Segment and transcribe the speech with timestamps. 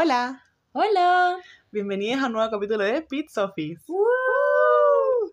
[0.00, 0.40] Hola,
[0.74, 1.38] Hola.
[1.72, 3.82] bienvenidos a un nuevo capítulo de Pizza Office.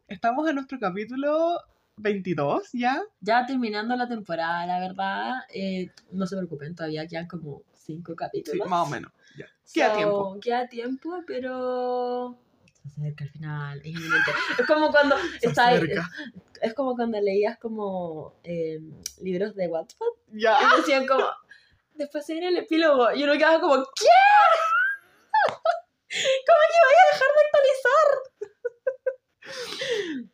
[0.08, 1.60] Estamos en nuestro capítulo
[1.98, 3.00] 22 ya.
[3.22, 5.34] Ya terminando la temporada, la verdad.
[5.54, 8.68] eh, no se preocupen, todavía quedan como cinco Sí, capítulos.
[8.68, 9.12] más o menos.
[9.38, 9.46] Ya.
[9.72, 10.40] Queda So, tiempo.
[10.42, 12.36] Queda tiempo, pero
[12.82, 13.78] se acerca al final.
[13.82, 14.32] Es inminente.
[14.60, 16.10] Es como cuando está acerca.
[16.64, 18.80] es como cuando leías como eh,
[19.22, 20.58] libros de Wattpad Ya.
[20.60, 21.24] y decían como
[21.96, 24.08] después se viene el epílogo y uno quedaba como ¿qué?
[25.48, 27.46] ¿Cómo que voy a dejar de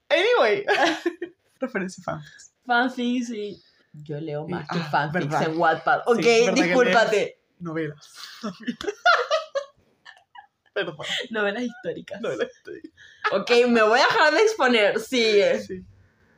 [0.09, 0.65] Anyway.
[1.59, 2.15] Referencia fan.
[2.19, 2.51] actualizar?
[2.65, 5.49] Fanfics y yo leo más que Ah, fanfics verdad.
[5.49, 6.01] en Wattpad.
[6.05, 6.19] Ok,
[6.55, 7.41] discúlpate.
[7.59, 8.09] Novelas.
[10.73, 10.95] Perdón.
[11.29, 12.21] Novelas históricas.
[12.21, 12.47] Novelas.
[12.55, 12.81] estoy-
[13.33, 14.99] Ok, me voy a dejar de exponer.
[14.99, 15.59] Sigue.
[15.59, 15.85] Sí.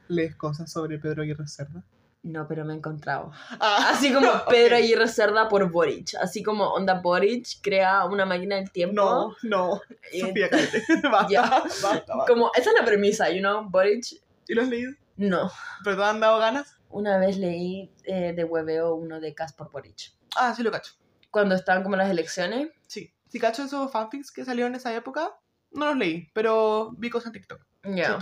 [0.08, 1.84] ¿Lees cosas sobre Pedro Aguirre Cerda?
[2.24, 3.32] No, pero me he encontrado.
[3.60, 4.82] Ah, Así como Pedro ok.
[4.82, 6.16] Aguirre Cerda por Boric.
[6.21, 8.96] Así como Onda Boric crea una máquina del tiempo.
[8.96, 9.82] No, no.
[10.12, 10.84] y- Sofía, cállate.
[11.12, 11.41] Basta, Ya.
[11.41, 12.26] basta, basta.
[12.27, 14.05] Como, esa es la premisa, you know, Boric.
[14.48, 14.94] ¿Y lo has leído?
[15.18, 15.51] No.
[15.84, 16.77] ¿Pero te han dado ganas?
[16.90, 20.13] Una vez leí eh, de hueveo uno de Cas por Boric.
[20.38, 20.94] Ah, sí lo cacho.
[21.29, 22.70] Cuando estaban como las elecciones.
[22.88, 23.13] Sí.
[23.27, 25.35] Si cacho esos fanfics que salieron en esa época,
[25.71, 27.62] no los leí, pero vi cosas en TikTok.
[27.84, 28.18] Ya.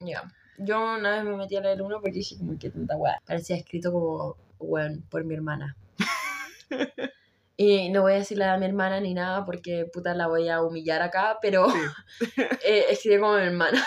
[0.00, 0.22] Ya.
[0.58, 3.20] Yo una vez me metí a leer uno porque dije como que tanta weá.
[3.26, 5.76] Parecía escrito como, weón, por mi hermana.
[7.56, 10.62] y no voy a decirle a mi hermana ni nada porque puta la voy a
[10.62, 12.26] humillar acá, pero Sí.
[12.66, 13.84] eh, escribe como mi hermana.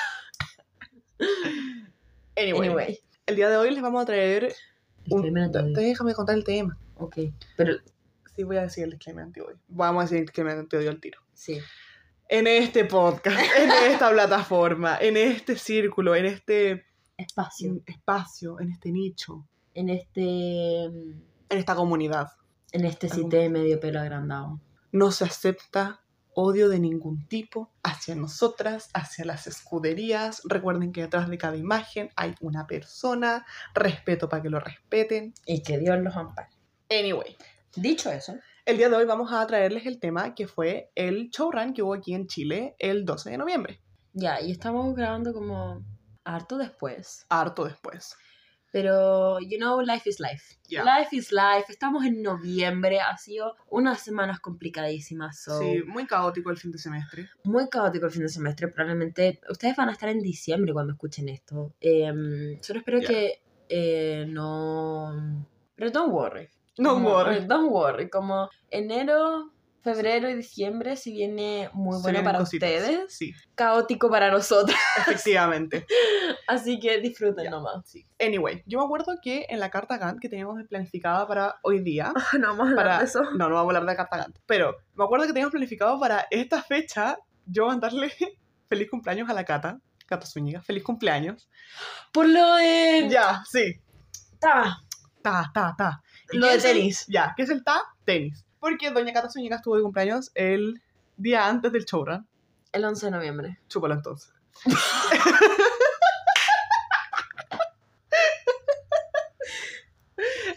[2.38, 3.00] Anyway, Anyway.
[3.26, 4.54] el día de hoy les vamos a traer
[5.10, 5.34] un...
[5.74, 6.78] Déjame contar el tema.
[6.96, 7.18] Ok.
[7.58, 7.74] Pero,
[8.36, 9.60] Sí, voy a decir el disclaimer anti-odio.
[9.68, 11.20] Vamos a decir el disclaimer anti-odio al tiro.
[11.34, 11.60] sí.
[12.30, 16.86] En este podcast, en esta plataforma, en este círculo, en este
[17.18, 17.82] Espacio.
[17.88, 20.84] espacio, en este nicho, En este.
[20.84, 22.28] en esta comunidad,
[22.72, 24.60] En este cité medio pelo agrandado.
[24.92, 26.02] no se acepta
[26.36, 30.42] odio de ningún tipo hacia nosotras, hacia las escuderías.
[30.46, 33.46] Recuerden que detrás de cada imagen hay una persona.
[33.74, 35.34] Respeto para que lo respeten.
[35.46, 36.50] Y que Dios los ampare.
[36.90, 37.36] Anyway,
[37.76, 38.36] Dicho eso,
[38.70, 41.94] el día de hoy vamos a traerles el tema que fue el showrun que hubo
[41.96, 43.82] aquí en Chile el 12 de noviembre.
[44.14, 45.84] ya, y estamos grabando como
[46.24, 47.26] harto después.
[47.30, 48.16] Harto después.
[48.72, 50.58] Pero, you know, life is life.
[50.68, 50.84] Ya.
[50.84, 51.66] Life is life.
[51.70, 53.00] Estamos en noviembre.
[53.00, 55.42] Ha sido unas semanas complicadísimas.
[55.42, 57.30] So, Sí, muy caótico el fin de semestre.
[57.44, 58.68] Muy caótico el fin de semestre.
[58.68, 61.74] Probablemente ustedes van a estar en diciembre cuando escuchen esto.
[61.82, 63.08] Em, solo espero Ya.
[63.08, 65.48] que eh, no.
[65.76, 66.48] Pero don't worry.
[66.84, 67.46] Como- worry.
[67.46, 68.10] Don't worry.
[68.10, 69.52] Como enero,
[69.82, 72.70] febrero y diciembre, si viene muy bueno para cositas.
[72.70, 74.78] ustedes, Sí, caótico para nosotros.
[74.98, 75.86] efectivamente.
[76.48, 77.50] Así que disfruten Ya.
[77.52, 77.88] nomás.
[77.90, 78.06] Sí.
[78.20, 82.12] Anyway, yo me acuerdo que en la carta Gantt que teníamos planificada para hoy día,
[82.40, 83.22] No vamos a hablar de eso.
[83.36, 86.00] No, no vamos a hablar de la carta Gantt, pero me acuerdo que teníamos planificado
[86.00, 88.12] para esta fecha yo mandarle
[88.70, 91.50] feliz cumpleaños a la Cata, Cata Zúñiga, feliz cumpleaños.
[92.12, 93.08] Por lo de.
[93.10, 93.80] Ya, sí,
[94.40, 94.78] Ta,
[95.22, 96.02] ta, ta, ta.
[96.32, 97.06] ¿Y Lo de el- tenis.
[97.08, 97.82] Ya, ¿qué es el ta?
[98.06, 98.46] Tenis.
[98.60, 100.82] Porque doña Cata Zúñiga estuvo de cumpleaños el
[101.18, 102.28] día antes del showrun.
[102.72, 103.60] El 11 de noviembre.
[103.68, 104.32] Chúpalo entonces.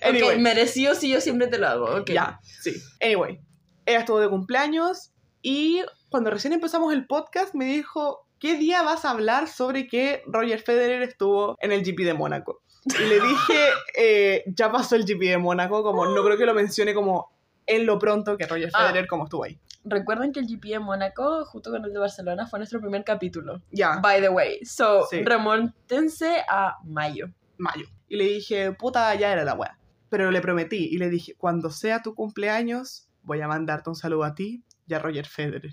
[0.04, 1.84] Ok, merecido si yo siempre te lo hago.
[2.00, 2.10] ok.
[2.10, 2.74] Ya, sí.
[3.00, 3.40] Anyway,
[3.86, 5.12] ella estuvo de cumpleaños
[5.42, 10.22] y cuando recién empezamos el podcast me dijo, ¿qué día vas a hablar sobre que
[10.26, 12.62] Roger Federer estuvo en el GP de Mónaco?
[12.84, 16.54] Y le dije, eh, ya pasó el GP de Mónaco, como no creo que lo
[16.54, 17.30] mencione como
[17.66, 18.88] en lo pronto que Roger Ah.
[18.88, 19.58] Federer como estuvo ahí.
[19.84, 23.62] Recuerden que el GP de Mónaco, junto con el de Barcelona, fue nuestro primer capítulo.
[23.70, 24.64] Ya, By the way.
[24.64, 25.22] So, Sí.
[25.24, 27.28] remontense a mayo.
[27.58, 27.86] mayo.
[28.08, 29.78] Y le dije, puta, ya era la weá.
[30.08, 34.24] Pero le prometí y le dije, cuando sea tu cumpleaños, voy a mandarte un saludo
[34.24, 35.70] a ti y a Roger Federer.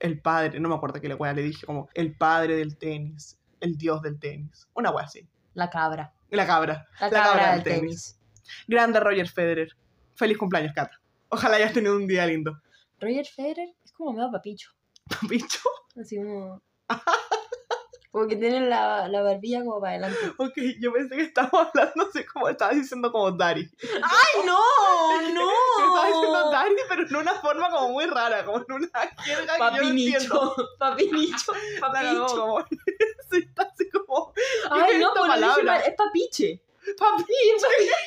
[0.00, 3.38] El padre, no me acuerdo qué la weá le dije, como el padre del tenis,
[3.60, 4.66] el dios del tenis.
[4.74, 5.28] Una weá así.
[5.58, 6.12] La cabra.
[6.30, 6.86] La cabra.
[7.00, 8.16] La, La cabra, del tenis.
[8.68, 9.74] Grande Roger Federer.
[10.14, 11.00] Feliz cumpleaños, Cata.
[11.30, 12.60] Ojalá hayas tenido un día lindo.
[13.00, 14.70] Roger Federer es como medio papicho.
[15.28, 15.58] Bicho.
[16.00, 16.62] Así como.
[18.12, 20.18] como que tiene la, la barbilla como para adelante.
[20.38, 23.68] Ok, yo pensé que estábamos hablando así como estabas diciendo como Dari.
[23.82, 24.58] ¡Ay, no!
[25.20, 26.50] Estaba diciendo ¡No!
[26.52, 28.88] Dari, pero en una forma como muy rara, como en una
[29.24, 30.54] jerga que yo no Papi entiendo.
[30.54, 30.54] nicho.
[30.78, 31.52] Papi nicho.
[31.80, 32.66] Papi nicho.
[33.30, 34.32] sí, está así como,
[34.70, 35.80] Ay, no, palabra?
[35.80, 36.60] Es papiche.
[36.98, 37.34] papiche.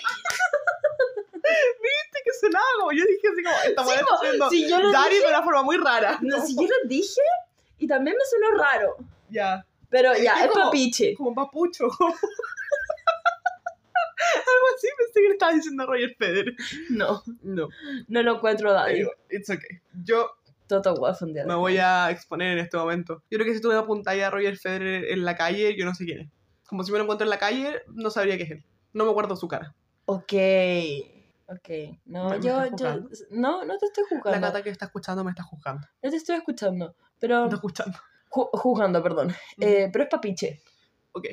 [1.43, 4.69] Viste que sonaba como, yo dije así como, esta Sí, mujer está po, haciendo si
[4.69, 6.19] yo lo Dari dije- de una forma muy rara.
[6.21, 7.21] No, si yo lo dije
[7.79, 8.97] y también me sonó raro.
[9.29, 11.15] Ya, Pero Es ya, que es como- papiche.
[11.15, 11.85] como papucho.
[14.21, 16.53] Algo sí, pensé que le estabas diciendo a Roger Federer.
[16.89, 17.67] No, No,
[18.07, 19.05] no lo encuentro Daddy.
[19.29, 19.81] it's okay.
[20.03, 20.31] Yo
[20.71, 21.45] Toto Wolff un día.
[21.45, 23.23] me voy a exponer en este momento.
[23.29, 25.93] Yo creo que si tú me apuntas a Roger Federer en la calle, yo no
[25.93, 26.29] sé quién es.
[26.67, 28.65] Como si me lo encuentro en la calle, no sabría qué es él.
[28.93, 29.75] No me acuerdo su cara.
[30.05, 30.33] Ok.
[31.47, 31.69] Ok.
[32.05, 33.01] No, Me- yo, yo.
[33.31, 34.47] No, no te estoy La juzgando.
[34.47, 35.87] gata que está escuchando me está juzgando.
[36.01, 36.95] No te estoy escuchando.
[37.19, 37.43] Pero.
[37.43, 37.97] está escuchando.
[38.29, 39.33] ju- juzgando, perdón.
[39.59, 40.61] Eh, pero es papiche.
[41.11, 41.27] Ok.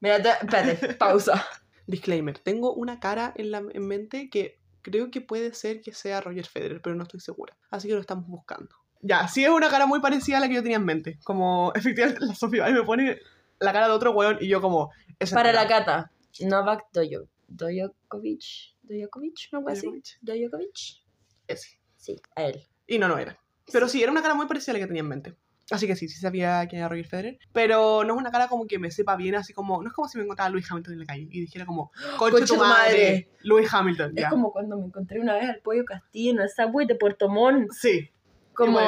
[0.00, 1.44] Mira, te- espérate, pausa.
[1.86, 2.38] Disclaimer.
[2.38, 6.46] Tengo una cara en, la, en mente que creo que puede ser que sea Roger
[6.46, 7.56] Federer, pero no estoy segura.
[7.70, 8.76] Así que lo estamos buscando.
[9.00, 11.18] Ya, sí es una cara muy parecida a la que yo tenía en mente.
[11.24, 13.18] Como, efectivamente, la Sofía me pone
[13.58, 14.90] la cara de otro weón y yo como...
[15.18, 16.12] esa Para la cata.
[16.40, 17.28] Novak Dojo.
[17.48, 18.74] Dojokovic.
[18.82, 20.04] Dojokovic, ¿no puede Djokovic.
[20.04, 20.18] decir?
[20.22, 21.02] Dojokovic.
[21.48, 21.78] Ese.
[21.96, 22.62] Sí, a él.
[22.86, 23.38] Y no, no era.
[23.72, 25.34] Pero sí, era una cara muy parecida a la que tenía en mente.
[25.70, 27.38] Así que sí, sí sabía quién era Roger Federer.
[27.52, 29.82] Pero no es una cara como que me sepa bien, así como...
[29.82, 31.90] No es como si me encontrara a Lewis Hamilton en la calle y dijera como...
[32.18, 33.28] Concha Concha tu madre, madre".
[33.42, 34.28] Lewis Hamilton, Es ya.
[34.30, 37.70] como cuando me encontré una vez al pollo Castillo en el subway de Puerto Montt.
[37.72, 38.10] Sí.
[38.52, 38.78] Como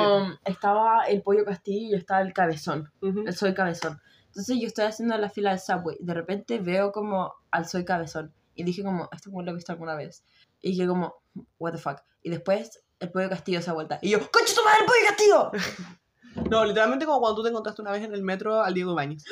[0.44, 2.92] estaba el pollo Castillo y estaba el cabezón.
[3.00, 3.24] Ujú.
[3.26, 4.00] El soy cabezón.
[4.28, 5.96] Entonces yo estoy haciendo la fila del subway.
[6.00, 8.32] De repente veo como al soy cabezón.
[8.54, 10.24] Y dije como, esto como lo he visto alguna vez.
[10.60, 11.16] Y dije como,
[11.58, 12.00] what the fuck.
[12.22, 13.98] Y después el pollo Castillo se da vuelta.
[14.02, 15.96] Y yo, ¡Concha tu madre, el pollo Castillo!
[16.50, 19.24] No, literalmente como cuando tú te encontraste una vez en el metro al Diego Ibáñez.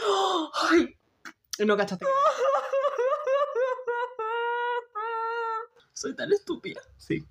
[0.70, 0.94] ¡Ay!
[1.64, 2.04] No cachaste
[5.92, 6.80] Soy tan estúpida.
[6.96, 7.24] Sí.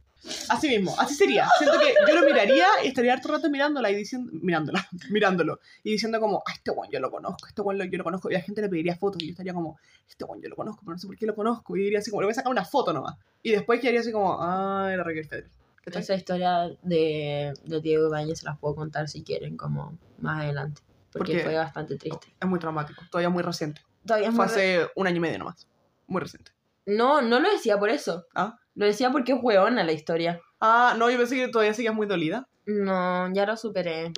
[0.50, 1.50] Así mismo, así sería.
[1.58, 5.60] Siento que yo lo miraría y estaría harto rato mirándola y diciendo, mirándola, mirándolo.
[5.84, 8.30] Y diciendo como, ah, este guan yo lo conozco, este guan yo lo conozco.
[8.30, 9.78] Y la gente le pediría fotos y yo estaría como,
[10.08, 11.76] este guan yo lo conozco, pero no sé por qué lo conozco.
[11.76, 13.18] Y diría así como, le voy a sacar una foto nomás.
[13.42, 15.50] Y después quedaría así como, ah, era Roger Federer.
[15.86, 20.82] Esa historia de, de Diego Ibáñez se las puedo contar si quieren, como más adelante.
[21.12, 22.34] Porque Porque- fue bastante triste.
[22.40, 23.82] Es muy traumático, todavía muy reciente.
[24.06, 25.68] Todavía es Fue muy re- hace un año y medio nomás.
[26.08, 26.52] Muy reciente.
[26.86, 28.26] No, no lo decía por eso.
[28.36, 28.58] ¿Ah?
[28.76, 30.42] Lo decía porque es hueona la historia.
[30.60, 32.48] Ah, no, yo pensé que todavía seguías muy dolida.
[32.66, 34.12] No, ya lo superé.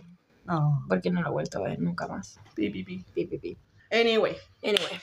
[0.46, 0.86] No.
[0.88, 2.40] Porque no lo he vuelto a ver nunca más.
[2.56, 3.04] Pi, pi, pi.
[3.14, 3.58] Pi, pi, pi.
[3.92, 5.00] Anyway, Anyway,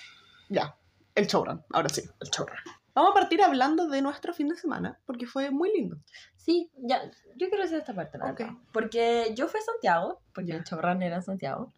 [0.49, 0.77] ya.
[1.15, 2.03] El showrun, ahora sí.
[2.21, 2.55] el chorro.
[2.95, 5.97] Vamos a partir hablando de nuestro fin de semana, porque fue muy lindo.
[6.37, 7.03] Sí, ya,
[7.37, 8.39] yo quiero hacer esta parte, la Ok.
[8.41, 8.55] verdad.
[8.73, 10.57] Porque yo fui a Santiago, porque Ya.
[10.57, 11.73] el chorrán era en Santiago,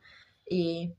[0.49, 0.93] y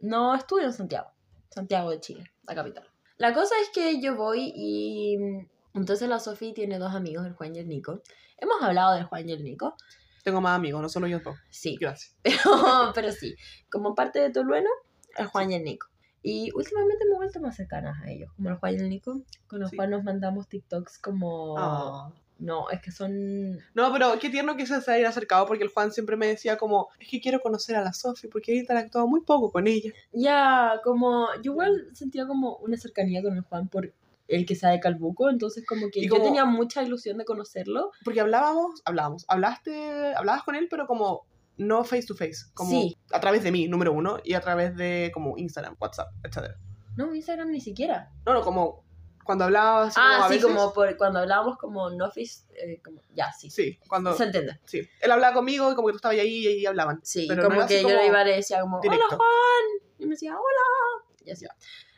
[0.00, 1.10] no estuve en Santiago,
[1.50, 2.88] Santiago de Chile, la capital.
[3.18, 7.34] La cosa es que yo voy y mm, entonces la Sofi tiene dos amigos, el
[7.34, 8.02] Juan y el Nico.
[8.38, 9.76] Hemos hablado del Juan y el Nico,
[10.24, 11.36] Tengo más amigos, no solo yo dos.
[11.50, 12.14] sí, Gracias.
[12.22, 13.34] pero, pero sí,
[13.70, 14.70] como parte de Tolueno,
[15.16, 15.87] el Juan y el Nico.
[16.22, 19.22] Y últimamente me he vuelto más cercanas a ellos, como el Juan y el Nico,
[19.46, 19.76] con los Sí.
[19.76, 21.56] cuales nos mandamos TikToks como...
[21.58, 22.12] Ah.
[22.40, 25.90] No, es que son No, pero qué tierno que se haya acercado, porque el Juan
[25.90, 29.22] siempre me decía como, es que quiero conocer a la Sofi, porque he interactuado muy
[29.22, 29.90] poco con ella.
[30.12, 33.92] Ya, como yo igual sentía como una cercanía con el Juan por
[34.28, 37.24] el que sea de Calbuco, entonces como que Y yo como- tenía mucha ilusión de
[37.24, 37.90] conocerlo.
[38.04, 41.24] Porque hablábamos, hablábamos, hablaste, hablabas con él, pero como
[41.58, 42.96] no face to face, como Sí.
[43.12, 46.54] a través de mí, número uno, y a través de como Instagram, WhatsApp, etc.
[46.96, 48.10] No, Instagram ni siquiera.
[48.24, 48.84] No, no, como
[49.24, 50.46] cuando hablabas como ah, a sí, veces.
[50.46, 53.50] como por, cuando hablábamos como no face, eh, como, ya, sí.
[53.50, 54.14] Sí, cuando...
[54.14, 54.58] Se entiende.
[54.64, 57.00] Sí, él hablaba conmigo y como que tú estabas ahí y ahí hablaban.
[57.02, 59.04] Sí, Pero no como así que yo como le iba y le decía como, directo.
[59.06, 61.46] hola Juan, y me decía, hola, y así.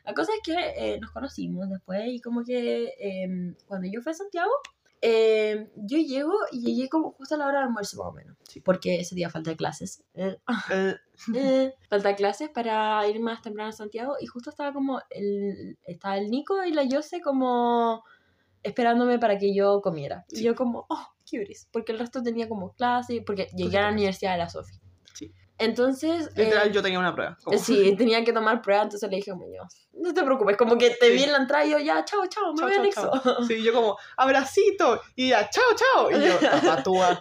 [0.04, 4.10] La cosa es que eh, nos conocimos después y como que eh, cuando yo fui
[4.10, 4.50] a Santiago,
[5.02, 8.36] eh, yo llego y llegué como justo a la hora del almuerzo más o menos,
[8.48, 8.60] Sí.
[8.60, 10.02] porque ese día falta clases.
[10.14, 10.36] Eh,
[10.70, 10.96] Eh,
[11.34, 16.16] eh, falta clases para ir más temprano a Santiago y justo estaba como el, estaba
[16.16, 18.02] el Nico y la Yose como
[18.62, 20.24] esperándome para que yo comiera.
[20.30, 23.92] Y yo como, oh, cuties, porque el resto tenía como clase, porque llegué a la
[23.92, 24.79] universidad de la Sofi.
[25.60, 25.64] Sí.
[25.66, 27.36] Entonces, literal, eh, yo tenía una prueba.
[27.44, 29.36] como- sí, tenía que tomar prueba, entonces le dije yo,
[29.92, 31.12] no te preocupes, como que te Sí.
[31.12, 33.10] vi en la entrada y yo, ya, chao, chao, me voy al Nexo.
[33.46, 36.38] Sí, yo como, abracito, y ella, chao, chao, y yo,
[36.86, 37.18] papatúa.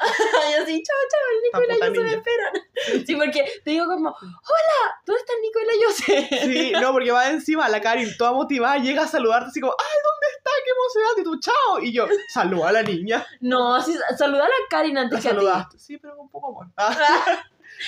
[0.50, 3.06] y así, chao, chao, el Nico y la Yose me esperan.
[3.06, 6.46] Sí, porque te digo como, hola, ¿dónde está el Nico y la Yose?
[6.54, 9.98] Sí, no, porque va encima la Karin toda motivada, llega a saludarte así como, ay,
[10.04, 10.50] ¿dónde está?
[10.64, 11.22] ¡Qué emocionante!
[11.22, 11.80] Y tú, chao.
[11.82, 13.26] Y yo, saluda a la niña.
[13.42, 15.36] No, así, saludar a Karin La antes que a ti.
[15.38, 15.80] saludaste.
[15.80, 16.68] Sí, pero con poco amor.
[16.78, 17.44] Ah,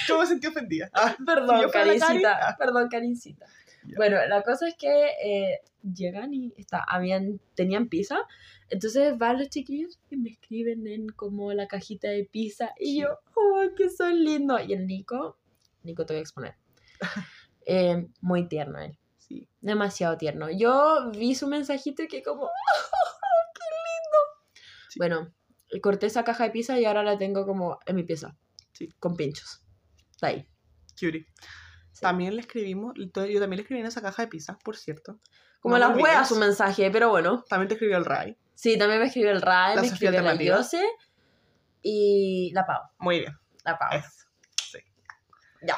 [0.08, 0.90] yo me sentí ofendida.
[0.94, 2.56] Ah, Perdón, Si ah.
[2.58, 3.46] Perdón, Karincita.
[3.86, 3.96] Ya.
[3.98, 8.20] Bueno, la cosa es que eh, llegan y está, habían, tenían pizza.
[8.70, 12.72] Entonces van los chiquillos y me escriben en como la cajita de pizza.
[12.80, 13.02] Y Sí.
[13.02, 14.62] yo, ¡oh, que son lindos!
[14.68, 15.38] Y el Nico,
[15.84, 16.56] Nico te voy a exponer.
[17.68, 18.98] Eh, muy tierno él.
[19.20, 19.48] sí.
[19.62, 20.50] Demasiado tierno.
[20.50, 22.48] Yo vi su mensajito y que como,
[23.54, 24.18] ¡qué lindo!
[24.90, 25.00] Sí.
[25.00, 25.32] Bueno,
[25.80, 28.36] corté esa caja de pizza y ahora la tengo como en mi pieza.
[28.74, 28.90] Sí.
[29.00, 29.62] Con pinchos.
[30.22, 30.48] Está ahí.
[30.92, 31.26] Cutie.
[31.92, 32.02] Sí.
[32.02, 35.20] También le escribimos, yo también le escribí en esa caja de pizza, por cierto.
[35.62, 36.28] Como No las olvides.
[36.28, 37.44] su mensaje, pero bueno.
[37.50, 38.38] También te escribió el Ray.
[38.54, 40.58] Sí, también me escribió el Ray, La me Sofía escribió la.
[40.58, 40.84] Yose
[41.82, 42.84] y la Pau.
[43.00, 43.36] Muy bien.
[43.66, 43.90] La Pau.
[43.98, 44.28] Eso.
[44.72, 44.78] Sí.
[45.64, 45.78] Ya.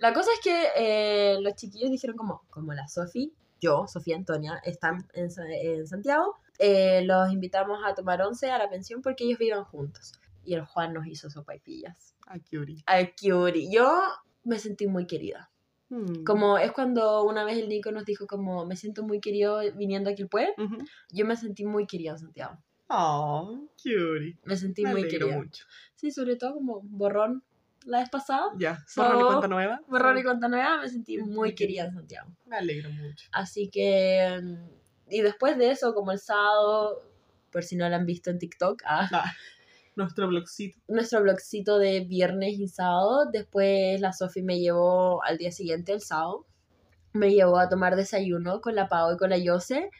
[0.00, 4.60] La cosa es que eh, los chiquillos dijeron como, como la Sofi, yo, Sofía Antonia,
[4.64, 9.38] están en, en Santiago, eh, los invitamos a tomar once a la pensión porque ellos
[9.38, 10.14] viven juntos.
[10.44, 12.16] Y el Juan nos hizo sopaipillas.
[13.16, 13.70] Qué uri.
[13.72, 13.90] Yo
[14.44, 15.50] me sentí muy querida.
[15.88, 16.24] Mm.
[16.24, 20.10] Como es cuando una vez el Nico nos dijo como, me siento muy querido viniendo
[20.10, 20.52] aquí al pueblo.
[20.58, 20.78] Ujú.
[21.10, 22.58] Yo me sentí muy querida en Santiago.
[22.88, 24.38] Oh, uri.
[24.44, 25.38] Me sentí Me muy alegro querida.
[25.38, 25.64] mucho.
[25.96, 27.42] Sí, sobre todo como borrón
[27.84, 28.50] la vez pasada.
[28.58, 29.80] Ya, So- borrón y cuenta nueva.
[29.88, 32.30] Borrón y cuenta nueva, me sentí muy muy querida en Santiago.
[32.46, 33.28] Me alegro mucho.
[33.32, 34.38] Así que.
[34.42, 34.80] mm,
[35.12, 37.02] Y después de eso, como el sábado,
[37.50, 39.32] por si no lo han visto en TikTok, ah, Ah,
[40.02, 40.78] nuestro blogcito.
[40.88, 43.26] nuestro blogcito de viernes y sábado.
[43.32, 46.46] Después la Sofi me llevó al día siguiente, el sábado.
[47.12, 49.90] Me llevó a tomar desayuno con la Pau y con la Yose.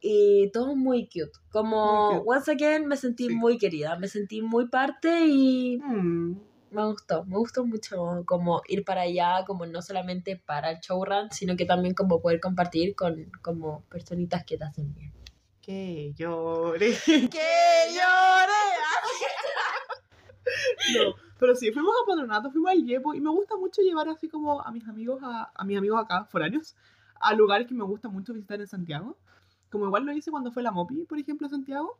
[0.00, 1.32] Y todo muy cute.
[1.50, 2.28] Como, Muy cute.
[2.30, 3.34] once again, me sentí Sí.
[3.34, 3.96] muy querida.
[3.98, 6.36] Me sentí muy parte y Mm.
[6.70, 7.24] me gustó.
[7.24, 11.64] Me gustó mucho como ir para allá, como no solamente para el showrun, sino que
[11.64, 15.12] también como poder compartir con como personitas que te hacen bien.
[15.66, 16.96] Que llore.
[17.04, 18.62] ¡Que llore!
[20.94, 24.28] No, pero sí, fuimos a Patronato, fuimos al Yepo y me gusta mucho llevar así
[24.28, 26.76] como a mis amigos, a, a mis amigos acá, foráneos,
[27.20, 29.16] a lugares que me gusta mucho visitar en Santiago.
[29.68, 31.98] Como igual lo hice cuando fue la Mopi, por ejemplo, a Santiago,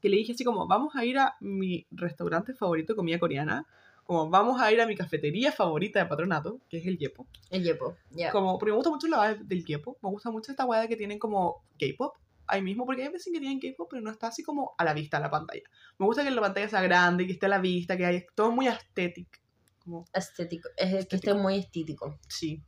[0.00, 3.64] que le dije así como, vamos a ir a mi restaurante favorito de comida coreana,
[4.02, 7.28] como vamos a ir a mi cafetería favorita de Patronato, que es el Yepo.
[7.48, 8.32] El Yepo, ya.
[8.32, 9.98] Como, porque me gusta mucho la vibe del K-pop.
[10.02, 12.16] Me gusta mucho esta weá que tienen como K-pop
[12.52, 14.92] ahí mismo, porque hay veces que tienen K-pop, pero no está así como a la
[14.94, 15.62] vista la pantalla.
[15.98, 18.52] Me gusta que la pantalla sea grande, que esté a la vista, que hay todo
[18.52, 19.30] muy estético.
[19.82, 20.68] Como, Estético.
[20.76, 21.38] Es el que esté Estético.
[21.38, 22.18] muy estético.
[22.28, 22.62] sí.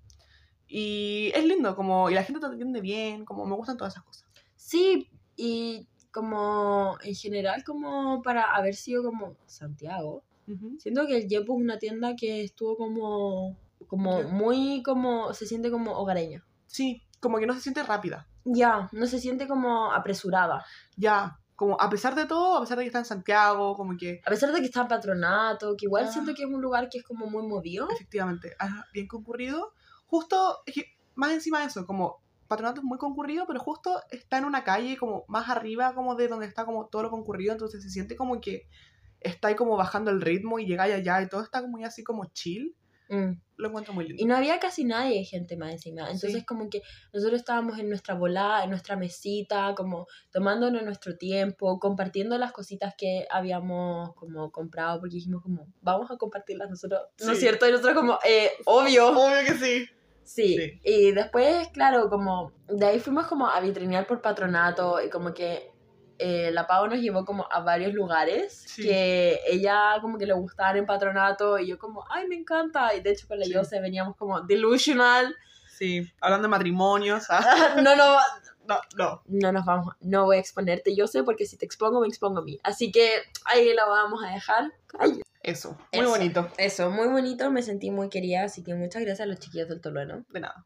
[0.67, 4.05] Y es lindo, como, y la gente te atiende bien, como, me gustan todas esas
[4.05, 4.25] cosas.
[4.57, 10.77] Sí, y como en general, como para haber sido como Santiago, Ujú.
[10.79, 14.27] siento que el Yepo es una tienda que estuvo como, como Ya.
[14.29, 16.43] muy como, se siente como hogareña.
[16.67, 18.27] Sí, como que no se siente rápida.
[18.45, 20.65] Ya, no se siente como apresurada.
[20.97, 24.21] Ya, como, a pesar de todo, a pesar de que está en Santiago, como que,
[24.27, 26.13] A pesar de que está en patronato, que igual Ah.
[26.13, 27.89] siento que es un lugar que es como muy movido.
[27.91, 28.55] efectivamente,
[28.93, 29.73] bien concurrido.
[30.07, 30.85] Justo, es que,
[31.15, 34.99] más encima de eso, como Patronato es muy concurrido, pero justo está en una calle
[34.99, 38.39] como más arriba como de donde está como todo lo concurrido, entonces se siente como
[38.41, 38.69] que
[39.21, 42.27] está ahí como bajando el ritmo y llega allá y todo está muy así como
[42.27, 42.77] chill.
[43.09, 43.33] Mm.
[43.57, 44.21] Lo encuentro muy lindo.
[44.21, 46.03] Y no había casi nadie, gente más encima.
[46.03, 46.45] Entonces, Sí.
[46.45, 46.83] como que
[47.13, 52.95] nosotros estábamos en nuestra volada, en nuestra mesita, como tomándonos nuestro tiempo, compartiendo las cositas
[52.99, 57.69] que habíamos como comprado, porque dijimos como, vamos a compartirlas nosotros, ¿no es cierto?
[57.69, 59.09] Y nosotros como, eh, obvio.
[59.11, 59.87] Obvio que sí.
[60.25, 60.57] Sí.
[60.57, 60.81] Sí.
[60.83, 65.71] Y después, claro, como, de ahí fuimos como a vitrinear por patronato y como que
[66.19, 68.83] eh, la Pau nos llevó como a varios lugares Sí.
[68.83, 72.95] que ella como que le gustaban en patronato y yo como, ay, me encanta.
[72.95, 73.53] Y de hecho con la Sí.
[73.53, 75.35] Yose veníamos como delusional.
[75.69, 77.25] Sí, hablando de matrimonios.
[77.31, 77.41] ah,
[77.83, 78.17] no, no,
[78.67, 79.23] No, no.
[79.27, 82.39] no nos vamos, no voy a exponerte, yo sé, porque si te expongo, me expongo
[82.39, 82.59] a mí.
[82.63, 83.11] Así que
[83.45, 84.73] ahí lo vamos a dejar.
[84.99, 86.09] Ay, Eso, muy Eso.
[86.11, 86.49] bonito.
[86.57, 89.81] eso, muy bonito, me sentí muy querida, así que muchas gracias a los chiquillos del
[89.83, 90.25] Tolueno.
[90.31, 90.65] De nada.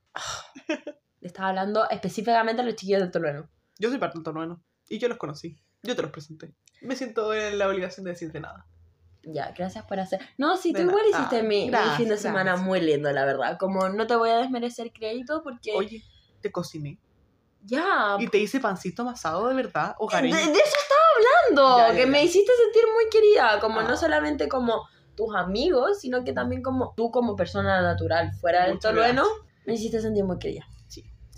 [1.20, 3.48] Le estaba hablando específicamente a los chiquillos del Tolueno.
[3.80, 4.62] Yo soy parte del torueno.
[4.88, 5.58] Y yo los conocí.
[5.82, 6.54] Yo te los presenté.
[6.80, 8.66] Me siento en la obligación de decirte nada.
[9.22, 10.20] Ya, gracias por hacer.
[10.38, 11.24] No, sí, tú De igual nada.
[11.24, 12.66] hiciste mi, mi Gracias, fin de semana gracias.
[12.66, 13.58] muy lindo, la verdad.
[13.58, 15.72] Como no te voy a desmerecer crédito porque.
[15.74, 16.02] Oye,
[16.40, 16.98] te cociné.
[17.64, 18.16] ya.
[18.18, 20.34] Y te hice pancito amasado de verdad, De, hogareño.
[20.36, 21.00] de eso estaba
[21.50, 22.06] hablando, Ya, que ya.
[22.06, 23.84] me hiciste sentir muy querida, como Ah.
[23.88, 28.74] no solamente como tus amigos, sino que también como tú como persona natural fuera del
[28.74, 29.24] Muchas tolueno,
[29.66, 30.64] me hiciste sentir muy querida.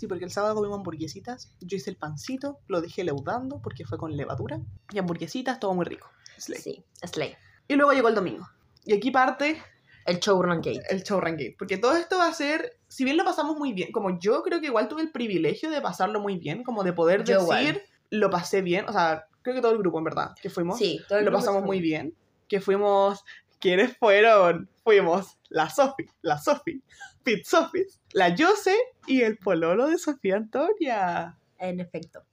[0.01, 1.53] Sí, porque el sábado comimos hamburguesitas.
[1.59, 4.59] Yo hice el pancito, lo dejé leudando porque fue con levadura.
[4.91, 6.09] Y hamburguesitas, todo muy rico.
[6.39, 6.59] Slay.
[6.59, 7.35] Sí, Slay.
[7.67, 8.49] Y luego llegó el domingo.
[8.83, 9.61] Y aquí parte
[10.07, 10.81] El showrun gate.
[10.89, 11.53] el show Gate.
[11.55, 14.59] Porque todo esto va a ser, si bien lo pasamos muy bien, como yo creo
[14.59, 17.81] que igual tuve el privilegio de pasarlo muy bien, como de poder Yo decir, igual.
[18.09, 18.89] lo pasé bien.
[18.89, 21.29] O sea, creo que todo el grupo, en verdad, que fuimos, Sí, todo el lo
[21.29, 22.15] grupo pasamos muy bien.
[22.47, 23.23] Que fuimos,
[23.59, 24.67] ¿quiénes fueron?
[24.83, 26.81] Fuimos la Sofi, la Sofi,
[27.23, 28.75] Pit Sofis, la Yose
[29.07, 31.37] y el pololo de Sofía Antonia.
[31.57, 32.23] En efecto.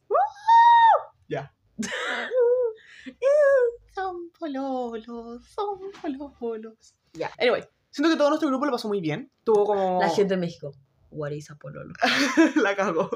[1.28, 1.52] Ya.
[3.94, 6.94] son pololos, son pololos.
[7.12, 7.30] Ya.
[7.38, 9.30] Anyway, siento que todo nuestro grupo lo pasó muy bien.
[9.44, 10.00] Tuvo como...
[10.00, 10.72] La gente de México.
[11.10, 11.92] What is a pololo?
[12.62, 13.08] la cagó.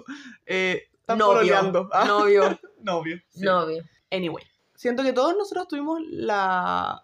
[0.47, 1.35] Eh, están Novio.
[1.35, 1.89] pololeando.
[1.93, 2.59] Ah, Novio.
[2.83, 3.21] novio.
[3.31, 3.45] sí.
[3.45, 3.85] Novio.
[4.11, 4.45] Anyway,
[4.75, 7.03] siento que todos nosotros tuvimos la...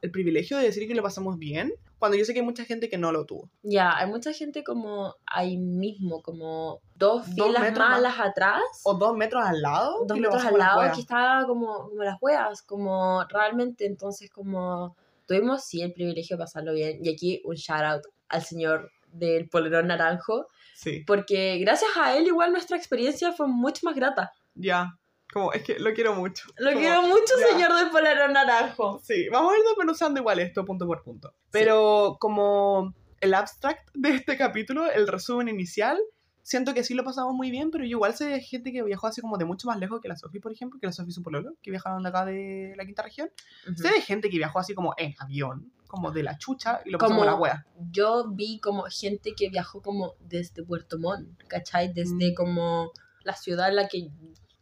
[0.00, 1.72] el privilegio de decir que lo pasamos bien.
[1.98, 3.50] Cuando yo sé que hay mucha gente que no lo tuvo.
[3.62, 8.20] Ya, hay mucha gente como ahí mismo, como dos Dos filas metros más más.
[8.20, 8.62] atrás.
[8.84, 10.04] O dos metros al lado.
[10.06, 15.64] dos metros al lado que estaba como, como las huevas, como realmente entonces como tuvimos
[15.64, 19.88] sí el privilegio de pasarlo bien y aquí un shout out al señor del polerón
[19.88, 24.32] naranjo Sí, porque gracias a él igual nuestra experiencia fue mucho más grata.
[24.54, 24.94] ya.
[25.32, 26.48] Como, es que lo quiero mucho.
[26.56, 27.48] Lo Como, quiero mucho ya.
[27.52, 29.00] señor del polerón naranjo.
[29.02, 31.34] Sí, vamos a ir desmenuzando igual esto punto por punto.
[31.50, 35.98] Pero como el abstract de este capítulo, el resumen inicial,
[36.42, 39.06] siento que sí lo pasamos muy bien, pero yo igual sé de gente que viajó
[39.06, 41.22] así como de mucho más lejos que la Sofi, por ejemplo, que la Sofi su
[41.22, 43.28] pololo, que viajaron de acá de la quinta región.
[43.66, 43.76] Ujú.
[43.76, 46.96] Sé de gente que viajó así como en avión, como de la chucha, y lo
[46.98, 47.66] pasó Como- como la wea.
[47.90, 51.92] Yo vi como gente que viajó como desde Puerto Montt, ¿cachai?
[51.92, 52.34] Desde Mm.
[52.34, 52.92] como
[53.24, 54.08] la ciudad en la que...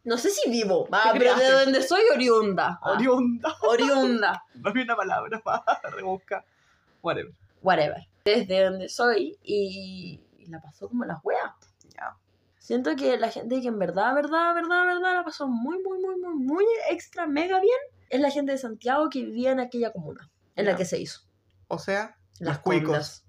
[0.07, 2.79] No sé si vivo, ¿Qué pero de donde soy oriunda.
[2.81, 3.53] Ah, Oriunda.
[3.61, 4.43] oriunda.
[4.55, 6.45] No había una palabra para rebuscar.
[7.01, 7.33] Whatever.
[7.61, 11.51] whatever, desde donde soy y, y la pasó como las weas.
[11.93, 12.15] Ya.
[12.57, 16.15] Siento que la gente que en verdad, verdad, verdad, verdad la pasó muy, muy, muy,
[16.21, 17.77] muy, muy extra, mega bien,
[18.09, 21.21] es la gente de Santiago que vivía en aquella comuna en la que se hizo.
[21.67, 23.25] O sea, Las Los cuicos.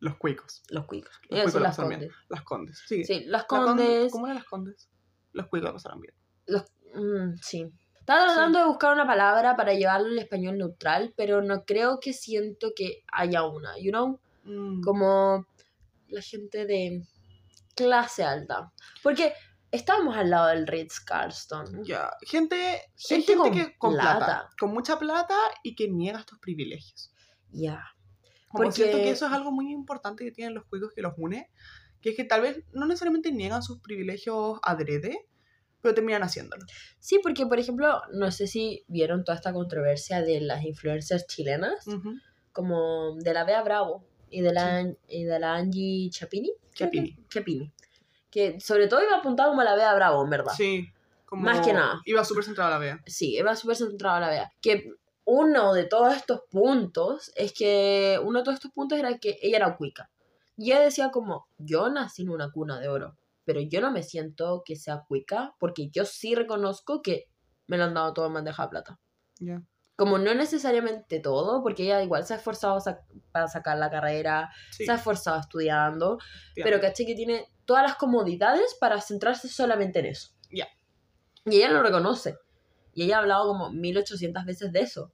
[0.00, 0.62] los cuicos.
[0.70, 1.20] Los cuicos.
[1.28, 2.10] Los cuicos las condes.
[2.28, 2.82] Las condes.
[2.86, 3.04] Sí.
[3.04, 4.12] Sí, las La conde- condes.
[4.12, 4.88] ¿Cómo eran las condes?
[5.32, 6.14] Los cuicos la pasaron bien.
[6.46, 6.62] Los,
[6.94, 7.70] mm, sí.
[8.00, 12.12] Estaba tratando de buscar una palabra para llevarlo al español neutral, pero no creo que
[12.12, 14.18] siento que haya una, you know?
[14.44, 14.80] Mm.
[14.82, 15.46] como
[16.08, 17.02] la gente de
[17.76, 18.72] clase alta.
[19.04, 19.32] Porque
[19.70, 21.84] estábamos al lado del Ritz Carlton.
[21.84, 24.16] Ya, gente, Gente gente con que con plata.
[24.16, 24.48] plata.
[24.58, 27.12] con mucha plata y que niega estos privilegios.
[27.52, 27.84] Ya.
[28.48, 31.14] Como Porque- siento que eso es algo muy importante que tienen los juegos que los
[31.16, 31.48] une,
[32.00, 35.26] que es que tal vez no necesariamente niegan sus privilegios adrede,
[35.82, 36.64] pero terminan haciéndolo.
[37.00, 41.84] Sí, porque por ejemplo, no sé si vieron toda esta controversia de las influencers chilenas,
[42.52, 46.52] como de la Bea Bravo y de la, y de la Angie Chapini.
[46.74, 47.26] creo que- Chapini.
[47.28, 47.72] Chapini.
[48.30, 50.52] Que sobre todo iba apuntado como a la Bea Bravo, en verdad.
[50.56, 50.88] Sí.
[51.26, 52.00] Como Más que nada.
[52.04, 53.00] Iba súper centrado a la vea.
[53.06, 54.52] Sí, iba súper centrado a la Bea.
[54.60, 54.92] Que
[55.24, 59.56] uno de todos estos puntos es que uno de todos estos puntos era que ella
[59.58, 60.10] era cuica.
[60.56, 64.02] Y ella decía como, yo nací en una cuna de oro, pero yo no me
[64.02, 67.26] siento que sea cuica porque yo sí reconozco que
[67.66, 69.00] me lo han dado todo en bandeja de plata.
[69.40, 69.62] Ya.
[69.96, 73.00] Como no necesariamente todo, porque ella igual se ha esforzado sa-
[73.30, 74.84] para sacar la carrera, Sí.
[74.86, 76.18] se ha esforzado estudiando,
[76.54, 76.64] tía.
[76.64, 80.30] pero caché que tiene todas las comodidades para centrarse solamente en eso.
[80.50, 80.66] Ya.
[81.44, 82.36] Y ella lo reconoce.
[82.94, 85.12] Y ella ha hablado como 1800 veces de eso.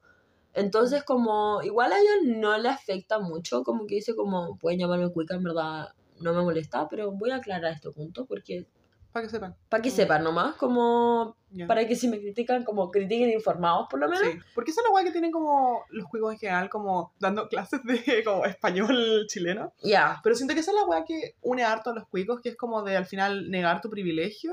[0.54, 5.12] Entonces, como igual a ella no le afecta mucho, como que dice como, pueden llamarme
[5.12, 5.88] cuica, en verdad
[6.20, 8.66] no me molesta, pero voy a aclarar este punto porque,
[9.12, 9.56] Para que sepan.
[9.68, 14.08] para que sepan nomás, como, para que si me critican, como critiquen informados por lo
[14.08, 14.26] menos.
[14.26, 17.48] Sí, porque esa es la guay que tienen como los cuicos en general, como dando
[17.48, 19.72] clases de como español chileno.
[19.82, 22.50] Ya, Pero siento que esa es la weá que une harto a los cuicos, que
[22.50, 24.52] es como de al final negar tu privilegio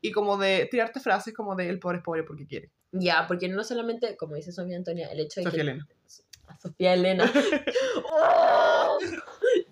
[0.00, 2.70] y como de tirarte frases como de el pobre es pobre porque quiere.
[2.92, 5.70] ya, porque no solamente, como dice Sofía Antonia, el hecho de Sofía que...
[5.70, 5.88] Elena.
[6.60, 7.24] Sofía Elena.
[8.12, 8.98] ¡Oh!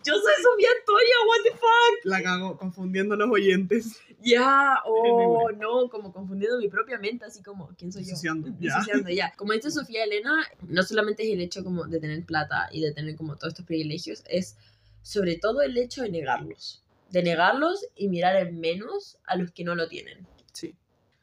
[0.04, 2.04] Yo soy Sofía Antonia, what the fuck.
[2.04, 4.00] La cago confundiendo los oyentes.
[4.20, 8.10] Ya, oh, muy no, como confundiendo mi propia mente, así como, ¿quién soy yo?
[8.10, 8.78] Disociando, ya.
[8.78, 9.32] Disociando, ya.
[9.36, 12.92] Como dice Sofía Elena, no solamente es el hecho como de tener plata y de
[12.92, 14.56] tener como todos estos privilegios, es
[15.02, 16.82] sobre todo el hecho de negarlos.
[17.10, 20.26] De negarlos y mirar en menos a los que no lo tienen.
[20.52, 20.74] Sí.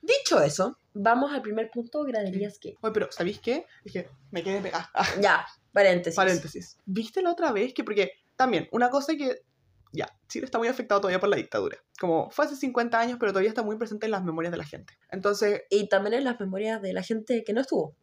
[0.02, 2.76] Dicho eso, vamos al primer punto, graderías que...
[2.82, 3.66] Oye, pero ¿sabéis qué?
[3.84, 4.92] Es que me quedé pegada.
[5.22, 6.16] Ya, paréntesis.
[6.16, 6.78] paréntesis.
[6.86, 9.44] ¿Viste la otra vez que, porque también, una cosa que,
[9.92, 11.78] ya, Chile está muy afectado todavía por la dictadura.
[12.00, 14.64] Como fue hace 50 años, pero todavía está muy presente en las memorias de la
[14.64, 14.94] gente.
[15.12, 17.96] Entonces, Y también en las memorias de la gente que no estuvo.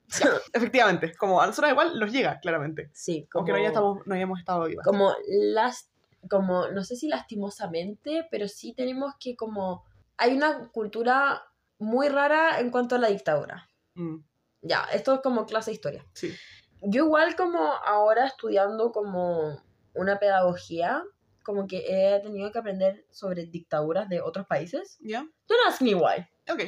[0.53, 2.90] efectivamente, como a nosotros igual nos llega, claramente.
[2.92, 3.40] Sí, como...
[3.40, 4.85] Aunque no, ya estamos, no hayamos estado vivas.
[4.85, 5.90] como las
[6.29, 9.85] como no sé si lastimosamente pero sí tenemos que como
[10.16, 11.44] hay una cultura
[11.79, 14.16] muy rara en cuanto a la dictadura Mm,
[14.61, 16.35] ya esto es como clase de historia sí.
[16.83, 19.62] yo igual como ahora estudiando como
[19.97, 21.03] una pedagogía
[21.43, 25.21] como que he tenido que aprender sobre dictaduras de otros países ¿Ya?
[25.49, 26.63] don't ask me why Ok.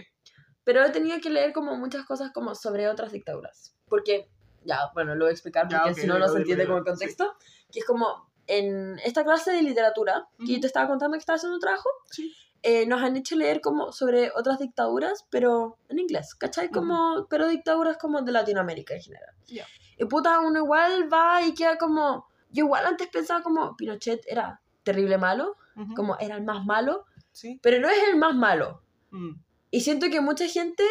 [0.64, 3.75] pero he tenido que leer como muchas cosas como sobre otras dictaduras.
[3.88, 4.29] Porque,
[4.64, 7.33] ya, bueno, lo voy a explicar porque si no no se entiende como el contexto.
[7.73, 11.37] Que es como, en esta clase de literatura, que yo te estaba contando que estaba
[11.37, 12.35] haciendo un trabajo, Sí.
[12.62, 16.71] eh, nos han hecho leer como sobre otras dictaduras, pero en inglés, ¿cachai?
[16.71, 19.35] Como, pero dictaduras como de Latinoamérica en general.
[19.47, 19.67] Ya.
[19.97, 24.61] Y puta, uno igual va y queda como, yo igual antes pensaba como Pinochet era
[24.83, 25.95] terrible malo, Ujú.
[25.95, 27.59] como era el más malo, Sí.
[27.63, 28.83] pero no es el más malo.
[29.11, 29.35] Mm,
[29.71, 30.83] Y siento que mucha gente,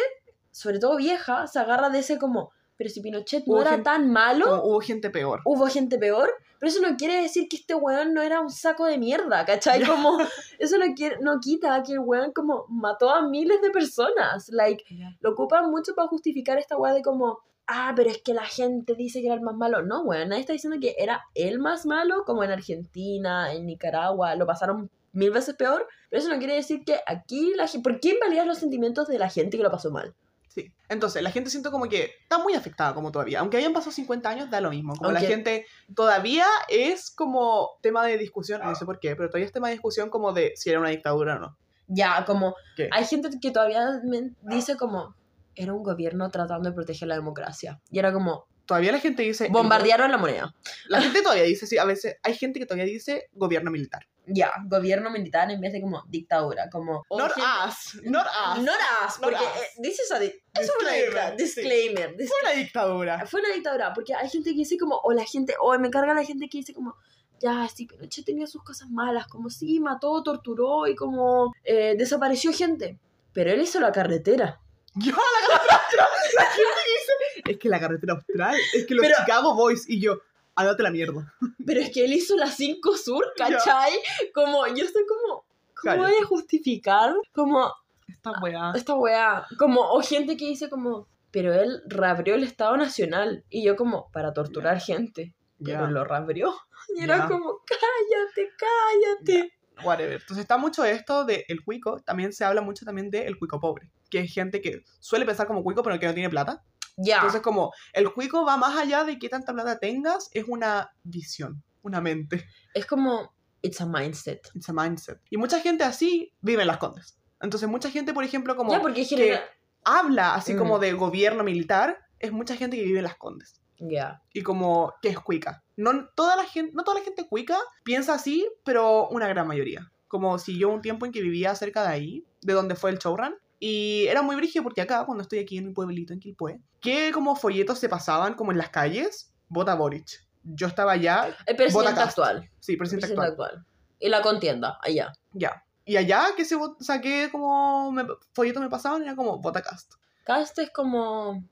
[0.52, 3.84] sobre todo vieja, se agarra de ese como, pero si Pinochet no Hubo era gente-
[3.84, 5.40] tan malo, hubo gente peor.
[5.44, 8.86] hubo gente peor, pero eso no quiere decir que este weón no era un saco
[8.86, 9.84] de mierda, ¿cachai?
[9.84, 10.18] Como,
[10.60, 14.84] eso no, quiere, no quita que el weón como mató a miles de personas, like,
[15.20, 18.94] lo ocupan mucho para justificar esta weá de como, ah, pero es que la gente
[18.94, 19.82] dice que era el más malo.
[19.82, 24.34] No, weón, nadie está diciendo que era el más malo, como en Argentina, en Nicaragua,
[24.34, 28.00] lo pasaron mil veces peor, pero eso no quiere decir que aquí la gente, ¿por
[28.00, 30.14] qué invalidas los sentimientos de la gente que lo pasó mal?
[30.48, 30.72] Sí.
[30.88, 33.40] Entonces, la gente siento como que está muy afectada como todavía.
[33.40, 34.94] Aunque hayan pasado 50 años, da lo mismo.
[34.96, 39.28] Como la Aunque- gente todavía es como tema de discusión, no sé por qué, pero
[39.28, 41.56] todavía es tema de discusión como de si era una dictadura o no.
[41.86, 42.88] Ya, como, ¿Qué?
[42.90, 44.00] hay gente que todavía
[44.42, 45.14] dice como,
[45.58, 47.80] era un gobierno tratando de proteger la democracia.
[47.90, 49.48] Y era como, Todavía la gente dice...
[49.50, 50.54] bombardearon la moneda.
[50.88, 54.06] La gente todavía dice, sí, a veces hay gente que todavía dice gobierno militar.
[54.26, 57.02] Ya, gobierno militar en vez de como dictadura, como...
[57.10, 58.62] Not gente- us, not us.
[58.62, 58.74] Not
[59.06, 59.62] us, Not porque us.
[59.62, 61.44] eh, dices a di- eso fue una Disclaimer, dicta- sí.
[61.62, 62.16] disclaimer.
[62.16, 63.26] dis- Fue una dictadura.
[63.26, 66.12] Fue una dictadura, porque hay gente que dice como, o la gente, o me carga
[66.12, 66.94] la gente que dice como,
[67.40, 72.52] ya, sí, Pinochet tenía sus cosas malas, como sí, mató, torturó y como eh, desapareció
[72.52, 72.98] gente.
[73.32, 74.60] Pero él hizo la carretera.
[74.98, 76.28] Yo, la carretera austral.
[76.38, 80.00] La gente dice, es que la carretera austral, es que los Pero- Chicago Boys y
[80.00, 80.20] yo,
[80.54, 81.34] andate la mierda.
[81.66, 83.92] Pero es que él hizo la 5 Sur, ¿cachai?
[84.34, 87.14] Como, yo estoy como, ¿cómo voy a justificar?
[87.32, 87.72] Como,
[88.08, 88.72] Esta weá.
[88.74, 93.44] esta weá, como, o gente que dice como, pero él reabrió el Estado Nacional.
[93.50, 95.34] Y yo como, para torturar gente.
[95.62, 96.54] Pero lo reabrió.
[96.96, 99.57] Y era como, cállate, cállate.
[99.84, 100.20] Whatever.
[100.20, 103.90] Entonces está mucho esto del el cuico, también se habla mucho también del cuico pobre,
[104.10, 106.64] que es gente que suele pensar como cuico pero que no tiene plata.
[106.96, 107.16] Ya.
[107.16, 111.62] Entonces como el cuico va más allá de qué tanta plata tengas, es una visión,
[111.82, 114.48] una mente, Es como, it's a mindset.
[114.54, 115.20] it's a mindset.
[115.30, 117.18] Y mucha gente así vive en las condes.
[117.40, 119.38] Entonces mucha gente, por ejemplo, como ya, porque que
[119.84, 120.58] habla así Mm.
[120.58, 123.62] como de gobierno militar, es mucha gente que vive en las condes.
[123.78, 124.22] Ya.
[124.32, 125.62] Y como que es cuica.
[125.76, 129.90] No toda la gente, no toda la gente cuica piensa así, pero una gran mayoría.
[130.08, 132.98] Como si yo un tiempo en que vivía cerca de ahí, de donde fue el
[132.98, 136.60] showrun, y era muy brígido porque acá, cuando estoy aquí en mi pueblito, en Quilpué,
[136.80, 140.24] que como folletos se pasaban como en las calles, vota Boric.
[140.44, 142.50] Yo estaba allá, El presidente Vota actual.
[142.60, 143.64] sí, El presidente actual, actual.
[144.00, 145.12] Y la contienda, allá.
[145.32, 145.64] ya.
[145.84, 149.94] Y allá que se saqué como me- folletos me pasaban, era como vota cast.
[150.24, 151.42] Cast es como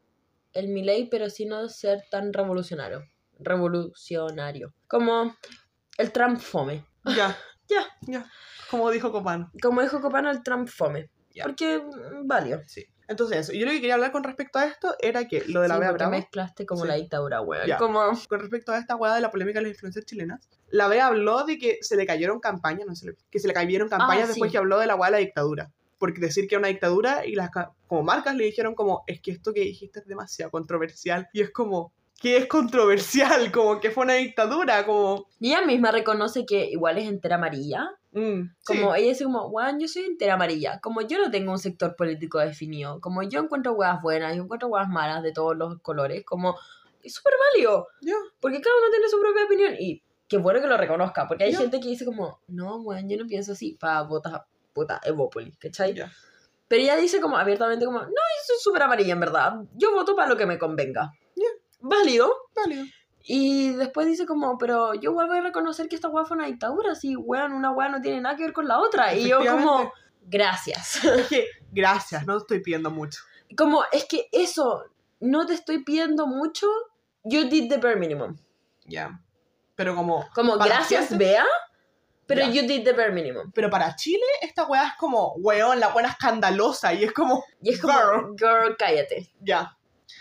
[0.57, 3.05] el Milei, pero sin no ser tan revolucionario.
[3.39, 4.73] Revolucionario.
[4.89, 5.35] Como
[5.99, 6.85] el Trump fome.
[7.05, 7.37] Ya,
[7.69, 7.85] Ya.
[8.03, 8.31] ya.
[8.71, 9.51] Como dijo Copano.
[9.63, 11.11] Como dijo Copano, el Trump fome.
[11.35, 11.45] Ya.
[11.45, 12.61] Porque, mm, válido.
[12.67, 12.85] Sí.
[13.09, 13.51] Entonces.
[13.53, 15.81] Yo lo que quería hablar con respecto a esto era que lo de la Sí,
[15.81, 16.11] Bea Bravo.
[16.11, 16.89] mezclaste como Sí.
[16.89, 17.67] la dictadura, weón.
[17.67, 17.77] Ya.
[17.77, 18.01] Como...
[18.29, 21.45] con respecto a esta hueá de la polémica de las influencias chilenas, la Bea habló
[21.45, 24.29] de que se le cayeron campañas, no le- que se le cayeron campañas Ah, sí.
[24.33, 25.71] después que habló de la hueá de la dictadura.
[25.99, 27.51] Porque decir que era una dictadura y las
[27.87, 31.29] como marcas le dijeron como, es que esto que dijiste es demasiado controversial.
[31.33, 33.51] Y es como, ¿qué es controversial?
[33.53, 35.27] Como que fue una dictadura, como...
[35.41, 37.91] Y ella misma reconoce que igual es entera amarilla.
[38.13, 40.81] mm, Como sí, ella dice como, weón, yo soy entera amarilla.
[40.81, 43.01] Como yo no tengo un sector político definido.
[43.01, 46.25] Como yo encuentro weas buenas, yo encuentro weas malas de todos los colores.
[46.25, 46.57] Como,
[47.03, 47.89] es súper válido.
[48.01, 49.75] ya, Porque cada uno tiene su propia opinión.
[49.79, 51.29] Y qué bueno que lo reconozca.
[51.29, 53.77] Porque hay gente que dice como, no, weón, yo no pienso así.
[53.79, 54.41] Pa, votas,
[54.77, 55.95] puta, Evópolis, ¿cachai?
[55.95, 56.13] ya.
[56.69, 59.55] Pero ella dice como abiertamente como, no, yo soy súper amarilla en verdad.
[59.75, 61.13] Yo voto para lo que me convenga.
[61.35, 61.49] Ya.
[61.81, 62.31] Válido.
[62.55, 62.85] Válido.
[63.23, 66.95] Y después dice como, pero yo vuelvo a reconocer que esta weá fue una dictadura,
[66.95, 69.15] si weón, una weá no tiene nada que ver con la otra.
[69.15, 71.01] Y yo como, gracias.
[71.73, 73.21] Gracias, no estoy pidiendo mucho.
[73.57, 74.85] como, es que eso,
[75.21, 76.69] no te estoy pidiendo mucho,
[77.25, 78.37] you did the bare minimum.
[78.87, 79.21] Ya.
[79.75, 80.25] Pero como...
[80.35, 81.45] Como, gracias, Bea,
[82.27, 83.51] pero you did the bare minimum.
[83.53, 86.93] Pero para Chile, esta weá es como, weón, la buena escandalosa.
[86.95, 88.37] Y es como, Y es como, Girl.
[88.37, 89.31] girl, cállate.
[89.41, 89.73] ya.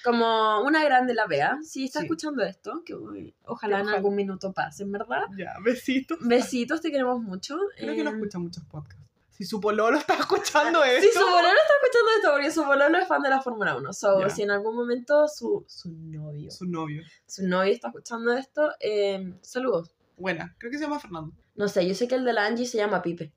[0.03, 2.05] Como una grande la Bea, si está Sí.
[2.05, 3.97] escuchando esto, que uy, ojalá Que en ojalá.
[3.97, 5.23] algún minuto pase, en verdad.
[5.37, 6.17] Ya, besitos.
[6.21, 7.57] Besitos, te queremos mucho.
[7.77, 9.03] Creo que no Eh, escucha muchos podcasts.
[9.31, 11.01] Si su pololo está escuchando esto.
[11.01, 13.93] Sí, su pololo está escuchando esto porque su pololo es fan de la Fórmula 1.
[13.93, 14.29] So, Ya.
[14.29, 17.03] si en algún momento su, su novio, Su novio.
[17.25, 19.91] su novio está escuchando esto, eh, saludos.
[20.17, 20.55] Buena.
[20.59, 21.33] Creo que se llama Fernando.
[21.55, 23.31] No sé, yo sé que el de la Angie se llama Pipe.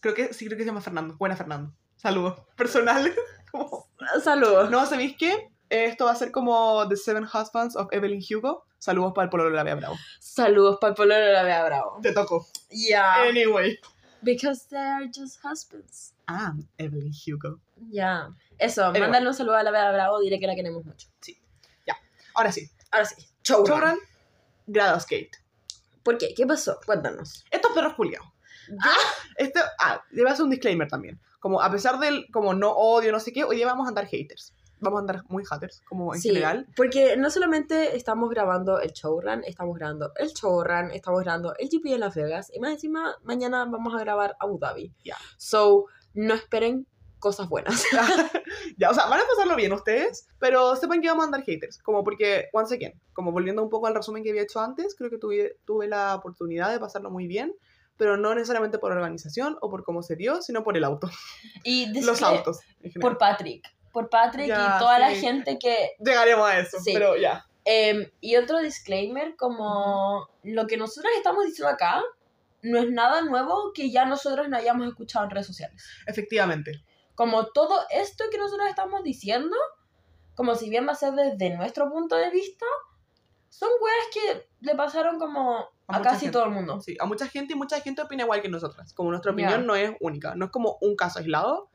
[0.00, 1.16] Creo que sí, creo que se llama Fernando.
[1.16, 1.72] Buena, Fernando.
[1.96, 2.40] Saludos.
[2.56, 3.14] Personales.
[3.50, 3.88] Como-
[4.22, 4.70] Saludos.
[4.70, 5.48] No, ¿sabéis qué?
[5.70, 8.64] Esto va a ser como The Seven Husbands of Evelyn Hugo.
[8.78, 9.96] Saludos para el pololo de la Bea Bravo.
[10.18, 11.98] Saludos para el pololo de la Bea Bravo.
[12.00, 12.46] Te toco.
[12.70, 13.22] Ya.
[13.28, 13.78] Anyway.
[14.22, 16.14] Because they are just husbands.
[16.26, 17.60] Ah, Evelyn Hugo.
[17.90, 18.30] Ya.
[18.56, 19.02] Eso, Anyway.
[19.02, 21.08] mándale un saludo a la Bea Bravo, diré que la queremos mucho.
[22.34, 22.70] Ahora sí.
[22.92, 23.66] Ahora sí, showrun.
[23.80, 23.98] Showrun.
[24.68, 25.30] Gradosgate.
[26.08, 26.32] ¿Por qué?
[26.34, 26.80] ¿Qué pasó?
[26.86, 27.44] Cuéntanos.
[27.50, 28.26] Estos perros culiados.
[29.78, 31.20] Ah, le voy a hacer un disclaimer también.
[31.38, 34.06] Como a pesar del como no odio, no sé qué, hoy día vamos a andar
[34.06, 34.54] haters.
[34.80, 36.66] vamos a andar muy haters, como en Sí, general.
[36.76, 41.90] porque no solamente estamos grabando el showrun, estamos grabando el showrun, estamos grabando el GP
[41.90, 44.94] de Las Vegas y más encima mañana vamos a grabar Abu Dhabi.
[45.04, 45.16] Ya.
[45.36, 46.86] So, no esperen
[47.18, 47.84] cosas buenas.
[48.76, 51.78] Ya, o sea, van a pasarlo bien ustedes, pero sepan que vamos a andar haters,
[51.82, 55.10] como porque, once again, como volviendo un poco al resumen que había hecho antes, creo
[55.10, 57.54] que tuve, tuve la oportunidad de pasarlo muy bien,
[57.96, 61.08] pero no necesariamente por organización o por cómo se dio, sino por el auto,
[61.64, 62.60] Y los autos.
[62.82, 63.00] en general.
[63.00, 63.64] por Patrick.
[63.92, 65.16] Por Patrick Ya, y toda la sí.
[65.20, 65.92] gente que...
[65.98, 66.92] Llegaremos a eso, Sí.
[66.92, 67.44] pero ya.
[67.64, 72.02] Em, y otro disclaimer, como lo que nosotros estamos diciendo acá
[72.62, 75.82] no es nada nuevo que ya nosotros no hayamos escuchado en redes sociales.
[76.06, 76.72] Efectivamente.
[77.18, 79.56] Como todo esto que nosotros estamos diciendo,
[80.36, 82.64] como si bien va a ser desde nuestro punto de vista,
[83.48, 86.32] son weas que le pasaron como A a, casi gente.
[86.34, 86.80] todo el mundo.
[86.80, 88.94] Sí, a mucha gente y mucha gente opina igual que nosotras.
[88.94, 89.66] Como nuestra opinión Ya.
[89.66, 91.68] no es única, no es como un caso aislado.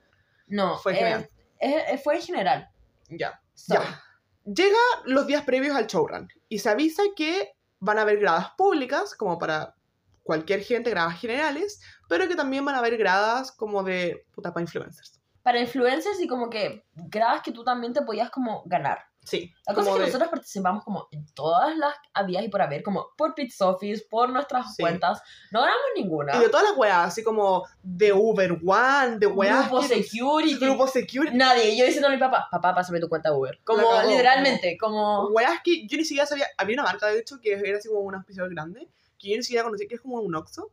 [0.47, 1.29] No, Fue general.
[1.59, 2.69] eh, eh, fue en general.
[3.09, 3.41] Ya.
[3.53, 4.01] So, Ya.
[4.45, 9.13] Llega los días previos al showrun y se avisa que van a haber gradas públicas,
[9.13, 9.75] como para
[10.23, 14.61] cualquier gente, gradas generales, pero que también van a haber gradas como de puta para
[14.61, 15.19] influencers.
[15.43, 18.99] Para influencers y como que gradas que tú también te podías como ganar.
[19.25, 19.53] Sí.
[19.65, 22.83] La cosa es que de- nosotros participamos como en todas las habidas y por haber,
[22.83, 24.81] como por Pizza Office, por nuestras Sí.
[24.83, 25.21] cuentas.
[25.51, 26.35] No ganamos ninguna.
[26.35, 29.69] Y de todas las weas, así como de Uber One, de weas.
[29.69, 30.55] Grupo que- Security.
[30.57, 31.37] Grupo Security.
[31.37, 31.77] Nadie.
[31.77, 33.61] Yo diciendo a mi papá, papá, pásame tu cuenta Uber.
[33.63, 35.27] Como literalmente, como...
[35.27, 36.47] Weas que yo ni siquiera sabía.
[36.57, 39.43] Había una marca, de hecho, que era así como un auspiciador grande, que yo ni
[39.43, 40.69] siquiera conocía, que es como un Oxxo.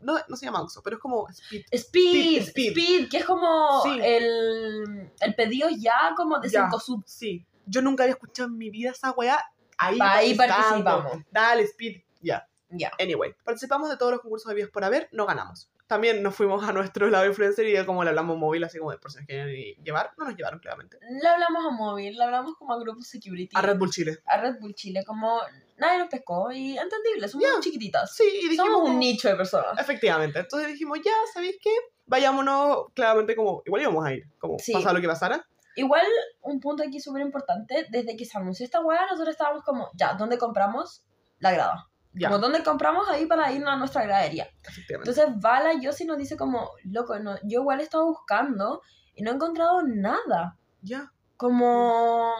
[0.00, 1.64] No, no se llama Oxxo, pero es como Speed.
[1.72, 3.08] Speed, Speed, Speed, Speed.
[3.10, 3.98] que es como Sí.
[4.02, 6.64] el, el pedido ya como de Ya.
[6.66, 7.02] 5 sub.
[7.06, 7.44] Sí.
[7.66, 9.42] Yo nunca había escuchado en mi vida esa wea.
[9.76, 11.18] Ahí, Ahí participamos.
[11.30, 12.02] Dale, Speed.
[12.20, 12.48] Ya.
[12.70, 12.90] Ya.
[13.00, 15.70] Anyway, participamos de todos los concursos habidos por haber, no ganamos.
[15.86, 18.98] También nos fuimos a nuestro lado influencer y como le hablamos móvil, así como de
[18.98, 20.98] personas que querían llevar, no nos llevaron claramente.
[21.00, 23.56] Le hablamos a móvil, le hablamos como a Grupo Security.
[23.56, 24.18] A Red Bull Chile.
[24.26, 25.40] a Red Bull Chile, como
[25.78, 27.60] nadie nos pescó y entendible, somos Ya.
[27.60, 28.14] chiquititas.
[28.14, 28.66] Sí, y dijimos...
[28.66, 29.78] Somos un nicho de personas.
[29.78, 30.40] Efectivamente.
[30.40, 31.70] Entonces dijimos, ya, ¿sabéis qué?
[32.06, 34.72] Vayámonos, claramente como, igual íbamos a ir, como Sí.
[34.72, 35.46] pasara lo que pasara.
[35.76, 36.06] Igual,
[36.40, 40.14] un punto aquí súper importante, desde que se anunció esta hueá, nosotros estábamos como, ya,
[40.14, 41.04] ¿dónde compramos
[41.38, 41.86] la grada?
[42.14, 44.48] Ya, Como, ¿dónde compramos ahí para ir a nuestra gradería?
[44.88, 48.82] Entonces, Vala Yossi nos dice como, loco, no, yo igual he estado buscando
[49.14, 50.56] y no he encontrado nada.
[50.80, 52.34] ya, Como,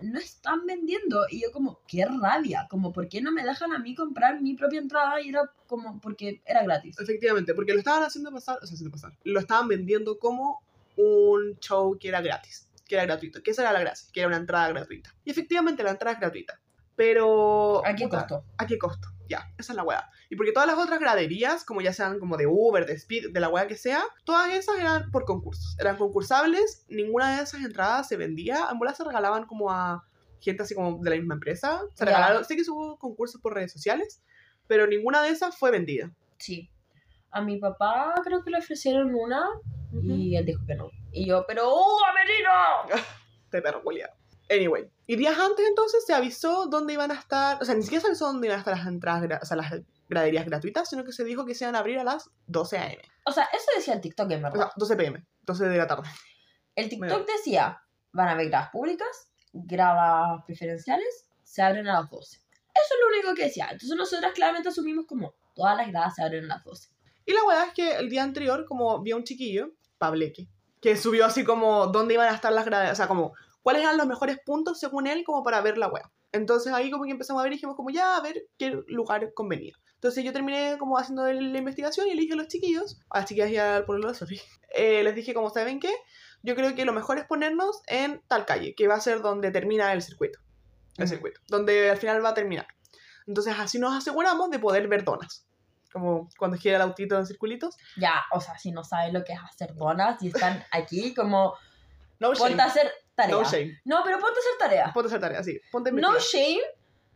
[0.00, 1.26] no están vendiendo.
[1.30, 2.66] Y yo como, qué rabia.
[2.70, 5.20] Como, ¿por qué no me dejan a mí comprar mi propia entrada?
[5.20, 6.98] Y era como, porque era gratis.
[6.98, 10.62] efectivamente, porque lo estaban haciendo pasar, o sea, haciendo pasar, lo estaban vendiendo como
[10.96, 14.28] un show que era gratis, que era gratuito, que esa era la gracia, que era
[14.28, 15.14] una entrada gratuita.
[15.26, 16.58] Y efectivamente la entrada es gratuita.
[16.96, 17.86] Pero...
[17.86, 18.44] ¿A qué puta, costo?
[18.56, 19.08] ¿A qué costo?
[19.28, 20.10] Ya, esa es la weá.
[20.30, 23.40] Y porque todas las otras graderías, como ya sean como de Uber, de Speed, de
[23.40, 25.76] la weá que sea, todas esas eran por concursos.
[25.78, 28.68] Eran concursables, ninguna de esas entradas se vendía.
[28.72, 30.04] En bola se regalaban como a
[30.40, 31.82] gente así como de la misma empresa.
[31.94, 32.10] Se Ya.
[32.12, 34.22] regalaron, sí que hubo concursos por redes sociales,
[34.66, 36.10] pero ninguna de esas fue vendida.
[36.38, 36.70] Sí.
[37.30, 39.44] A mi papá creo que le ofrecieron una
[40.02, 40.90] y él dijo que no.
[41.12, 42.50] Y yo, pero ¡uh, Amerino!
[43.50, 43.82] De perro.
[44.50, 44.90] Anyway.
[45.10, 48.08] Y días antes entonces se avisó dónde iban a estar, o sea, ni siquiera se
[48.08, 49.72] avisó dónde iban a estar las entradas, o sea, las
[50.06, 53.02] graderías gratuitas, sino que se dijo que se iban a abrir a las 12 a.m.
[53.24, 54.66] O sea, eso decía el TikTok, en O verdad.
[54.66, 56.06] sea, 12 p.m., 12 de la tarde.
[56.74, 57.80] El TikTok decía,
[58.12, 62.36] van a haber gradas públicas, gradas preferenciales, se abren a las 12.
[62.36, 62.44] Eso
[62.74, 63.68] es lo único que decía.
[63.70, 66.90] Entonces nosotras claramente asumimos como, todas las gradas se abren a las 12.
[67.24, 70.48] Y la weá es que el día anterior, como vi a un chiquillo, Pableque,
[70.82, 73.32] que subió así como dónde iban a estar las gradas, o sea, como
[73.68, 76.10] cuáles eran los mejores puntos según él como para ver la weá.
[76.32, 79.34] Entonces ahí como que empezamos a ver y dijimos como ya a ver qué lugar
[79.34, 79.74] convenía.
[79.92, 83.28] Entonces yo terminé como haciendo la investigación y le dije a los chiquillos, a las
[83.28, 84.40] chiquillas y al pueblo de
[84.74, 85.92] eh, les dije como, ¿saben qué?
[86.42, 89.50] Yo creo que lo mejor es ponernos en tal calle, que va a ser donde
[89.50, 90.38] termina el circuito.
[90.96, 91.12] El Ujú.
[91.12, 92.68] circuito, donde al final va a terminar.
[93.26, 95.46] Entonces así nos aseguramos de poder ver donas.
[95.92, 97.76] Como cuando gira el autito en circulitos.
[97.98, 101.52] Ya, o sea, si no saben lo que es hacer donas y están aquí, como,
[102.20, 102.48] No shame.
[102.50, 103.34] ponte a hacer tarea.
[103.34, 103.80] No shame.
[103.84, 104.90] No, pero ponte a hacer tarea.
[104.92, 105.60] Ponte a hacer tarea, sí.
[105.70, 106.62] Ponte No shame,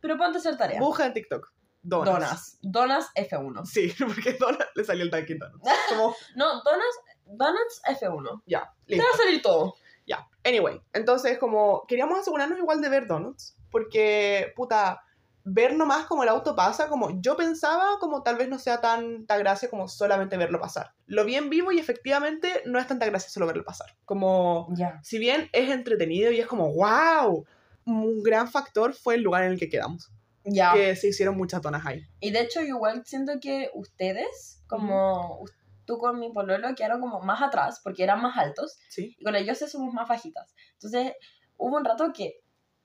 [0.00, 0.80] pero ponte a hacer tarea.
[0.80, 1.52] Busca en TikTok.
[1.82, 2.14] Donas.
[2.14, 2.58] Donas.
[2.62, 3.66] Donas F1.
[3.66, 5.60] Sí, porque Donas le salió el Donuts.
[5.88, 8.42] Como, No, Donas, Donuts F1.
[8.46, 9.74] ya, Te va a salir todo.
[10.06, 10.26] Ya.
[10.44, 15.00] Anyway, entonces como queríamos asegurarnos igual de ver donuts, porque, puta,
[15.44, 19.36] ver nomás como el auto pasa, como yo pensaba, como tal vez no sea tanta
[19.38, 20.92] gracia como solamente verlo pasar.
[21.06, 23.96] Lo vi en vivo y efectivamente no es tanta gracia solo verlo pasar.
[24.04, 24.68] Como,
[25.02, 27.44] si bien es entretenido y es como, wow,
[27.86, 30.10] un gran factor fue el lugar en el que quedamos.
[30.44, 30.72] Ya.
[30.72, 32.04] Que se hicieron muchas donas ahí.
[32.20, 35.52] Y de hecho, yo igual siento que ustedes, como us-
[35.84, 39.16] tú con mi pololo, quedaron como más atrás porque eran más altos Sí.
[39.18, 40.54] y con ellos somos más bajitas.
[40.74, 41.12] Entonces,
[41.56, 42.40] hubo un rato que,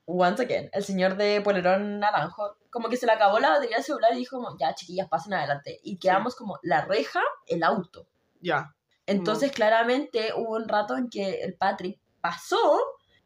[0.07, 3.85] once again, el señor de polerón naranjo, como que se le acabó la batería del
[3.85, 5.79] celular y dijo como, ya chiquillas, pasen adelante.
[5.83, 8.07] Y quedamos como la reja, el auto.
[8.39, 8.73] Ya.
[9.05, 12.57] Entonces, claramente, hubo un rato en que el Patrick pasó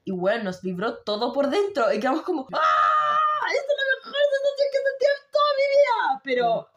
[0.03, 1.93] y, bueno, nos vibró todo por dentro.
[1.93, 3.47] Y quedamos como, ¡ah!
[3.51, 6.21] Esta es la mejor sensación que he sentido en toda mi vida.
[6.23, 6.69] Pero,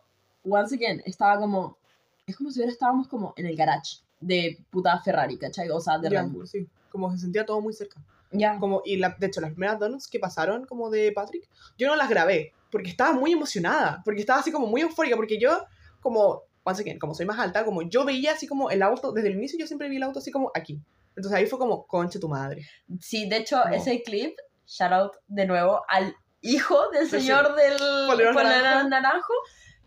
[0.45, 1.79] once again, estaba como,
[2.27, 5.69] es como si hubiera estábamos como en el garage de puta Ferrari, ¿cachai?
[5.71, 6.47] O sea, de Ya, Red Bull.
[6.47, 6.67] sí.
[6.91, 8.01] Como se sentía todo muy cerca.
[8.31, 8.59] Ya.
[8.59, 11.97] Como, y la, de hecho, las primeras donuts que pasaron como de Patrick, yo no
[11.97, 15.65] las grabé porque estaba muy emocionada, porque estaba así como muy eufórica, porque yo,
[16.01, 19.29] como, once again, como soy más alta, como yo veía así como el auto, desde
[19.29, 20.81] el inicio yo siempre vi el auto así como aquí.
[21.17, 22.67] Entonces ahí fue como, conche tu madre.
[23.01, 27.21] Sí, de hecho, ese clip, shout out de nuevo al hijo del Sí, sí.
[27.23, 27.77] señor del
[28.09, 28.89] polerón naranjo.
[28.89, 29.33] naranjo.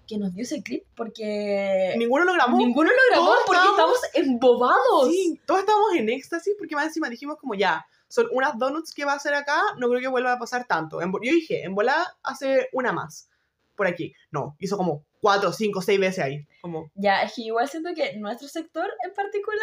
[0.08, 2.58] Que nos dio ese clip porque Ninguno lo grabó.
[2.58, 5.10] ninguno lo grabó Todos porque estábamos- estamos embobados.
[5.10, 9.06] Sí, todos estábamos en éxtasis porque más encima dijimos como ya, son unas donuts que
[9.06, 11.00] va a hacer acá, no creo que vuelva a pasar tanto.
[11.02, 13.30] Yo dije, en volá hace una más
[13.76, 14.14] por aquí.
[14.32, 16.48] No, hizo como cuatro, cinco, seis veces ahí.
[16.62, 19.60] Como, Ya, es que igual siento que nuestro sector en particular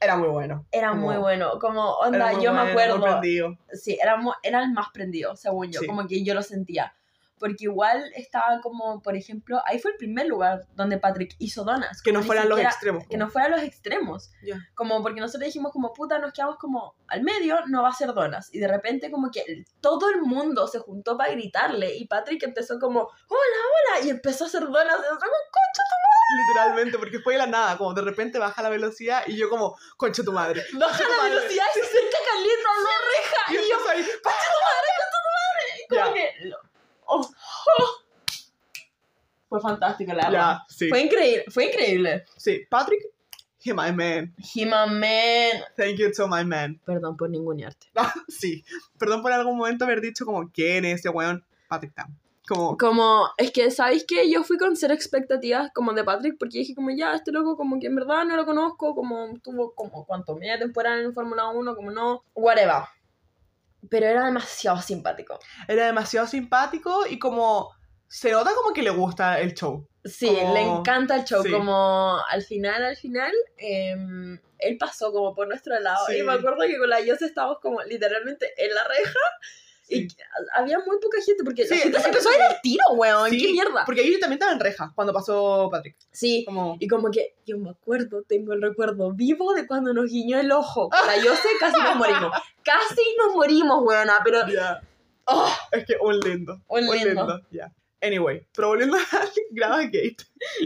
[0.00, 0.66] era muy bueno.
[0.70, 1.58] era Como- muy bueno.
[1.60, 3.02] Como, onda, muy yo bueno, me muy acuerdo.
[3.02, 3.58] prendido.
[3.72, 5.86] sí, era, era el más prendido, según yo, Sí.
[5.86, 6.94] como que yo lo sentía.
[7.40, 12.02] Porque igual estaba como, por ejemplo, ahí fue el primer lugar donde Patrick hizo donas.
[12.02, 13.04] Que no fueran los extremos.
[13.08, 14.30] Que no fueran los extremos.
[14.42, 14.58] Ya.
[14.74, 18.12] Como porque nosotros dijimos como, puta, nos quedamos como al medio, no va a ser
[18.14, 18.50] donas.
[18.54, 22.78] Y de repente como que todo el mundo se juntó para gritarle y Patrick empezó
[22.78, 23.60] como, hola,
[23.96, 24.84] hola, y empezó a hacer donas.
[24.84, 25.82] Y nosotros como, concha
[26.46, 29.76] Literalmente, porque fue de la nada, como de repente baja la velocidad y yo como,
[29.96, 30.62] concha tu madre.
[30.70, 31.34] tu- baja la madre.
[31.34, 33.42] velocidad y se acerca Carlito a la reja.
[33.48, 34.06] Y Y yo ahí,
[35.88, 36.12] como Ya.
[36.14, 36.50] que...
[37.10, 37.20] oh,
[37.78, 38.10] oh.
[39.48, 40.32] Fue fantástico, la verdad.
[40.32, 40.88] ya, sí.
[40.88, 42.24] Fue increíble, fue increíble.
[42.36, 43.02] Sí, Patrick,
[43.62, 44.34] he my man.
[44.54, 45.62] He-Man Man.
[45.76, 46.80] Thank you to my man.
[46.84, 47.88] Perdón por ningunearte.
[47.96, 48.64] Ah, sí,
[48.98, 51.44] perdón por algún momento haber dicho como, ¿quién es ese weón?
[51.68, 52.16] Patrick Tam.
[52.48, 56.58] Como, Como, es que, ¿sabéis que Yo fui con cero expectativas como de Patrick, porque
[56.58, 60.04] dije como, ya, este loco como que en verdad no lo conozco, como tuvo como,
[60.04, 60.34] ¿cuánto?
[60.34, 62.82] Media temporada en Fórmula 1, como no, whatever.
[63.88, 65.38] Pero era demasiado simpático.
[65.68, 67.70] era demasiado simpático y como,
[68.08, 69.86] se nota como que le gusta el show.
[70.04, 71.50] Sí, Como- le encanta el show, sí.
[71.50, 76.18] como al final, al final, em, él pasó como por nuestro lado, Sí.
[76.18, 79.18] y me acuerdo que con la Yose estábamos como literalmente en la reja,
[79.90, 80.08] y
[80.54, 82.84] había muy poca gente, porque la Sí, gente se la empezó a ir al tiro,
[82.94, 83.84] weón, Sí, qué mierda.
[83.84, 85.96] Porque ahí también estaba en reja cuando pasó Patrick.
[86.12, 90.10] Sí, Como, Y como que yo me acuerdo, tengo el recuerdo vivo de cuando nos
[90.10, 90.88] guiñó el ojo.
[90.92, 92.32] La yo sé, casi nos morimos.
[92.62, 94.46] Casi nos morimos, weona, pero...
[94.46, 94.80] ya,
[95.24, 95.50] ¡Oh!
[95.72, 96.60] es que un lindo.
[96.68, 97.40] Un lindo.
[97.50, 97.72] ya.
[98.02, 100.16] Anyway, pero volviendo al Grava Gate.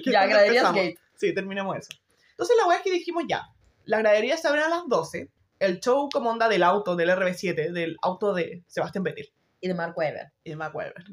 [0.04, 0.98] Ya, graderías gate.
[1.16, 1.88] Sí, terminemos eso.
[2.30, 3.42] Entonces la weá es que dijimos ya,
[3.84, 7.72] las graderías se abren a las 12, el show como onda del auto, del RB7,
[7.72, 10.32] del auto de Sebastián Vettel Y de Mark Webber.
[10.42, 11.04] y de De Mark Webber.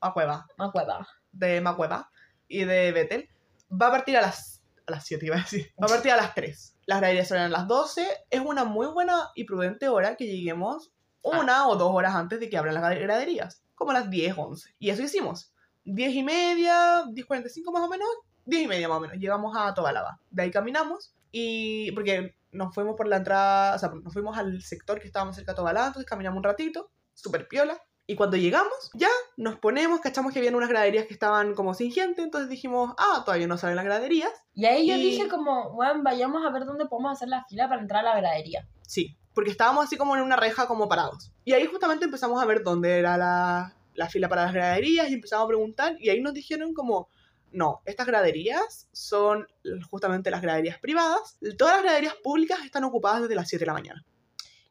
[0.00, 1.06] McWeber, Mark Webber.
[1.32, 2.00] de McWeber
[2.48, 3.28] y de Vettel,
[3.70, 6.16] va a partir a las, a las 7, iba a decir, va a partir a
[6.16, 6.76] las 3.
[6.86, 10.26] Las graderías se abren a las 12, es una muy buena y prudente hora que
[10.26, 10.90] lleguemos
[11.22, 14.74] una o dos horas antes de que abran las graderías, como a las 10, 11.
[14.78, 15.52] Y eso hicimos.
[15.84, 18.08] 10 y media, 10, 45 más o menos,
[18.46, 19.16] 10 y media más o menos.
[19.18, 20.18] Llegamos a Tobalaba.
[20.30, 24.60] De ahí caminamos y porque nos fuimos por la entrada, o sea, nos fuimos al
[24.62, 27.80] sector que estábamos cerca de Tobalaba, entonces caminamos un ratito, súper piola.
[28.06, 31.92] Y cuando llegamos, ya nos ponemos, cachamos que habían unas graderías que estaban como sin
[31.92, 34.32] gente, entonces dijimos, ah, todavía no salen las graderías.
[34.52, 37.68] Y ahí yo Y- dije como, bueno, vayamos a ver dónde podemos hacer la fila
[37.68, 38.66] para entrar a la gradería.
[38.84, 41.30] Sí, porque estábamos así como en una reja como parados.
[41.44, 45.14] Y ahí justamente empezamos a ver dónde era la, la fila para las graderías y
[45.14, 47.08] empezamos a preguntar y ahí nos dijeron como,
[47.52, 49.46] no, estas graderías son
[49.90, 51.38] justamente las graderías privadas.
[51.58, 54.04] Todas las graderías públicas están ocupadas desde las 7 de la mañana.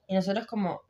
[0.08, 0.82] Y nosotros como,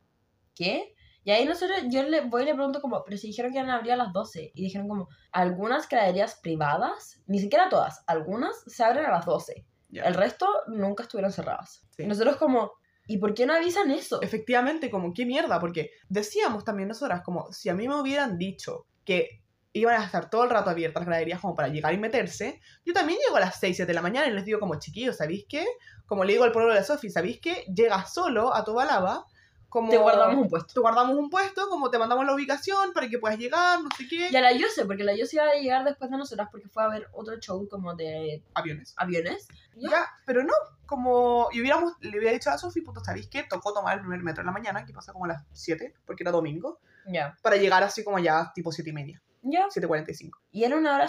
[0.56, 0.96] ¿qué?
[1.24, 3.70] Y ahí nosotros, yo le voy y le pregunto como, pero si dijeron que iban
[3.70, 4.52] a abrir a las 12.
[4.54, 9.66] Y dijeron como, algunas graderías privadas, ni siquiera todas, algunas se abren a las 12.
[9.90, 10.04] Ya.
[10.04, 11.86] El resto nunca estuvieron cerradas.
[11.90, 12.04] Sí.
[12.04, 12.72] Y nosotros como,
[13.08, 14.22] ¿y por qué no avisan eso?
[14.22, 18.86] Efectivamente, como qué mierda, porque decíamos también nosotras como si a mí me hubieran dicho
[19.04, 19.44] que
[19.74, 22.94] iban a estar todo el rato abiertas las graderías como para llegar y meterse, yo
[22.94, 25.46] también llego a las 6, 7 de la mañana y les digo como chiquillos, ¿sabéis
[25.48, 25.66] qué?
[26.08, 27.66] Como le digo al pueblo de Sofi, ¿sabéis qué?
[27.74, 29.26] Llega solo a Tobalaba,
[29.70, 29.92] como...
[29.92, 30.74] Te guardamos un puesto.
[30.74, 34.08] Te guardamos un puesto, como te mandamos la ubicación para que puedas llegar, no sé
[34.08, 34.30] qué.
[34.32, 36.84] Y a la Yose, porque la Yose iba a llegar después de nosotras porque fue
[36.84, 38.96] a ver otro show como de Aviones.
[38.98, 39.48] aviones.
[39.76, 40.54] Ya, pero no,
[40.88, 43.44] como y hubiéramos, le hubiera dicho a Sofi, puto, ¿sabéis qué?
[43.44, 46.24] Tocó tomar el primer metro en la mañana, que pasa como a las 7, porque
[46.24, 47.38] era domingo, Ya.
[47.44, 49.22] para llegar así como ya tipo 7 y media.
[49.42, 49.68] Ya.
[49.68, 50.32] 7.45.
[50.52, 51.08] Y era una hora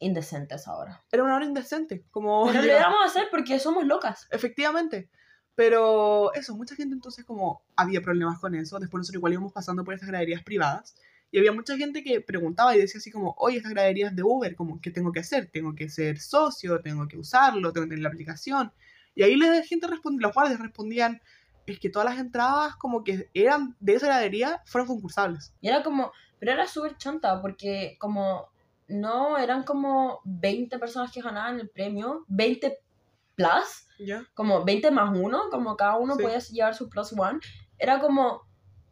[0.00, 1.04] indecente esa hora.
[1.10, 2.46] Era una hora indecente, como...
[2.46, 4.28] Pero lo íbamos a hacer porque somos locas.
[4.30, 5.08] Efectivamente.
[5.54, 8.78] Pero eso, mucha gente entonces como había problemas con eso.
[8.78, 10.94] Después nosotros igual íbamos pasando por estas graderías privadas.
[11.30, 14.54] Y había mucha gente que preguntaba y decía así como, oye, estas graderías de Uber,
[14.54, 15.50] como, ¿qué tengo que hacer?
[15.50, 16.80] ¿Tengo que ser socio?
[16.82, 17.72] ¿Tengo que usarlo?
[17.72, 18.70] ¿Tengo que tener la aplicación?
[19.14, 21.22] Y ahí la gente respondía, los guardias respondían,
[21.66, 25.54] es que todas las entradas como que eran de esa gradería fueron concursables.
[25.62, 26.12] Y era como,
[26.42, 28.48] pero era súper chanta porque como
[28.88, 32.80] no eran como 20 personas que ganaban el premio, 20
[33.36, 34.24] plus, ¿Ya?
[34.34, 36.22] como 20 más uno, como cada uno Sí.
[36.24, 37.38] podía llevar su plus one.
[37.78, 38.42] Era como,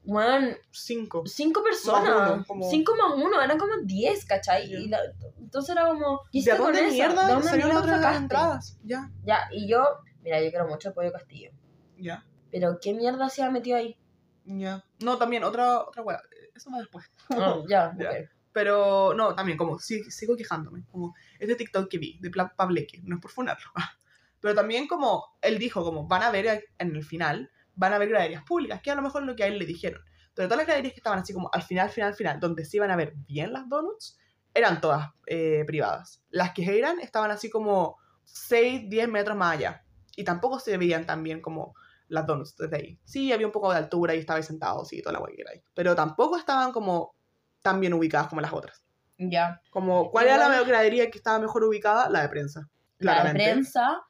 [0.05, 1.25] bueno, Cinco.
[1.27, 4.69] 5 personas, uno, como- 5 más uno, eran como 10, ¿cachai?
[4.71, 4.79] Ya.
[4.79, 5.01] Y la-
[5.41, 6.93] entonces era como, ¿qué ¿De hiciste con dónde esa?
[6.95, 8.19] mierda ¿De dónde mierda las otras sacaste?
[8.23, 8.79] entradas?
[8.85, 9.85] Ya, Ya, y yo,
[10.23, 11.51] mira, yo quiero mucho el Pollo Castillo,
[11.99, 13.97] ya, pero ¿qué mierda se ha metido ahí?
[14.45, 14.85] ya.
[15.01, 16.23] No, también, otra, otra wea.
[16.61, 17.11] Eso va después.
[17.31, 18.11] Ah, ya, Ya.
[18.11, 18.17] ok.
[18.53, 20.85] Pero no, también, como sí, sigo quejándome.
[20.91, 23.71] Como este TikTok que vi de Pableque, no es por funarlo.
[24.41, 28.09] Pero también, como él dijo, como van a ver en el final, van a ver
[28.09, 30.03] graderías públicas, que a lo mejor es lo que a él le dijeron.
[30.35, 32.91] Pero todas las graderías que estaban así como al final, final, final, donde se iban
[32.91, 34.19] a ver bien las donuts,
[34.53, 36.23] eran todas eh, privadas.
[36.31, 39.85] Las que eran estaban así como 6, 10 metros más allá.
[40.17, 41.75] Y tampoco se veían tan bien como
[42.11, 42.99] las donuts desde ahí.
[43.05, 45.51] Sí, había un poco de altura y estaba sentado, sí, toda la guay que era
[45.53, 45.63] ahí.
[45.75, 47.15] Pero tampoco estaban como
[47.63, 48.85] tan bien ubicadas como las otras.
[49.19, 49.61] Ya.
[49.71, 52.09] Como, ¿cuál era la Igual- gradería que estaba mejor ubicada?
[52.09, 52.69] La de prensa.
[52.99, 54.03] La de prensa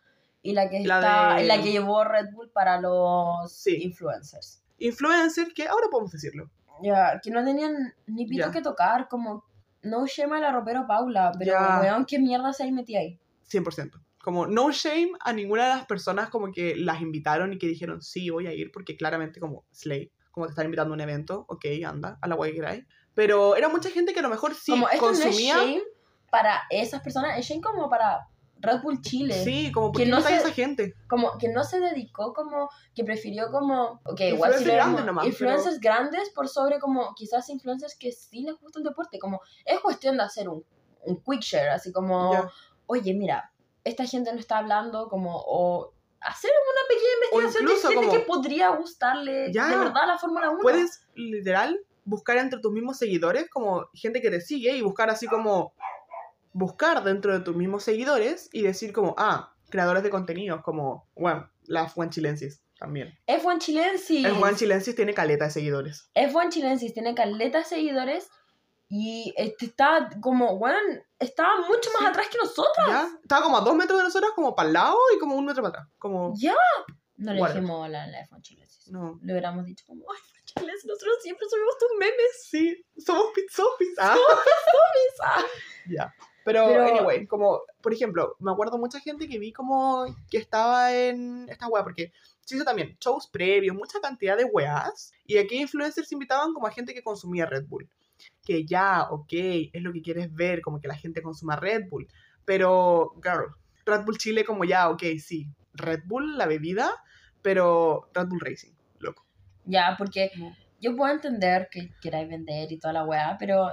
[0.42, 3.76] y la que, La está, de- la que llevó Red Bull para los Sí.
[3.82, 4.62] influencers.
[4.78, 6.50] Influencer, que ahora podemos decirlo.
[6.82, 8.50] Ya, que no tenían ni pito Ya.
[8.52, 9.44] que tocar, como
[9.82, 13.18] no shame a la ropero Paula, pero weón, qué mierda se ahí metí ahí.
[13.48, 14.00] 100%.
[14.22, 18.02] Como no shame a ninguna de las personas como que las invitaron y que dijeron,
[18.02, 21.44] sí, voy a ir, porque claramente como Slay, como te están invitando a un evento,
[21.48, 22.84] ok, anda, a la guay que queráis.
[23.14, 25.54] Pero era mucha gente que a lo mejor sí como esto consumía.
[25.56, 25.82] no es shame
[26.30, 28.26] para esas personas, es shame como para
[28.62, 29.32] Red Bull Chile.
[29.42, 30.94] sí, como Que porque no no se- esa gente.
[31.08, 35.26] Como que no se dedicó como, que prefirió como, ok, igual Influencers si damos- nomás,
[35.26, 39.80] influencers grandes por sobre como quizás influencers que sí les gusta el deporte, como es
[39.80, 40.62] cuestión de hacer un,
[41.06, 42.50] un quick share, así como, Ya.
[42.86, 43.50] oye, mira,
[43.84, 48.18] esta gente no está hablando, como, o hacer una pequeña investigación de gente como- que
[48.26, 49.68] podría gustarle Ya.
[49.68, 50.60] de verdad la Fórmula 1.
[50.60, 55.26] Puedes literal buscar entre tus mismos seguidores, como gente que te sigue, y buscar así
[55.26, 55.72] como.
[56.52, 61.48] Buscar dentro de tus mismos seguidores y decir como, ah, creadores de contenidos, como, bueno,
[61.66, 63.16] la Juan Chilensis también.
[63.28, 64.24] F1 Chilensis.
[64.24, 66.10] El Juan Chilensis tiene caleta de seguidores.
[66.14, 68.28] F1 Chilensis tiene caleta de seguidores
[68.92, 70.76] y este está como, bueno,
[71.18, 72.06] estaba mucho más Sí.
[72.08, 72.86] atrás que nosotros.
[72.88, 73.08] ¿Ya?
[73.22, 75.62] Estaba como a dos metros de nosotros, como para el lado y como un metro
[75.62, 75.88] para atrás.
[75.98, 76.54] Como, Ya.
[77.16, 78.88] No le dijimos la, la F1 Chilensis.
[78.90, 79.18] no.
[79.22, 82.46] Le hubiéramos dicho como, ay, F1 Chilensis, nosotros siempre subimos tus memes.
[82.48, 83.94] Sí, somos pizzofis.
[83.98, 84.16] Ah.
[85.22, 85.42] Ah.
[85.88, 86.14] Ya.
[86.44, 90.92] Pero, Pero- anyway, como, por ejemplo, me acuerdo mucha gente que vi como que estaba
[90.94, 95.56] en esta wea, porque se hizo también shows previos, mucha cantidad de weas, y aquí
[95.60, 97.88] influencers invitaban como a gente que consumía Red Bull.
[98.44, 99.32] Que ya, ok,
[99.72, 102.08] es lo que quieres ver, como que la gente consuma Red Bull.
[102.44, 106.90] Pero, claro, Red Bull Chile como ya, ok, sí, Red Bull, la bebida,
[107.42, 109.24] pero Red Bull Racing, loco.
[109.64, 110.30] Ya, porque
[110.80, 113.70] yo puedo entender que queráis vender y toda la weá, pero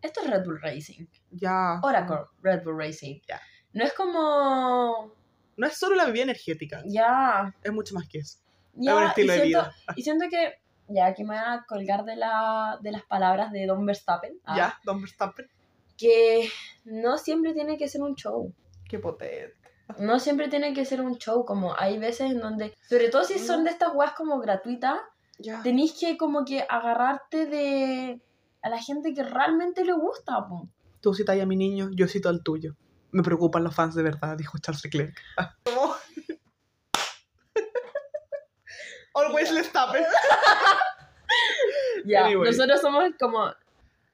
[0.00, 1.06] esto es Red Bull Racing.
[1.30, 1.80] Ya.
[1.82, 3.20] Oracle, Red Bull Racing.
[3.28, 3.40] Ya.
[3.72, 5.14] No es como,
[5.56, 8.38] No es solo la bebida energética, ya, es mucho más que eso.
[8.74, 8.92] ya.
[8.92, 9.74] es un estilo y de siento, vida.
[9.96, 10.61] Y siento que,
[10.94, 14.38] ya, aquí me voy a colgar de, la, de las palabras de Don Verstappen.
[14.44, 15.46] ah, Ya, Don Verstappen.
[15.96, 16.48] Que
[16.84, 18.52] no siempre tiene que ser un show.
[18.88, 19.54] Qué potente.
[19.98, 23.38] No siempre tiene que ser un show, como hay veces en donde, sobre todo si
[23.38, 24.98] son de estas weas como gratuitas,
[25.38, 25.62] Ya.
[25.62, 28.22] tenéis que como que agarrarte de
[28.62, 30.46] a la gente que realmente le gusta.
[30.48, 30.68] po.
[31.00, 32.74] Tú citas a mi niño, yo cito al tuyo.
[33.10, 35.20] Me preocupan los fans de verdad, dijo Charles Leclerc.
[39.14, 40.04] Always let's stop it.
[42.04, 42.50] Ya, Anyway.
[42.50, 43.52] nosotros somos como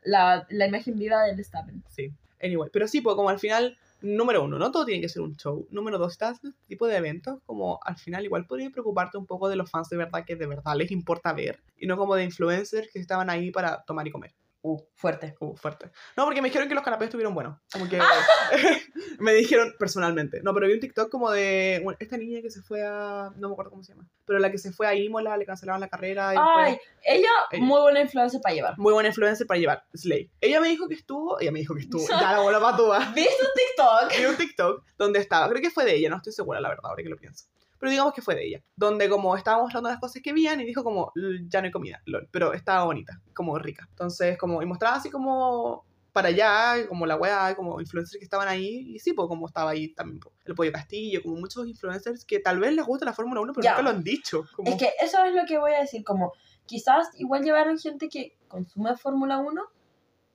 [0.03, 1.83] la, la imagen viva del Verstappen.
[1.89, 2.13] Sí.
[2.43, 5.37] Anyway, pero sí, pues como al final, número uno, no todo tiene que ser un
[5.37, 5.67] show.
[5.71, 9.27] Número dos, estás en este tipo de eventos, como al final igual podría preocuparte un
[9.27, 11.61] poco de los fans de verdad que de verdad les importa ver.
[11.79, 14.33] Y no como de influencers que estaban ahí para tomar y comer.
[14.61, 15.37] Uh, fuerte.
[15.39, 15.91] Uh, fuerte.
[16.17, 17.59] No, porque me dijeron que los canapés estuvieron buenos.
[17.73, 17.99] Como que
[19.21, 20.41] me dijeron personalmente.
[20.43, 23.31] No, pero vi un TikTok como de bueno, esta niña que se fue a.
[23.37, 24.09] No me acuerdo cómo se llama.
[24.25, 26.35] Pero la que se fue a Imola, le cancelaron la carrera.
[26.35, 27.65] Y Ay, después- ella, Ella.
[27.65, 28.79] muy buena influencia para llevar.
[28.79, 29.85] Muy buena influencer para llevar.
[29.95, 30.31] Slay.
[30.41, 31.41] Ella me dijo que estuvo.
[31.41, 32.03] Ella me dijo que estuvo.
[32.09, 32.99] Ya la bola patúa.
[33.15, 34.19] ¿Viste un TikTok?
[34.19, 35.49] Vi un TikTok donde estaba.
[35.49, 37.47] Creo que fue de ella, no estoy segura, la verdad, ahora que lo pienso.
[37.79, 38.63] Pero digamos que fue de ella.
[38.77, 41.71] Donde como estaba mostrando las cosas que vían y dijo como, "L- ya no hay
[41.73, 42.29] comida, lol.
[42.31, 43.87] Pero estaba bonita, como rica.
[43.91, 48.49] Entonces, como, y mostraba así como para allá, como la wea, como influencers que estaban
[48.49, 52.25] ahí, y sí, pues como estaba ahí también po, el Pollo Castillo, como muchos influencers
[52.25, 53.71] que tal vez les gusta la Fórmula 1, pero Ya.
[53.73, 54.45] nunca lo han dicho.
[54.57, 56.33] Como, Es que eso es lo que voy a decir, como
[56.67, 59.63] quizás igual llevaron gente que consume Fórmula 1,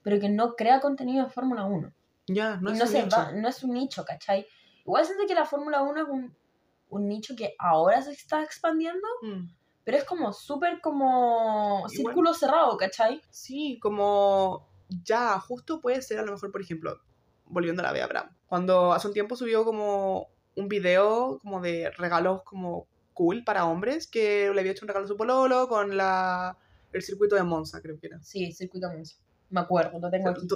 [0.04, 1.91] pero que no crea contenido de Fórmula 1.
[2.28, 3.18] ya, no y es no, un se nicho.
[3.18, 4.48] va- no es un nicho, ¿cachai?
[4.86, 6.34] Igual siento que la Fórmula 1 es un,
[6.94, 9.48] un nicho que ahora se está expandiendo, Mm.
[9.84, 11.89] pero es como súper como Igual.
[11.91, 13.22] círculo cerrado, ¿cachai?
[13.30, 14.68] Sí, como
[15.04, 17.00] ya, justo puede ser a lo mejor, por ejemplo,
[17.46, 18.30] volviendo a la Bea Bram.
[18.48, 24.08] Cuando hace un tiempo subió como un video como de regalos como cool para hombres,
[24.08, 26.58] que le había hecho un regalo a su pololo con la,
[26.91, 28.22] el circuito de Monza, creo que era.
[28.24, 29.18] Sí, circuito Monza.
[29.50, 30.48] Me acuerdo, lo tengo aquí.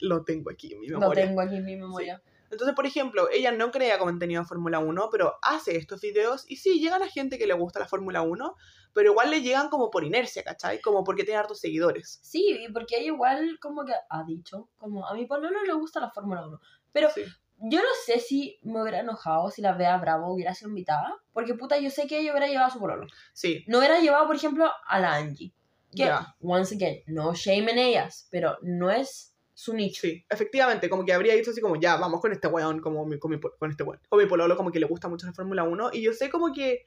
[0.00, 1.24] Lo tengo aquí en mi Lo memoria.
[1.26, 2.22] tengo aquí en mi memoria.
[2.50, 6.56] Entonces, por ejemplo, ella no crea contenido de Fórmula 1, pero hace estos videos y
[6.56, 8.54] sí, llegan a gente que le gusta la Fórmula 1,
[8.94, 10.80] pero igual le llegan como por inercia, ¿cachai?
[10.80, 12.18] Como porque tiene hartos seguidores.
[12.22, 16.00] Sí, y porque ella igual como que ha dicho, como a mi pololo le gusta
[16.00, 16.60] la Fórmula 1.
[16.92, 17.22] Pero Sí.
[17.58, 21.54] yo no sé si me hubiera enojado si la Bea Bravo hubiera sido invitada, porque
[21.54, 23.06] puta, yo sé que ella hubiera llevado a su pololo.
[23.34, 25.52] Sí, No hubiera llevado, por ejemplo, a la Angie.
[25.90, 26.34] Que, ya.
[26.40, 30.02] once again, no shame en ellas, pero no es su nicho.
[30.02, 33.18] Sí, efectivamente, como que habría dicho así como, ya, vamos con este weón, como mi-
[33.18, 34.00] con, mi, con este weón.
[34.08, 36.52] O mi pololo como que le gusta mucho la Fórmula 1, y yo sé como
[36.52, 36.86] que,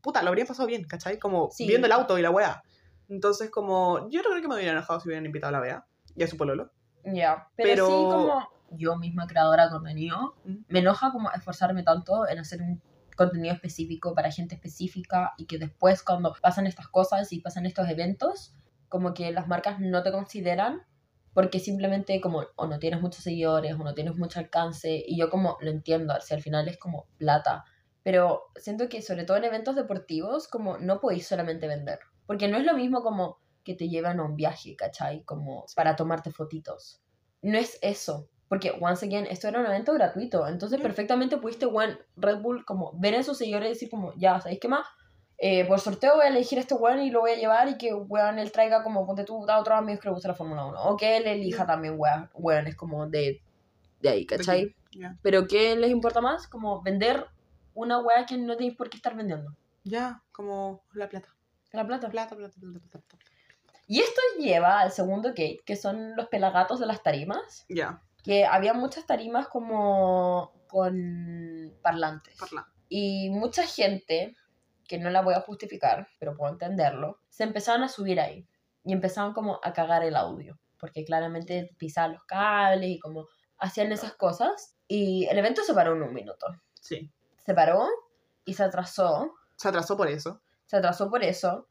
[0.00, 1.18] puta, lo habría pasado bien, ¿cachai?
[1.18, 1.66] Como Sí.
[1.66, 2.62] viendo el auto y la weá.
[3.08, 5.86] Entonces, como, yo no creo que me hubiera enojado si hubieran invitado a la Bea
[6.14, 6.70] y a su pololo.
[7.04, 10.54] Ya, pero, Pero- sí como yo misma creadora de contenido, Mm.
[10.68, 12.80] me enoja como esforzarme tanto en hacer un
[13.16, 17.88] contenido específico para gente específica y que después cuando pasan estas cosas y pasan estos
[17.88, 18.54] eventos,
[18.88, 20.82] como que las marcas no te consideran
[21.34, 25.28] porque simplemente como o no tienes muchos seguidores o no tienes mucho alcance y yo
[25.28, 27.64] como lo entiendo, si al final es como plata,
[28.02, 32.56] pero siento que sobre todo en eventos deportivos como no podéis solamente vender, porque no
[32.56, 35.24] es lo mismo como que te llevan a un viaje, ¿cachai?
[35.24, 37.02] Como para tomarte fotitos.
[37.42, 38.28] No es eso.
[38.48, 40.46] Porque, once again, esto era un evento gratuito.
[40.46, 44.40] Entonces, perfectamente pudiste, weón, Red Bull, como ver a sus seguidores y decir, como, ya,
[44.40, 44.86] ¿sabéis qué más?
[45.38, 47.76] Eh, por sorteo voy a elegir a este weón y lo voy a llevar y
[47.76, 50.64] que, weón, él traiga como, ponte tú, a otros amigos que le gusta la Fórmula
[50.66, 50.82] 1.
[50.84, 53.42] O que él elija también, weón, weón, es como de,
[54.00, 54.74] de ahí, ¿cachai?
[54.92, 56.46] Ya, Pero, ¿qué les importa más?
[56.46, 57.26] Como vender
[57.74, 59.56] una weá que no tenéis por qué estar vendiendo.
[59.82, 61.28] ya, como la plata.
[61.72, 62.08] La plata.
[62.08, 62.98] Plata, plata, plata, plata.
[63.08, 63.24] plata.
[63.86, 67.66] Y esto lleva al segundo gate, que son los pelagatos de las tarimas.
[67.68, 72.34] Ya, que había muchas tarimas como con parlantes.
[72.38, 72.68] parla.
[72.88, 74.34] Y mucha gente,
[74.86, 78.46] que no la voy a justificar, pero puedo entenderlo, se empezaron a subir ahí
[78.84, 83.26] y empezaron como a cagar el audio, porque claramente pisaban los cables y como
[83.58, 84.76] hacían esas cosas.
[84.86, 86.46] Y el evento se paró en un minuto.
[86.80, 87.10] Sí.
[87.46, 87.88] Se paró
[88.44, 89.34] y se atrasó.
[89.56, 90.42] Se atrasó por eso.
[90.66, 91.68] Se atrasó por eso.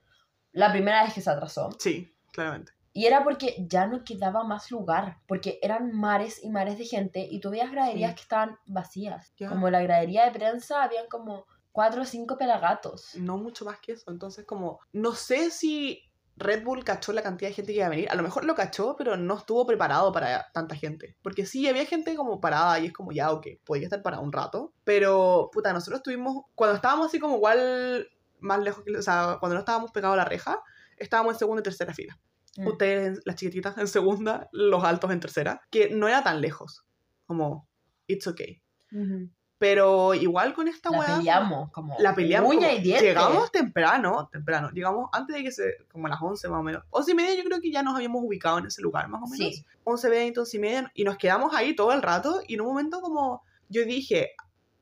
[0.52, 1.70] La primera vez que se atrasó.
[1.80, 2.72] Sí, claramente.
[2.96, 7.28] Y era porque ya no quedaba más lugar, porque eran mares y mares de gente
[7.30, 8.16] y tú veías graderías Sí.
[8.18, 9.34] que estaban vacías.
[9.38, 9.50] Ya.
[9.50, 13.16] Como la gradería de prensa, habían como cuatro o cinco pelagatos.
[13.16, 14.10] No mucho más que eso.
[14.10, 16.02] Entonces, como, no sé si
[16.38, 18.10] Red Bull cachó la cantidad de gente que iba a venir.
[18.10, 21.18] A lo mejor lo cachó, pero no estuvo preparado para tanta gente.
[21.22, 24.32] Porque sí, había gente como parada y es como, ya, ok, podía estar parado un
[24.32, 24.74] rato.
[24.84, 28.08] Pero, puta, nosotros estuvimos, cuando estábamos así como igual
[28.40, 30.62] más lejos, que, o sea, cuando no estábamos pegados a la reja,
[30.98, 32.20] estábamos en segunda y tercera fila.
[32.58, 32.68] Mm.
[32.68, 35.62] Ustedes, las chiquititas, en segunda, los altos en tercera.
[35.72, 36.86] Que no era tan lejos.
[37.26, 37.68] Como,
[38.08, 38.62] it's okay.
[38.92, 39.30] Ujú.
[39.64, 42.50] Pero igual con esta La weá, peleamos, como la peleamos.
[42.54, 43.06] uña como- y diente.
[43.06, 44.70] llegamos temprano, temprano.
[44.74, 45.78] Llegamos antes de que se.
[45.90, 46.84] como a las 11 más o menos.
[46.90, 49.28] 11 y media, yo creo que ya nos habíamos ubicado en ese lugar, más o
[49.28, 49.56] menos.
[49.56, 49.66] Sí.
[49.86, 50.92] 11, 20, 11 y media.
[50.94, 52.42] Y nos quedamos ahí todo el rato.
[52.46, 53.42] Y en un momento, como.
[53.70, 54.32] Yo dije.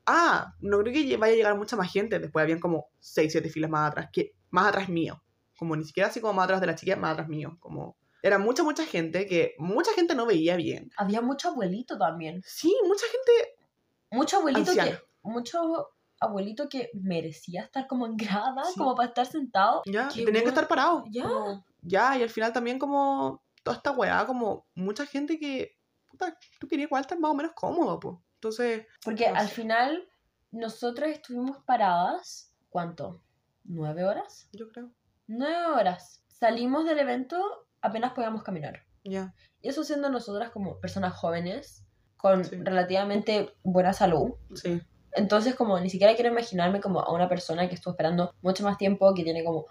[0.04, 2.18] Ah, no creo que vaya a llegar mucha más gente.
[2.18, 4.08] Después habían como 6, 7 filas más atrás.
[4.12, 5.22] que Más atrás mío.
[5.56, 7.56] Como ni siquiera así como más atrás de la chica, más atrás mío.
[7.60, 7.94] Como.
[8.20, 10.90] Era mucha, mucha gente que mucha gente no veía bien.
[10.96, 12.42] Había mucho abuelito también.
[12.44, 13.54] Sí, mucha gente.
[14.12, 14.90] Mucho abuelito Anciano.
[14.92, 14.98] que.
[15.22, 15.88] Mucho
[16.20, 18.78] abuelito que merecía estar como en grada, Sí.
[18.78, 19.82] como para estar sentado.
[19.86, 21.04] Ya, Qué y tenía que estar parado.
[21.10, 21.24] Ya.
[21.24, 25.72] Como, ya, y al final también como toda esta weá, como mucha gente que,
[26.08, 28.16] puta, tú querías igual estar más o menos cómodo, pues.
[28.34, 29.54] Entonces, Porque No al sé.
[29.54, 30.08] final
[30.52, 33.22] nosotros estuvimos paradas, ¿cuánto?
[33.64, 34.48] ¿Nueve horas?
[34.52, 34.90] yo creo,
[35.28, 36.24] Nueve horas.
[36.28, 38.82] Salimos del evento, apenas podíamos caminar.
[39.04, 41.84] ya, Y eso siendo nosotras como personas jóvenes,
[42.22, 42.56] con Sí.
[42.62, 44.34] relativamente buena salud.
[44.54, 44.80] sí,
[45.14, 48.78] Entonces como ni siquiera quiero imaginarme como a una persona que estuvo esperando mucho más
[48.78, 49.66] tiempo, que tiene como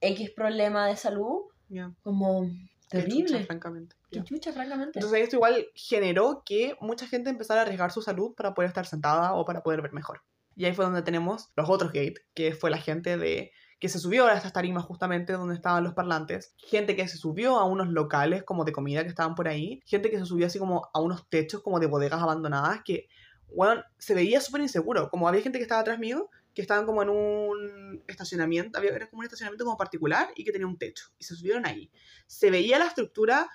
[0.00, 1.90] X problema de salud, ya.
[2.02, 2.42] como
[2.90, 3.44] Qué chucha, terrible.
[3.44, 3.96] francamente.
[4.10, 4.24] Qué ya.
[4.24, 4.98] chucha, francamente.
[4.98, 8.84] Entonces esto igual generó que mucha gente empezara a arriesgar su salud para poder estar
[8.84, 10.20] sentada o para poder ver mejor.
[10.56, 13.52] Y ahí fue donde tenemos los otros gates, que fue la gente de
[13.84, 17.58] que se subió a estas tarimas justamente donde estaban los parlantes, gente que se subió
[17.58, 20.58] a unos locales como de comida que estaban por ahí, gente que se subió así
[20.58, 23.08] como a unos techos como de bodegas abandonadas que,
[23.54, 27.02] bueno, se veía súper inseguro, como había gente que estaba atrás mío que estaban como
[27.02, 31.10] en un estacionamiento, había, era como un estacionamiento como particular y que tenía un techo,
[31.18, 31.90] y se subieron ahí.
[32.26, 33.50] Se veía la estructura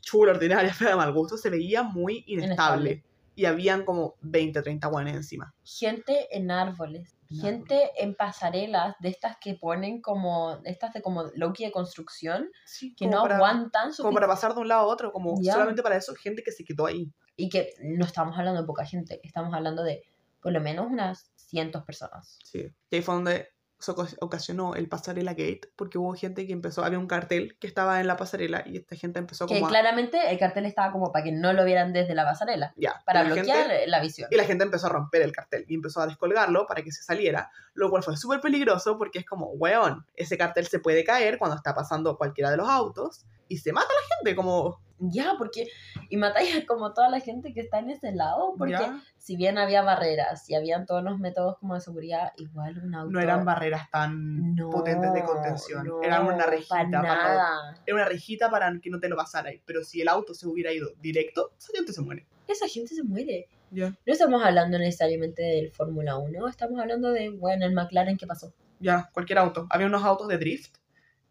[0.00, 2.90] chula, ordinaria, fea de mal gusto, se veía muy inestable.
[2.90, 3.04] Inestable.
[3.36, 5.54] Y habían como 20, 30 guanes encima.
[5.62, 7.18] Gente en árboles.
[7.34, 12.48] En gente en pasarelas de estas que ponen como, estas de como Loki de construcción,
[12.64, 15.34] Sí, que no para- aguantan su Como para pasar de un lado a otro, como
[15.40, 15.52] Ya.
[15.54, 17.10] solamente para eso, gente que se quedó ahí.
[17.36, 20.02] Y que no estamos hablando de poca gente, estamos hablando de
[20.40, 22.38] por lo menos unas cientos personas.
[22.44, 22.68] Sí.
[22.90, 23.48] Y ahí fue donde
[23.88, 28.06] ocasionó el pasarela gate, porque hubo gente que empezó, había un cartel que estaba en
[28.06, 29.68] la pasarela y esta gente empezó Que como a...
[29.70, 33.24] claramente el cartel estaba como para que no lo vieran desde la pasarela, Ya, para
[33.24, 34.28] y la gente- bloquear la visión.
[34.30, 37.02] Y la gente empezó a romper el cartel y empezó a descolgarlo para que se
[37.02, 41.38] saliera, lo cual fue súper peligroso porque es como, weón, ese cartel se puede caer
[41.38, 44.83] cuando está pasando cualquiera de los autos y se mata a la gente, como...
[44.98, 45.66] Ya, porque.
[46.08, 49.36] Y matáis a como toda la gente que está en ese lado, porque ya, si
[49.36, 53.10] bien había barreras y habían todos los métodos como de seguridad, igual un auto.
[53.10, 57.82] no eran barreras tan No, potentes de contención, no, eran una rejita para, nada.
[57.84, 60.46] era una rejita para que no te lo pasara ahí, pero si el auto se
[60.46, 62.26] hubiera ido directo, esa gente se muere.
[62.46, 63.48] Esa gente se muere.
[63.72, 68.26] Ya, No estamos hablando necesariamente del Fórmula 1, estamos hablando de, bueno, el McLaren que
[68.28, 68.54] pasó.
[68.78, 69.66] ya, cualquier auto.
[69.70, 70.76] Había unos autos de drift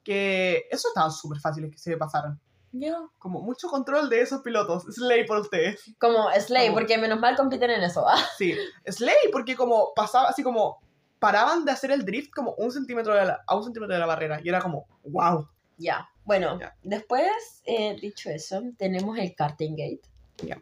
[0.04, 2.38] que esos estaban súper fáciles que se pasaran.
[2.76, 2.98] Ya.
[3.20, 4.84] Como mucho control de esos pilotos.
[4.94, 5.94] Slay por ustedes.
[6.00, 8.18] Como Slay, Como- porque menos mal compiten en eso, ¿ah?
[8.38, 8.56] Sí,
[8.88, 10.82] Slay, porque como pasaba así como
[11.20, 14.06] paraban de hacer el drift como un centímetro de la, a un centímetro de la
[14.08, 15.48] barrera y era como, wow.
[15.78, 16.10] Ya.
[16.26, 20.02] Bueno, después, eh, dicho eso, tenemos el karting gate.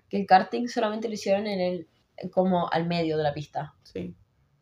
[0.10, 1.88] Que el karting solamente lo hicieron en el,
[2.32, 3.74] como al medio de la pista.
[3.84, 4.14] Sí,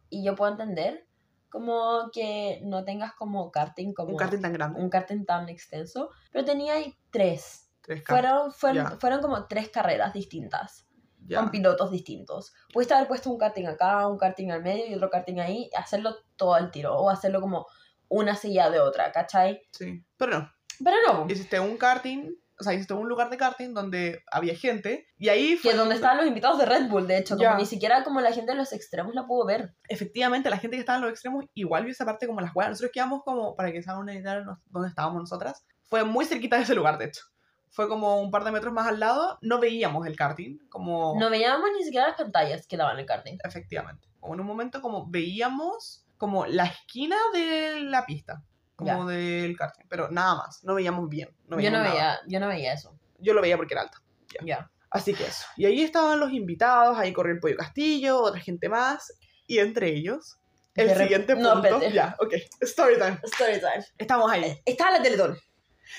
[0.10, 1.06] Y yo puedo entender
[1.50, 4.80] como que no tengas como karting como un karting tan grande.
[4.82, 7.70] un karting tan extenso, pero tenía ahí tres.
[7.82, 8.04] Tres.
[8.06, 10.86] Fueron, fueron, fueron como tres carreras distintas,
[11.26, 11.40] Ya.
[11.40, 12.54] con pilotos distintos.
[12.72, 16.16] Pudiste haber puesto un karting acá, un karting al medio y otro karting ahí, hacerlo
[16.36, 17.66] todo al tiro, o hacerlo como
[18.08, 19.62] una silla de otra, ¿cachai?
[19.72, 20.52] Sí, pero no.
[20.84, 22.30] Pero no, Hiciste un karting,
[22.60, 25.96] o sea, hiciste un lugar de karting donde había gente y ahí fue que donde
[25.96, 28.58] estaban los invitados de Red Bull, de hecho, como ni siquiera como la gente de
[28.58, 29.74] los extremos la pudo ver.
[29.88, 32.72] efectivamente la gente que estaba en los extremos igual vio esa parte como las huevas.
[32.72, 36.26] Nosotros quedamos como, para que se hagan una idea de dónde estábamos nosotras, fue muy
[36.26, 37.24] cerquita de ese lugar, de hecho.
[37.72, 41.16] Fue como un par de metros más al lado, no veíamos el karting, como...
[41.20, 43.38] No veíamos ni siquiera las pantallas que daban el karting.
[43.44, 44.08] Efectivamente.
[44.20, 48.44] Como en un momento como veíamos como la esquina de la pista,
[48.86, 51.30] como del karting, pero nada más, no veíamos bien.
[51.48, 51.92] No yo, no veíamos nada.
[51.92, 52.96] veía, yo no veía eso.
[53.20, 53.98] Yo lo veía porque era alto.
[54.46, 54.70] Ya.
[54.92, 55.46] Así que eso.
[55.58, 59.14] Y ahí estaban los invitados, ahí corrió el Pollo Castillo, otra gente más,
[59.46, 60.38] y entre ellos,
[60.76, 61.68] el siguiente no, punto.
[61.68, 61.92] espérate.
[61.94, 62.34] ya, ok.
[62.62, 63.20] Story time.
[63.24, 63.86] Story time.
[63.98, 64.58] Estamos ahí.
[64.66, 65.38] Estaba la Teletón.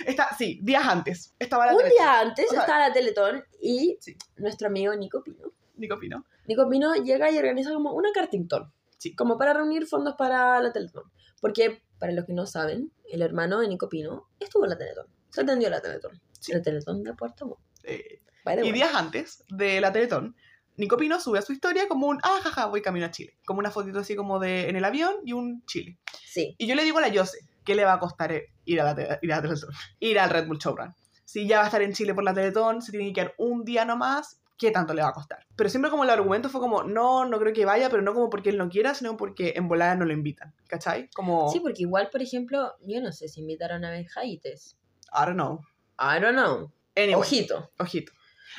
[0.06, 1.34] Está, sí, días antes.
[1.38, 1.98] Estaba la Un Teletón.
[1.98, 4.16] día antes O sea, estaba la Teletón y Sí.
[4.36, 5.52] nuestro amigo Nico Pino.
[5.76, 6.24] Nico Pino.
[6.46, 8.72] Nico Pino llega y organiza como una cartington.
[8.96, 9.14] Sí.
[9.14, 11.04] Como para reunir fondos para la Teletón.
[11.40, 15.06] Porque, para los que no saben, el hermano de Nico Pino estuvo en la Teletón.
[15.30, 16.20] Se atendió a la Teletón.
[16.40, 16.52] Sí.
[16.52, 17.60] La Teletón de Puerto Montt.
[17.84, 18.20] Eh,
[18.64, 20.34] y días antes de la Teletón,
[20.76, 23.36] Nico Pino sube a su historia como un, ah, jaja, voy camino a Chile.
[23.44, 25.98] Como una fotito así como de en el avión y un Chile.
[26.26, 26.54] Sí.
[26.56, 28.94] Y yo le digo a la Yose, ¿qué le va a costar eh, ir a
[28.94, 29.70] la, ir a la Teletón?
[30.00, 30.94] Ir al Red Bull Showrun.
[31.26, 33.64] Si ya va a estar en Chile por la Teletón, se tiene que quedar un
[33.64, 35.44] día nomás, ¿qué tanto le va a costar?
[35.56, 38.28] Pero siempre como el argumento fue como, no, no creo que vaya, pero no como
[38.30, 41.08] porque él no quiera, sino porque en volada no lo invitan, ¿cachai?
[41.14, 44.76] Como, Sí, porque igual, por ejemplo, yo no sé si invitaron a Benjaites.
[45.12, 45.60] I don't know.
[45.98, 46.70] I don't know.
[46.94, 47.70] Anyway, Ojito.
[47.78, 48.12] ojito.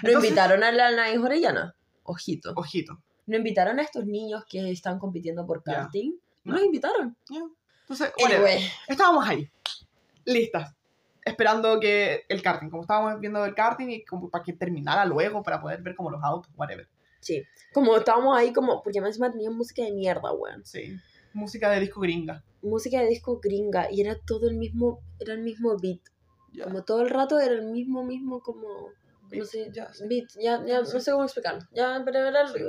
[0.04, 1.76] No Entonces- invitaron a la Anaís Orellana.
[2.04, 2.54] Ojito.
[2.56, 3.02] Ojito.
[3.28, 6.14] No invitaron a estos niños que están compitiendo por karting.
[6.43, 6.58] No No.
[6.58, 7.16] los invitaron.
[7.82, 8.64] Entonces, bueno, Anyway.
[8.88, 9.47] estábamos ahí,
[10.26, 10.74] listas,
[11.26, 15.43] esperando que el karting, como estábamos viendo el karting y como para que terminara luego,
[15.43, 16.88] para poder ver como los autos, whatever.
[17.19, 17.43] Sí.
[17.74, 18.82] Como estábamos ahí, como.
[18.82, 20.65] Porque encima tenían música de mierda, weón.
[20.65, 20.97] Sí,
[21.34, 22.43] música de disco gringa.
[22.61, 23.91] Música de disco gringa.
[23.91, 25.01] Y era todo el mismo.
[25.19, 26.01] Era el mismo beat.
[26.51, 26.65] Ya.
[26.65, 28.89] Como todo el rato era el mismo, mismo, como.
[29.32, 29.69] No sé.
[29.72, 30.05] ya, sí.
[30.07, 30.30] Beat.
[30.41, 31.61] Ya, ya, no sé cómo explicarlo.
[31.72, 32.47] Ya, pero era.
[32.47, 32.59] Sí.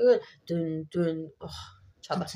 [0.47, 1.51] Tun, tun, oh,
[2.01, 2.27] chata.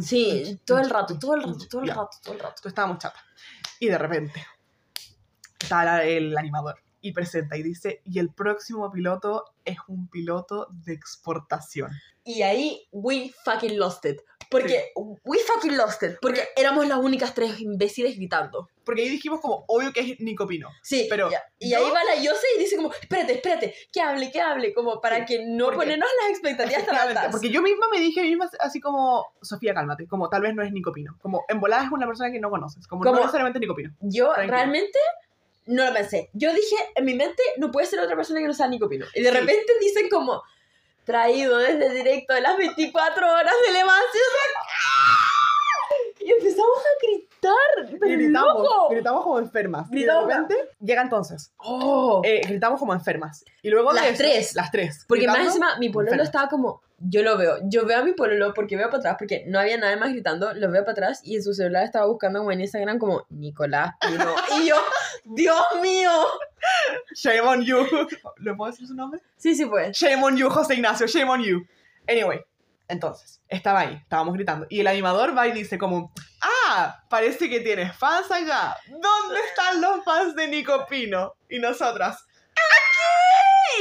[0.00, 2.68] Sí, todo el rato, todo el rato, todo el rato, todo el rato.
[2.68, 3.20] Estábamos chata.
[3.78, 4.44] Y de repente
[5.70, 6.76] la- el animador.
[7.06, 11.90] y presenta y dice, y el próximo piloto es un piloto de exportación.
[12.24, 14.22] Y ahí, we fucking lost it.
[14.50, 14.90] Porque,
[15.24, 16.12] we fucking lost it.
[16.22, 18.70] Porque éramos las únicas tres imbéciles gritando.
[18.84, 20.70] Porque ahí dijimos como, obvio que es Nico Pino.
[20.82, 24.30] Sí, Pero y, y ahí va la Yose y dice como, espérate, espérate, que hable,
[24.30, 27.28] que hable, como para Sí, que no porque- ponernos las expectativas tan altas.
[27.30, 30.72] porque yo misma me dije misma así como, Sofía, cálmate, como tal vez no es
[30.72, 31.18] Nico Pino.
[31.20, 33.94] Como en volada es una persona que no conoces, como, Como- no necesariamente Nico Pino.
[34.00, 34.56] Yo Tranquila.
[34.56, 34.98] realmente
[35.66, 36.30] no lo pensé.
[36.32, 39.06] Yo dije, en mi mente, no puede ser otra persona que no sea Nico Pino.
[39.14, 39.34] Y de Sí.
[39.36, 40.42] repente dicen como,
[41.04, 44.18] traído desde el directo de las 24 horas de Levante.
[46.20, 48.88] Y empezamos a gritar, pero gritamos, loco.
[48.90, 49.90] gritamos como enfermas.
[49.90, 50.24] Gritamos.
[50.24, 51.52] Y de repente llega entonces.
[51.58, 52.22] Oh.
[52.24, 53.44] Eh, gritamos como enfermas.
[53.62, 54.54] Y luego de Las eso- tres.
[54.54, 55.04] Las tres.
[55.06, 56.80] Porque más encima, mi pololo estaba como.
[56.98, 57.58] Yo lo veo.
[57.64, 60.54] Yo veo a mi pololo porque veo para atrás, porque no había nadie más gritando.
[60.54, 63.94] Lo veo para atrás y en su celular estaba buscando como en Instagram, como Nicolás
[64.00, 64.34] Pino.
[64.60, 64.76] y yo,
[65.24, 66.10] ¡Dios mío!
[67.14, 67.86] Shame on you.
[68.38, 69.20] ¿Le puedo decir su nombre?
[69.36, 69.96] Sí, sí, pues.
[69.96, 71.06] Shame on you, José Ignacio.
[71.06, 71.66] Shame on you.
[72.06, 72.40] Anyway,
[72.88, 74.66] entonces, estaba ahí, estábamos gritando.
[74.68, 78.76] Y el animador va y dice como, ah, parece que tienes fans acá.
[78.88, 81.34] ¿Dónde están los fans de Nico Pino?
[81.48, 82.26] Y nosotras,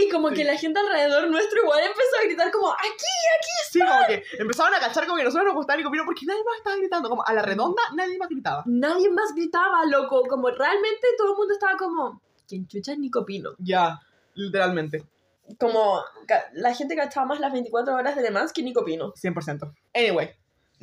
[0.02, 0.36] Y como Sí.
[0.36, 3.06] que la gente alrededor nuestro igual empezó a gritar, como ¡Aquí!
[3.72, 6.44] sí, como que empezaron a cachar como que nosotros nos gustaba Nico Pino porque nadie
[6.44, 7.10] más estaba gritando.
[7.10, 8.64] Como a la redonda, nadie más gritaba.
[8.66, 10.24] Nadie más gritaba, loco.
[10.28, 12.22] Como realmente todo el mundo estaba como.
[12.48, 13.52] ¿Quién chucha es Nico Pino?
[13.60, 14.00] Ya,
[14.36, 15.04] literalmente.
[15.60, 16.02] Como
[16.54, 19.14] la gente cachaba más las 24 horas de Le Mans que Nico Pino.
[19.16, 19.74] 100%.
[19.94, 20.32] Anyway,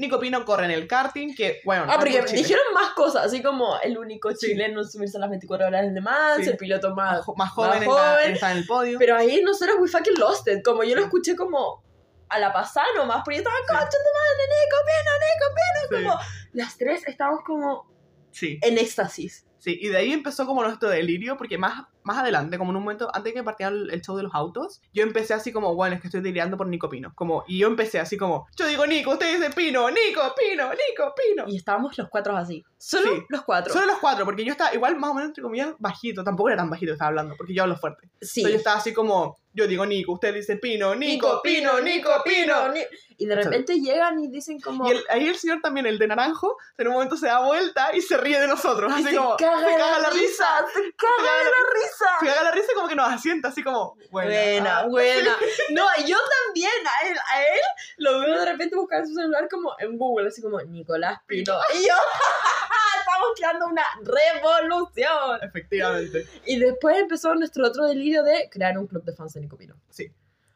[0.00, 3.78] Nico Pino corre en el karting, que, bueno, Ah, porque dijeron más cosas, así como
[3.80, 6.50] el único chileno en subirse a las 24 horas de Sí.
[6.50, 7.16] el piloto más...
[7.18, 8.32] más, jo- más joven, más está- joven.
[8.32, 8.98] está en el podio.
[8.98, 11.84] Pero ahí nosotros we fucking lost it, como yo lo escuché como
[12.28, 16.20] a la pasada nomás, porque yo estaba, concha tu madre, Nico Pino, Nico Pino, como...
[16.52, 17.90] Las tres estábamos como
[18.32, 18.58] Sí.
[18.62, 19.46] en éxtasis.
[19.60, 22.82] Sí, y de ahí empezó como nuestro delirio, porque más, más adelante, como en un
[22.82, 25.94] momento, antes de que partiera el, show de los autos, yo empecé así como, bueno,
[25.96, 27.12] es que estoy delirando por Nico Pino.
[27.14, 31.14] Como, y yo empecé así como, yo digo Nico, usted dice Pino, Nico, Pino, Nico,
[31.14, 31.44] Pino.
[31.46, 32.64] Y estábamos los cuatro así.
[32.78, 33.22] Solo Sí.
[33.28, 33.72] los cuatro.
[33.74, 36.56] Solo los cuatro, porque yo estaba igual más o menos entre comillas bajito, tampoco era
[36.56, 38.08] tan bajito estaba hablando, porque yo hablo fuerte.
[38.22, 38.40] Sí.
[38.40, 42.72] Entonces yo estaba así como, yo digo Nico, usted dice Pino, Nico, Pino, Nico, Pino.
[42.72, 42.80] Ni-
[43.20, 44.88] Y de repente llegan y dicen como...
[44.88, 47.94] Y el- ahí el señor también, el de naranjo, en un momento se da vuelta
[47.94, 51.22] y se ríe de nosotros, así se como, caga, se caga la risa, se caga
[51.22, 52.06] la risa.
[52.18, 54.30] se caga la risa y como que nos asienta, así como, bueno.
[54.30, 55.36] Buena, ah, buena.
[55.70, 56.16] No, yo
[56.46, 57.60] también, a él, a él
[57.98, 61.58] lo veo de repente buscar su celular como en Google, así como Nicolás Pino.
[61.74, 61.94] Y yo,
[63.00, 65.40] estamos creando una revolución.
[65.42, 66.26] Efectivamente.
[66.46, 69.76] Y después empezó nuestro otro delirio de crear un club de fans de Nico Pino.
[69.90, 70.10] Sí.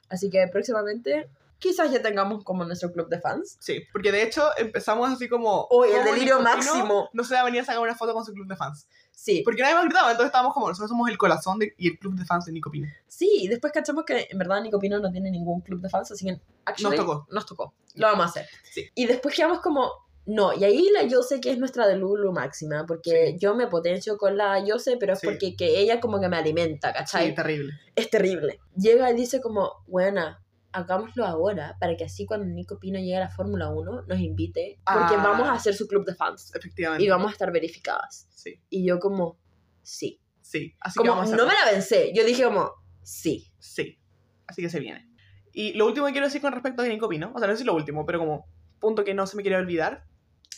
[0.09, 1.29] Así que próximamente
[1.65, 3.57] quizás ya tengamos como nuestro club de fans.
[3.59, 5.67] Sí, porque de hecho empezamos así como...
[5.71, 7.09] Uy, el como delirio máximo.
[7.13, 8.87] No se venía a sacar una foto con su club de fans.
[9.13, 11.99] Sí, Porque nadie más gritaba, entonces estábamos como, nosotros somos el corazón de- y el
[11.99, 12.89] club de fans de Nico Pino.
[13.07, 16.11] sí, y después cachamos que en verdad Nico Pino no tiene ningún club de fans,
[16.11, 17.27] así que actually, Nos tocó.
[17.31, 17.75] Nos tocó.
[17.95, 18.47] Lo vamos a hacer.
[18.73, 18.87] Sí.
[18.95, 19.89] Y después quedamos como,
[20.27, 23.39] no, y ahí la yo sé que es nuestra de Lulu máxima, porque Sí.
[23.39, 25.27] yo me potencio con la yo sé, pero es Sí.
[25.29, 27.29] porque que ella como que me alimenta, ¿cachai?
[27.29, 27.73] Sí, terrible.
[27.95, 28.59] Es terrible.
[28.77, 30.43] Llega y dice como, buena,
[30.75, 34.81] hagámoslo ahora, para que así cuando Nico Pino llegue a la Fórmula 1 nos invite,
[34.85, 35.23] porque Ah.
[35.23, 37.05] vamos a hacer su club de fans Efectivamente.
[37.05, 38.29] y vamos a estar verificadas.
[38.35, 39.39] Sí, Y yo como,
[39.83, 40.21] sí.
[40.43, 40.75] sí.
[40.81, 42.73] Así que Como, vamos a no me la vencé, yo dije como,
[43.03, 43.51] sí.
[43.59, 43.99] Sí.
[44.47, 45.09] Así que se viene.
[45.53, 47.65] Y lo último que quiero decir con respecto a Nico Pino, o sea, no si
[47.65, 48.47] lo último, pero como
[48.81, 50.05] punto que no se me quiere olvidar.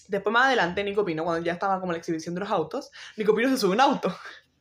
[0.09, 3.35] Después más adelante, Nico Pino, cuando ya estaba como la exhibición de los autos, Nico
[3.35, 4.09] Pino se sube a un auto.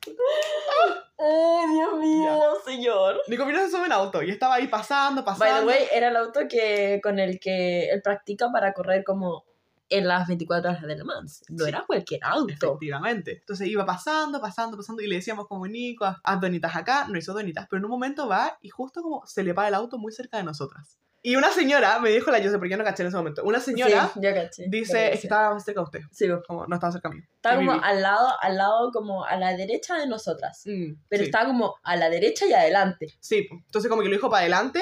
[1.18, 3.22] ¡Ay, Dios mío, señor!
[3.28, 5.62] Nico Pino se sube un auto y estaba ahí pasando, By pasando.
[5.62, 9.46] the way, era el auto que, con el que él practica para correr como
[9.88, 11.44] en las 24 horas de Le Mans.
[11.50, 11.70] No Sí.
[11.70, 12.52] era cualquier auto.
[12.52, 13.38] Efectivamente.
[13.40, 17.34] Entonces iba pasando, pasando, pasando y le decíamos como Nico, haz, donitas acá, no hizo
[17.34, 20.12] donitas, pero en un momento va y justo como se le para el auto muy
[20.12, 20.98] cerca de nosotras.
[21.28, 23.44] Y una señora, me dijo la yo sé por qué no caché en ese momento,
[23.44, 24.66] una señora Sí, ya caché.
[24.68, 27.24] dice, es que estaba más cerca de usted, Sí, como no estaba cerca mío.
[27.36, 30.62] estaba como al lado, al lado, como a la derecha de nosotras.
[30.66, 31.30] Mm, Pero sí.
[31.30, 33.08] estaba como a la derecha y adelante.
[33.20, 34.82] Sí, entonces como que lo dijo para adelante,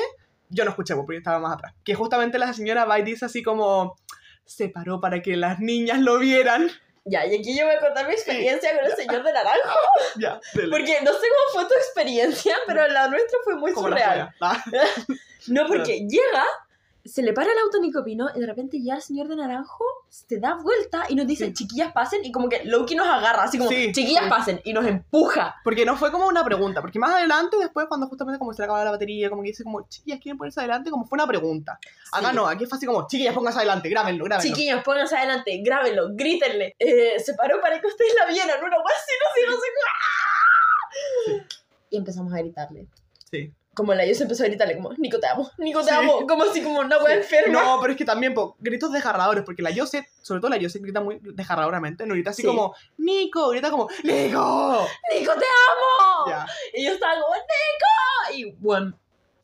[0.49, 1.73] yo no escuché po, porque estaba más atrás.
[1.85, 3.95] Que justamente la señora va y dice así como,
[4.43, 6.69] se paró para que las niñas lo vieran.
[7.05, 9.79] Ya, y aquí yo voy a contar mi experiencia con el señor de naranjo.
[10.19, 10.69] Ya, dele.
[10.71, 14.35] Porque no sé cómo fue tu experiencia, pero la nuestra fue muy Como la surreal.
[14.37, 15.15] suya.
[15.47, 16.43] No, porque llega,
[17.05, 19.35] se le para el auto a Nico Pino y de repente ya el señor de
[19.35, 21.53] naranjo se da vuelta y nos dice, Sí.
[21.53, 24.29] chiquillas pasen, y como que Loki nos agarra, así como, Sí, chiquillas sí.
[24.29, 25.55] pasen, y nos empuja.
[25.63, 28.65] Porque no fue como una pregunta, porque más adelante, después cuando justamente como se le
[28.65, 30.91] acaba la batería, como que dice como, chiquillas, ¿quieren ponerse adelante?
[30.91, 31.79] Como fue una pregunta.
[32.11, 34.55] Acá no, aquí fue así como, chiquillas, pónganse adelante, grábenlo, grábenlo.
[34.55, 36.75] Chiquillos, pónganse adelante, grábenlo, grítenle.
[36.79, 41.45] Eh, se paró para que ustedes la vieran, una así, no sé, no sé.
[41.89, 42.87] Y empezamos a gritarle.
[43.29, 43.51] Sí.
[43.75, 46.43] Como la yo se empezó a gritarle como, Nico te amo, Nico te amo, como
[46.43, 47.63] así como una wea enferma.
[47.63, 50.77] No, pero es que también, po, gritos desgarradores, porque la Yose, sobre todo la Yose
[50.79, 52.47] grita muy desgarradoramente, no grita así Sí.
[52.47, 54.87] como, Nico, grita como, Nico.
[55.11, 56.27] Nico te amo.
[56.29, 56.45] Ya.
[56.73, 58.37] Y yo estaba como, Nico.
[58.37, 58.99] Y bueno,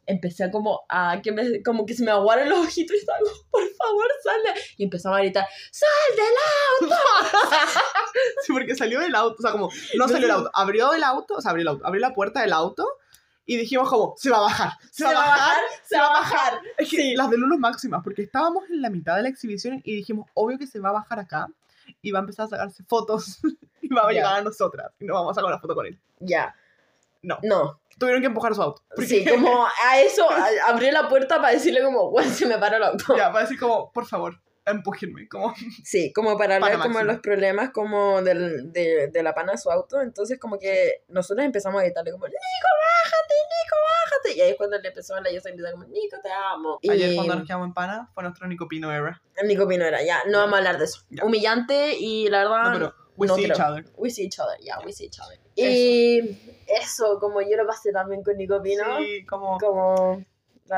[0.06, 3.18] empecé a como a que me, como que se me aguaron los ojitos y estaba
[3.20, 4.62] como, por favor, sal de-".
[4.78, 6.90] Y empezaba a gritar, sal del
[8.46, 11.36] Sí, porque salió del auto, o sea, como, no salió del auto, abrió el auto,
[11.36, 12.86] o sea, abrió el auto, abrió la puerta del auto
[13.52, 16.62] y dijimos como, se va a bajar, se, va, a bajar, se va a bajar.
[16.78, 17.16] Es que Sí.
[17.16, 20.60] las de Lulos máximas, porque estábamos en la mitad de la exhibición y dijimos, obvio
[20.60, 21.48] que se va a bajar acá
[22.04, 23.40] y va a empezar a sacarse fotos
[23.82, 24.12] y va a Ya.
[24.12, 25.98] llegar a nosotras y nos vamos a sacar una foto con él.
[26.20, 26.56] Ya.
[27.24, 27.40] No.
[27.42, 27.80] No.
[27.98, 28.84] Tuvieron que empujar su auto.
[28.96, 30.28] porque- Sí, como a eso,
[30.68, 33.18] abrió la puerta para decirle como, bueno, se me paró el auto.
[33.18, 35.54] Ya, para decir como, por favor, empújenme, como,
[35.84, 37.14] Sí, como para hablar Pana como máxima.
[37.14, 40.02] los problemas como del, de, de la pana de su auto.
[40.02, 44.38] Entonces como que nosotros empezamos a gritarle como, Nico, bájate, Nico, bájate.
[44.38, 46.80] Y ahí es cuando le empezó a la yo a gritar como, Nico, te amo.
[46.82, 49.22] Y ayer cuando nos quedamos en pana fue nuestro Nico Pino era.
[49.44, 51.02] Nico Pino era, ya, no vamos a hablar de eso.
[51.10, 51.24] Ya.
[51.26, 52.64] Humillante y la verdad...
[52.66, 53.68] No, pero we no see each creo.
[53.68, 53.86] other.
[53.98, 55.38] We see each other, yeah, we see each other.
[55.56, 60.24] Y eso, como yo lo pasé también con Nico Pino, Sí, como, como...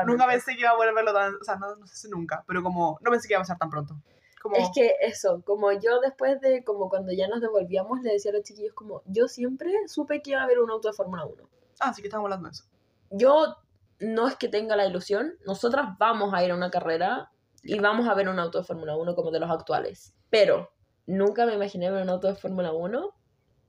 [0.00, 0.26] nunca realmente.
[0.46, 2.62] pensé que iba a a verlo tan, o sea, no, no sé si nunca, pero
[2.62, 3.96] como, no pensé que iba a pasar tan pronto.
[4.40, 8.32] Como, Es que eso, como yo después de, como cuando ya nos devolvíamos, le decía
[8.32, 11.24] a los chiquillos como, yo siempre supe que iba a haber un auto de Fórmula
[11.24, 11.48] 1.
[11.80, 12.64] ah, sí que estábamos hablando de eso.
[13.10, 13.56] Yo
[14.00, 17.30] no es que tenga la ilusión, nosotras vamos a ir a una carrera
[17.62, 20.12] y vamos a ver un auto de Fórmula 1 como de los actuales.
[20.28, 20.72] Pero
[21.06, 23.14] nunca me imaginé ver un auto de Fórmula 1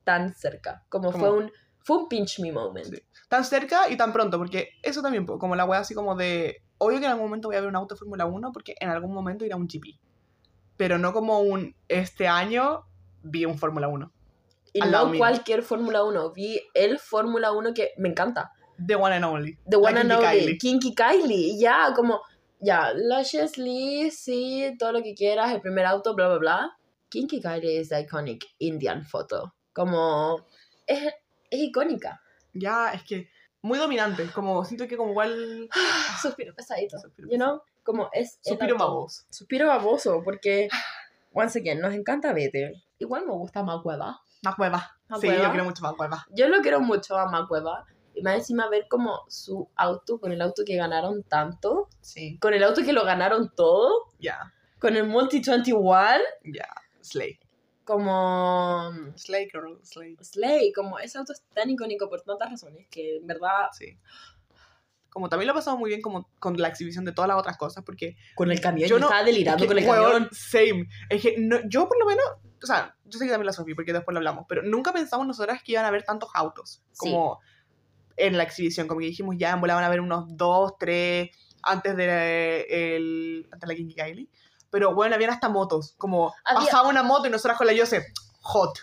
[0.03, 0.83] tan cerca.
[0.89, 1.51] Como Como- fue un,
[1.83, 2.85] fue un pinch me moment.
[2.85, 3.03] Sí.
[3.29, 6.99] Tan cerca y tan pronto, porque eso también, como la wea así como de, obvio
[6.99, 9.45] que en algún momento voy a ver un auto Fórmula 1, porque en algún momento
[9.45, 9.99] irá un GP.
[10.77, 12.85] Pero no como un, este año
[13.21, 14.11] vi un Fórmula 1.
[14.73, 18.51] Y no cualquier Fórmula 1, vi el Fórmula 1 que me encanta.
[18.85, 19.57] The one and only.
[19.69, 20.57] The One La and Kinky Only, Kylie.
[20.57, 22.21] Kinky Kylie, ya, como,
[22.59, 26.77] ya, Luscious Lee, sí, todo lo que quieras, el primer auto, bla, bla, bla.
[27.09, 29.53] Kinky Kylie es iconic Indian photo.
[29.73, 30.47] Como,
[30.87, 31.13] es,
[31.53, 32.21] es icónica.
[32.53, 33.29] Ya, es que
[33.61, 35.69] muy dominante, como siento que como igual...
[36.21, 37.61] Suspiro pesadito, Suspiro you know?
[37.83, 39.23] Como es Suspiro baboso.
[39.29, 40.67] Suspiro baboso, porque,
[41.31, 42.83] once again, nos encanta Vettel.
[42.99, 44.21] Igual me gusta más Cueva.
[44.43, 44.97] Más cueva.
[45.07, 46.25] Más Sí, yo quiero mucho más cueva.
[46.31, 47.85] Yo lo quiero mucho a Macueva.
[48.13, 52.37] Y más encima ver como su auto, con el auto que ganaron tanto, Sí.
[52.39, 56.67] con el auto que lo ganaron todo, Ya, con el Multi 21, ya.
[57.01, 57.39] Slay.
[57.85, 60.15] Como Slay, girl, slay.
[60.21, 63.97] Slay, como ese auto es tan icónico por tantas razones que en verdad Sí.
[65.09, 67.55] Como también lo he pasado muy bien como con la exhibición de todas las otras
[67.57, 70.11] cosas, porque con el camión Yo yo no- estaba delirando Es que, con el weón,
[70.11, 70.29] camión.
[70.31, 70.87] Same.
[71.09, 72.23] Es que no- yo por lo menos,
[72.63, 75.27] o sea, yo sé que también la Sofía, porque después lo hablamos, pero nunca pensamos
[75.27, 77.11] nosotras que iban a haber tantos autos Sí.
[77.11, 77.39] como
[78.17, 81.29] en la exhibición, como que dijimos ya en van a haber unos dos, tres
[81.61, 84.29] antes de el antes de la Kinky Kylie,
[84.73, 88.03] pero bueno, habían hasta motos, como Había- pasaba una moto y nosotras con la Yose,
[88.41, 88.79] hot.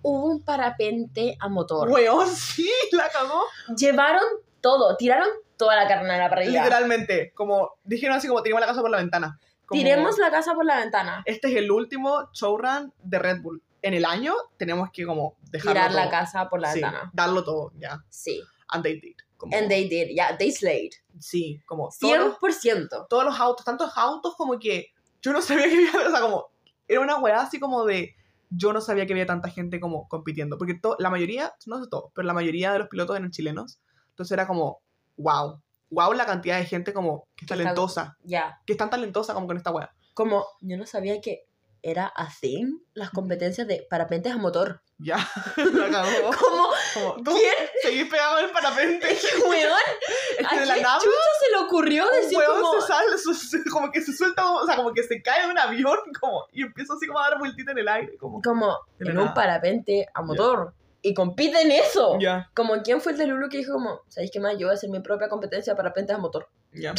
[0.00, 1.90] Hubo un parapente a motor.
[1.90, 3.42] Weón, sí, la cagó.
[3.76, 4.22] Llevaron
[4.62, 6.62] todo, tiraron toda la carne a la parrilla.
[6.62, 9.38] Literalmente, como dijeron así como tiremos la casa por la ventana.
[9.66, 11.22] Como, Tiremos la casa por la ventana.
[11.26, 13.62] Este es el último showrun de Red Bull.
[13.82, 17.10] En el año tenemos que como dejarlo Tirar la casa por la Sí, ventana.
[17.12, 18.02] darlo todo, ya.
[18.08, 18.40] Sí.
[18.68, 19.16] And they did.
[19.36, 20.92] Como, And they did, yeah, they slayed.
[21.20, 23.06] Sí, como todos los, 100%.
[23.08, 24.90] todos los autos, tantos autos como que
[25.22, 26.46] yo no sabía que había, o sea, como,
[26.86, 28.14] era una weá así como de,
[28.50, 31.88] yo no sabía que había tanta gente como compitiendo, porque to- la mayoría, no sé
[31.90, 33.78] todo, pero la mayoría de los pilotos eran chilenos,
[34.10, 34.80] entonces era como,
[35.16, 35.60] wow,
[35.90, 38.60] wow la cantidad de gente como que es talentosa, Ya.
[38.66, 39.90] que es tan talentosa como con esta weá.
[40.14, 41.44] Como yo no sabía que
[41.82, 44.82] era así las competencias de parapentes a motor.
[44.98, 45.16] Ya,
[45.56, 46.30] la cagó.
[46.36, 47.54] Como, Como, tú ¿quién?
[47.82, 49.06] seguís pegado en el parapente.
[49.48, 49.72] Weón,
[50.38, 52.80] Es ¿a que de la quién nada, chucha se le ocurrió un decir huevón como...
[52.80, 55.50] se sale, su- su- como que se suelta, o sea, como que se cae de
[55.52, 58.76] un avión, como, y empieza así como a dar vueltita en el aire, como, como
[58.98, 59.34] en un nada.
[59.34, 60.74] parapente a motor.
[61.00, 62.18] Y compite en eso.
[62.20, 64.54] ya, Como quién fue el de Lulu que dijo como, ¿sabéis qué más?
[64.58, 66.48] Yo voy a hacer mi propia competencia de parapentes a motor.
[66.72, 66.92] ya.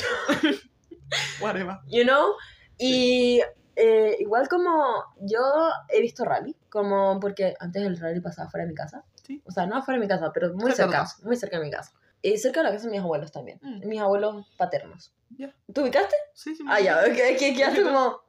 [1.42, 1.78] Whatever.
[1.88, 2.36] You know?
[2.78, 3.42] Y
[3.82, 5.40] eh, igual como yo
[5.88, 9.06] he visto rally, como porque antes el rally pasaba fuera de mi casa.
[9.24, 9.42] Sí.
[9.46, 11.72] O sea, no fuera de mi casa, pero muy Cerca cerca, muy cerca de mi
[11.72, 11.94] casa.
[12.22, 13.58] Y cerca de la casa de mis abuelos también.
[13.62, 13.88] Mm.
[13.88, 15.14] Mis abuelos paternos.
[15.38, 15.56] Ya.
[15.74, 16.16] ¿Tú ubicaste?
[16.34, 16.64] Sí, sí.
[16.68, 18.20] Ah, ya, que, que quedaste como...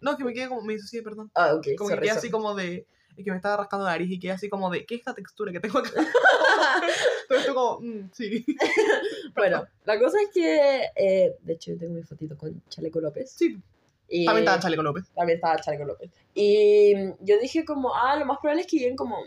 [0.00, 1.30] No, que me quedé como, me hizo así, perdón.
[1.34, 2.18] Ah, ok, Como que sorry, quedé sorry.
[2.18, 4.84] así como de, y que me estaba rascando la nariz y quedé así como de,
[4.84, 5.90] ¿qué es esta textura que tengo acá?
[7.28, 8.44] Pero estoy como, mm, sí.
[9.36, 13.30] Bueno, la cosa es que, eh, de hecho, yo tengo mi fotito con Chaleco López.
[13.30, 13.58] Sí,
[14.08, 15.04] Y también estaba Chaleco López.
[15.14, 16.10] también estaba Chaleco López.
[16.34, 19.18] Y yo dije como, ah, lo más probable es que lleguen como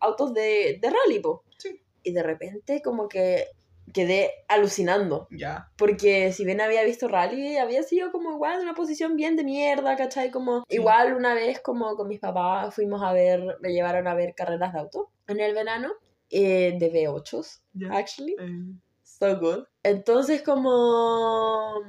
[0.00, 1.42] autos de, de rally, po.
[1.58, 1.80] Sí.
[2.02, 3.46] y de repente como que
[3.92, 5.26] quedé alucinando.
[5.30, 5.70] Ya.
[5.76, 9.44] Porque si bien había visto rally, había sido como igual en una posición bien de
[9.44, 10.30] mierda, ¿cachai?
[10.30, 10.76] Como Sí.
[10.76, 14.72] igual una vez como con mis papás fuimos a ver, me llevaron a ver carreras
[14.72, 15.92] de auto en el verano,
[16.30, 17.88] eh, de V8s, Ya.
[17.96, 18.36] actually.
[18.38, 19.64] Eh, So good.
[19.82, 21.80] Entonces como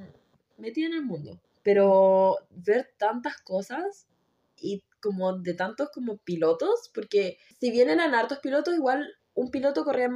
[0.57, 1.39] metí en el mundo.
[1.66, 4.07] Pero ver tantas cosas
[4.55, 9.84] y como de tantos como pilotos, porque si bien eran hartos pilotos, igual un piloto
[9.84, 10.09] corría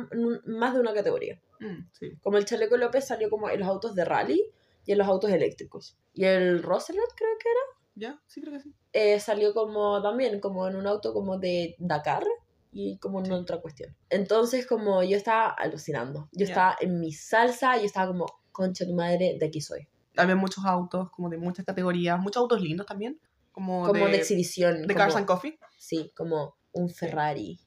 [0.46, 1.42] más de una categoría.
[1.60, 2.12] mm, sí.
[2.22, 4.42] Como el Chaleco López salió como en los autos de rally
[4.86, 5.98] y en los autos eléctricos.
[6.14, 7.62] Y el Roosevelt creo que era,
[7.96, 8.74] Ya, sí, creo que sí.
[8.94, 12.24] eh, salió como también como en un auto como de Dakar
[12.72, 13.96] y como en otra cuestión.
[14.12, 16.30] Entonces como yo estaba alucinando.
[16.32, 16.54] Yo Ya.
[16.54, 19.88] estaba en mi salsa, yo estaba como, concha tu madre, de aquí soy.
[20.20, 23.20] Había muchos autos, como de muchas categorías, muchos autos lindos también.
[23.52, 24.82] Como, Como de, de, exhibición.
[24.84, 25.60] de como- Cars and Coffee.
[25.78, 27.60] Sí, como un Ferrari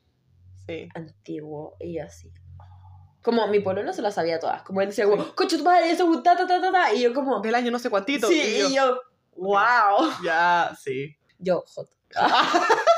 [0.67, 0.89] Sí.
[0.95, 2.33] antiguo y así.
[3.23, 4.63] Como mi pololo se las sabía todas.
[4.63, 7.15] Como él decía, como, concha tu madre, eso, ta, ta, ta, ta, ta", Y yo
[7.15, 8.29] como, Del año no sé cuántito.
[8.29, 9.01] sí, y yo, y yo,
[9.37, 10.11] wow.
[10.25, 11.17] Ya, sí.
[11.39, 11.89] Yo, hot.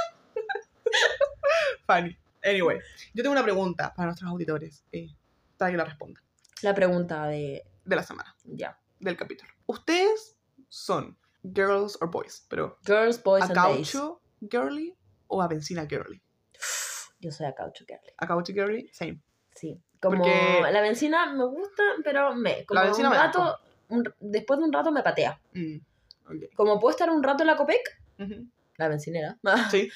[1.87, 2.17] Funny.
[2.43, 2.79] Anyway,
[3.15, 4.85] yo tengo una pregunta para nuestros auditores.
[4.93, 5.09] eh,
[5.57, 6.23] para que la respondan.
[6.63, 9.53] La pregunta de, De la semana, ya, del capítulo.
[9.67, 10.37] ¿Ustedes
[10.69, 12.45] son girls or boys?
[12.49, 13.93] Pero, girls, boys ¿a and days.
[13.93, 14.95] caucho girly
[15.29, 16.21] o a benzina girly?
[17.21, 18.13] Yo soy a caucho girly.
[18.19, 18.89] ¿A caucho girly?
[18.93, 19.21] Same.
[19.55, 19.81] Sí.
[20.01, 22.65] Como Porque- la benzina me gusta, pero me.
[22.67, 25.41] Como La benzina un me rato, un- después de un rato me patea.
[25.55, 25.77] Mm.
[26.57, 27.81] Como puedo estar un rato en la Copec,
[28.19, 28.47] Ujú.
[28.79, 29.39] la bencinera,
[29.71, 29.91] Sí.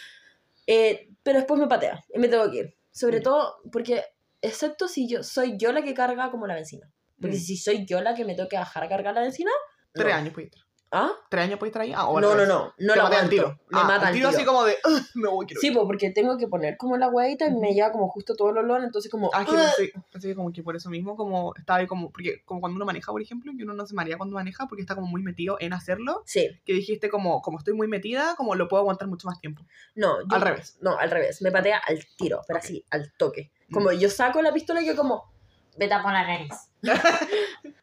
[0.66, 2.76] eh, pero después me patea y me tengo que ir.
[2.90, 3.22] Sobre Mm.
[3.22, 4.04] todo porque,
[4.40, 6.90] excepto si yo soy yo la que carga como la benzina.
[7.21, 7.41] Porque Mm.
[7.41, 9.51] si soy yo la que me tengo que bajar a cargar la benzina.
[9.95, 10.03] no.
[10.05, 10.62] Tres años puede estar.
[10.91, 11.11] ¿Ah?
[11.29, 11.93] ¿Tres años puede estar ahí?
[11.95, 12.73] Ah, o al No, no, no.
[12.79, 13.61] No Te matan al tiro.
[13.69, 15.75] Me Ah, mata al tiro así como de, "Ugh, me voy, quiero Sí, ir".
[15.75, 18.57] pues porque tengo que poner como la huevita y me lleva como justo todo el
[18.59, 19.29] olor, entonces como...
[19.35, 19.59] Ah, que "Ugh".
[19.77, 22.77] pensé, pensé que como que por eso mismo, como estaba ahí como, porque como cuando
[22.77, 25.23] uno maneja, por ejemplo, que uno no se marea cuando maneja porque está como muy
[25.23, 29.09] metido en hacerlo, Sí, que dijiste como, como estoy muy metida, como lo puedo aguantar
[29.09, 29.66] mucho más tiempo.
[29.95, 30.79] no, yo- Al revés.
[30.81, 32.64] No, al revés, me patea al tiro, pero Ok.
[32.64, 33.51] así, al toque.
[33.71, 35.37] Como yo saco la pistola y yo como...
[35.79, 36.53] Me tapo la nariz.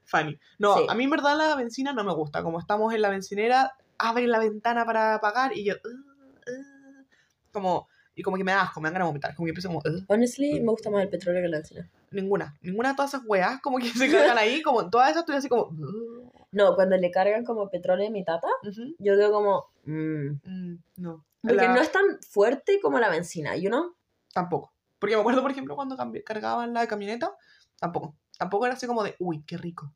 [0.05, 0.37] Funny.
[0.59, 0.85] No, Sí.
[0.89, 2.43] a mí en verdad la benzina no me gusta.
[2.43, 6.05] Como estamos en la bencinera, abre la ventana para apagar y yo, "Ugh,
[6.47, 7.05] ugh",
[7.51, 9.35] como, y como que me da asco, me dan ganas de vomitar.
[9.35, 10.03] Como que empiezo como, "Ugh".
[10.07, 11.89] Honestly, me gusta más el petróleo que la benzina.
[12.11, 15.21] ninguna, ninguna de todas esas weas como que se cargan ahí, como en todas esas
[15.21, 16.31] estoy así como, "Ugh".
[16.51, 18.95] No, cuando le cargan como petróleo a mi tata, Ujú.
[18.99, 19.65] yo digo como...
[19.83, 20.39] mm.
[20.43, 21.25] Mm, no.
[21.41, 23.93] Porque La- no es tan fuerte como la benzina, you know?
[24.33, 24.71] Tampoco.
[24.99, 27.33] Porque me acuerdo, por ejemplo, cuando cargaban la camioneta,
[27.79, 28.15] tampoco.
[28.37, 29.91] Tampoco era así como de, uy, qué rico.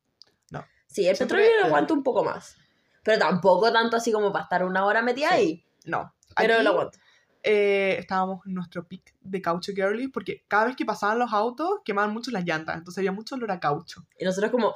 [0.91, 2.57] Sí, el Siempre- petróleo lo aguanto un poco más.
[3.03, 5.35] Pero tampoco tanto así como para estar una hora metida Sí.
[5.35, 5.65] ahí.
[5.85, 6.15] No.
[6.35, 6.97] Pero Aquí, lo aguanto.
[7.43, 11.81] eh, estábamos en nuestro pic de caucho girly porque cada vez que pasaban los autos
[11.85, 12.75] quemaban mucho las llantas.
[12.75, 14.03] Entonces había mucho olor a caucho.
[14.17, 14.73] Y nosotros como...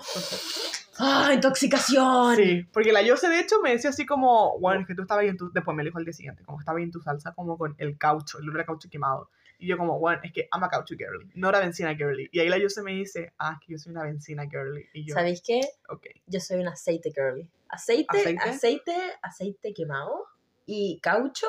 [0.99, 2.35] ¡Ah, intoxicación!
[2.35, 2.63] sí.
[2.71, 5.29] Porque la Yose, de hecho, me decía así como, bueno, es que tú estabas ahí
[5.29, 5.51] en tu...
[5.51, 7.73] Después me lo dijo al día siguiente, como estaba ahí en tu salsa, como con
[7.79, 9.31] el caucho, el olor a caucho quemado.
[9.63, 12.27] Y yo como, bueno, es que ama caucho girly, no era benzina girly.
[12.33, 14.85] Y ahí la Yose me dice, ah, es que yo soy una benzina girly.
[14.93, 15.61] Y yo, ¿Sabéis qué?
[15.89, 16.05] ok.
[16.27, 17.49] Yo soy un aceite girly.
[17.69, 18.41] Aceite, ¿Aceite?
[18.43, 20.25] aceite, aceite, quemado
[20.65, 21.47] y caucho.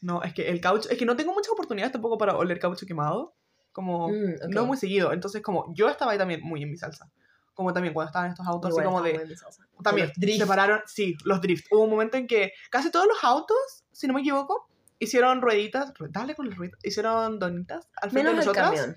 [0.00, 2.86] No, es que el caucho, es que no tengo muchas oportunidades tampoco para oler caucho
[2.86, 3.34] quemado.
[3.72, 4.48] Como, Mm, ok.
[4.50, 5.12] no muy seguido.
[5.12, 7.10] Entonces, como, yo estaba ahí también muy en mi salsa.
[7.52, 9.36] Como también cuando estaban estos autos Igual así como de...
[9.82, 10.38] También, drift.
[10.40, 11.66] separaron, sí, los drift.
[11.70, 14.69] Hubo un momento en que casi todos los autos, si no me equivoco,
[15.00, 18.80] hicieron rueditas, ru- dale con las rueditas, hicieron donitas al frente Menos de el nosotras.
[18.80, 18.96] camión.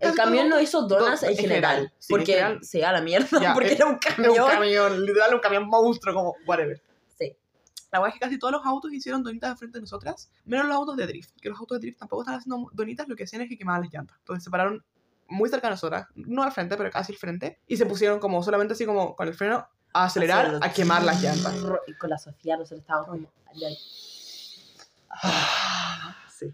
[0.00, 1.92] Casi El camión no hizo donas don- en general.
[1.98, 2.64] sí, en porque general.
[2.64, 3.40] se a la mierda.
[3.40, 4.40] Ya, porque es- era un Era camión.
[4.44, 6.82] un camión, literal, un camión monstruo, como, whatever.
[7.18, 7.36] Sí.
[7.90, 10.66] La verdad es que casi todos los autos hicieron donitas al frente de nosotras, menos
[10.66, 13.24] los autos de drift, que los autos de drift tampoco están haciendo donitas, lo que
[13.24, 14.16] hacían es que quemaban las llantas.
[14.18, 14.84] Entonces se pararon
[15.28, 18.42] muy cerca de nosotras, no al frente, pero casi al frente, y se pusieron como
[18.42, 21.54] solamente así como con el freno a acelerar, Haciendo a quemar las llantas.
[21.86, 23.32] Y con la Sofía nosotros estábamos como...
[25.22, 26.12] ay.
[26.30, 26.46] Sí,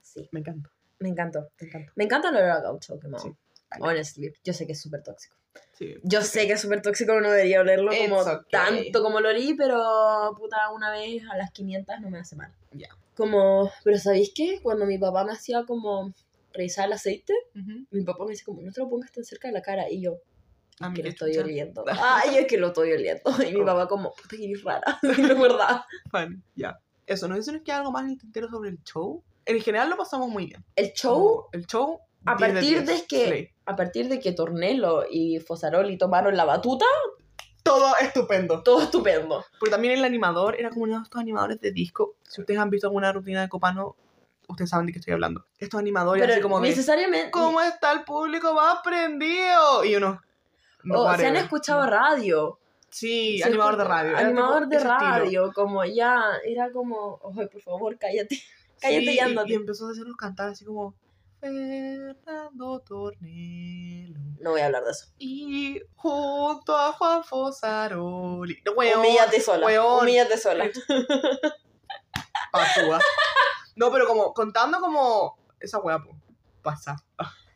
[0.00, 0.70] Sí, me encanta,
[1.00, 1.48] me encantó.
[1.60, 1.92] me encanta.
[1.96, 3.24] Me encanta el olor a caucho quemado.
[3.24, 3.30] Sí.
[3.80, 5.36] Honestly, yo sé que es súper tóxico.
[5.76, 5.94] Sí.
[6.02, 8.36] Yo sé que es súper tóxico, no debería olerlo como okay.
[8.50, 12.52] tanto como lo olí, pero puta, una vez a las 500 no me hace mal.
[12.72, 12.88] Ya.
[13.16, 14.60] Como, pero ¿sabéis qué?
[14.62, 16.12] Cuando mi papá me hacía como
[16.52, 17.86] revisar el aceite, Ujú.
[17.90, 19.90] mi papá me dice como, no te lo pongas tan cerca de la cara.
[19.90, 20.18] Y yo,
[20.80, 21.44] A mí que lo estoy chucha.
[21.44, 21.84] oliendo.
[22.00, 23.22] Ay, es que lo estoy oliendo.
[23.46, 23.66] Y mi Oh.
[23.66, 24.98] papá como, puta que eres rara.
[25.02, 25.82] No es verdad.
[26.54, 26.78] Ya.
[27.08, 29.22] Eso, ¿no dicen que hay algo más en el tintero sobre el show?
[29.46, 30.64] En general lo pasamos muy bien.
[30.76, 31.98] El show, Como El show.
[32.26, 32.86] a 10 partir 10.
[32.86, 33.50] de que, Slay.
[33.66, 36.84] a partir de que Tornelo y Fosaroli tomaron la batuta,
[37.62, 38.62] Todo estupendo.
[38.62, 39.44] todo estupendo.
[39.58, 42.14] Porque también el animador era como uno de estos animadores de disco.
[42.22, 43.96] Si ustedes han visto alguna rutina de Copano,
[44.48, 45.44] ustedes saben de qué estoy hablando.
[45.58, 47.30] Estos animadores Pero así como de, necesariamente...
[47.30, 49.84] ¿cómo está el público más prendido?
[49.84, 50.20] Y uno,
[50.84, 52.58] no, o se han escuchado radio.
[52.90, 54.16] Sí, animador de radio.
[54.16, 54.94] Animador de estilo.
[54.98, 58.36] radio, como ya, era como, ay, por favor, cállate.
[58.80, 59.50] Cállate Sí, y ándate.
[59.50, 60.94] y empezó a hacernos cantar así como
[61.40, 65.06] Fernando Tornelo No voy a hablar de eso.
[65.18, 68.62] y junto a Juan Fosaroli.
[68.64, 69.66] No, weón, Humíllate sola.
[69.66, 70.02] weón.
[70.02, 70.70] Humíllate sola.
[72.52, 73.00] patúa.
[73.76, 75.98] No, pero como contando como esa po,
[76.62, 76.96] pasa.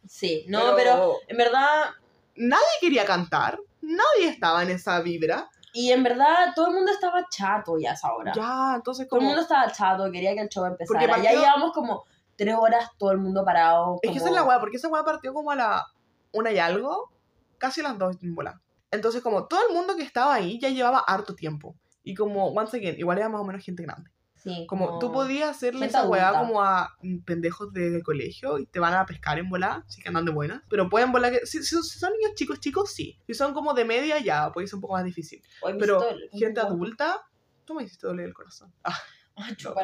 [0.08, 1.16] Sí, no, pero...
[1.28, 1.90] en verdad,
[2.34, 5.48] nadie quería cantar, nadie estaba en esa vibra.
[5.74, 8.32] y en verdad todo el mundo estaba chato ya a esa hora.
[8.34, 11.00] Ya, entonces Todo el como mundo estaba chato, quería que el show empezara.
[11.00, 12.04] Porque Ya partió- llevamos como
[12.36, 13.98] tres horas todo el mundo parado.
[14.02, 15.86] Es que esa como- es la weá, porque esa weá partió como a la
[16.32, 17.10] una y algo,
[17.58, 18.60] casi a las dos en bola.
[18.90, 21.74] Entonces, como todo el mundo que estaba ahí ya llevaba harto tiempo.
[22.04, 24.10] Y como, once again, igual era más o menos gente grande.
[24.42, 28.80] Sí, Como tú podías hacerle esa weá como a mm, pendejos de colegio y te
[28.80, 30.62] van a pescar en bola, si que andan de buenas.
[30.68, 31.46] Pero pueden volar que.
[31.46, 33.20] Si, si son- si son niños chicos, chicos, sí.
[33.26, 35.40] Si son como de media, ya, puede ser un poco más difícil.
[35.78, 37.22] Pero el- gente adulta,
[37.64, 38.72] tú me hiciste doler el corazón.
[38.84, 38.96] Ah,
[39.36, 39.74] Ay, no.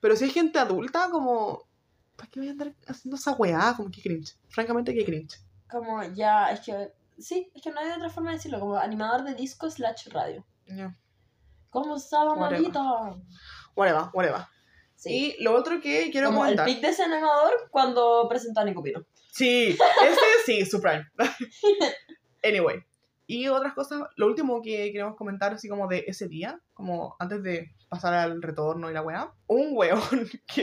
[0.00, 1.68] Pero si hay gente adulta, como.
[2.16, 3.74] ¿Para qué voy a andar haciendo esa weá?
[3.76, 4.36] Como que cringe.
[4.48, 5.38] Francamente, que cringe.
[5.70, 6.92] Como ya, es que.
[7.18, 8.60] Sí, es que no hay otra forma de decirlo.
[8.60, 10.46] Como animador de disco slash radio.
[10.66, 10.96] Ya.
[11.70, 12.72] ¿Cómo estaba Whatever.
[13.80, 14.40] Whatever, whatever.
[14.94, 15.34] Sí.
[15.38, 16.66] Y lo otro que quiero Como el comentar.
[16.66, 19.02] pic de ese animador cuando presentó a Nico Pino.
[19.32, 21.06] Sí, ese sí, su prime.
[22.44, 22.84] anyway.
[23.26, 27.42] Y otras cosas, lo último que queremos comentar, así como de ese día, como antes
[27.44, 30.00] de pasar al retorno y la weá, un weón
[30.52, 30.62] que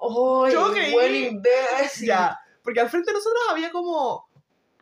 [0.00, 2.08] ¡Ay, Yo creí- buen imbécil!
[2.08, 4.26] ya, porque al frente de nosotros había como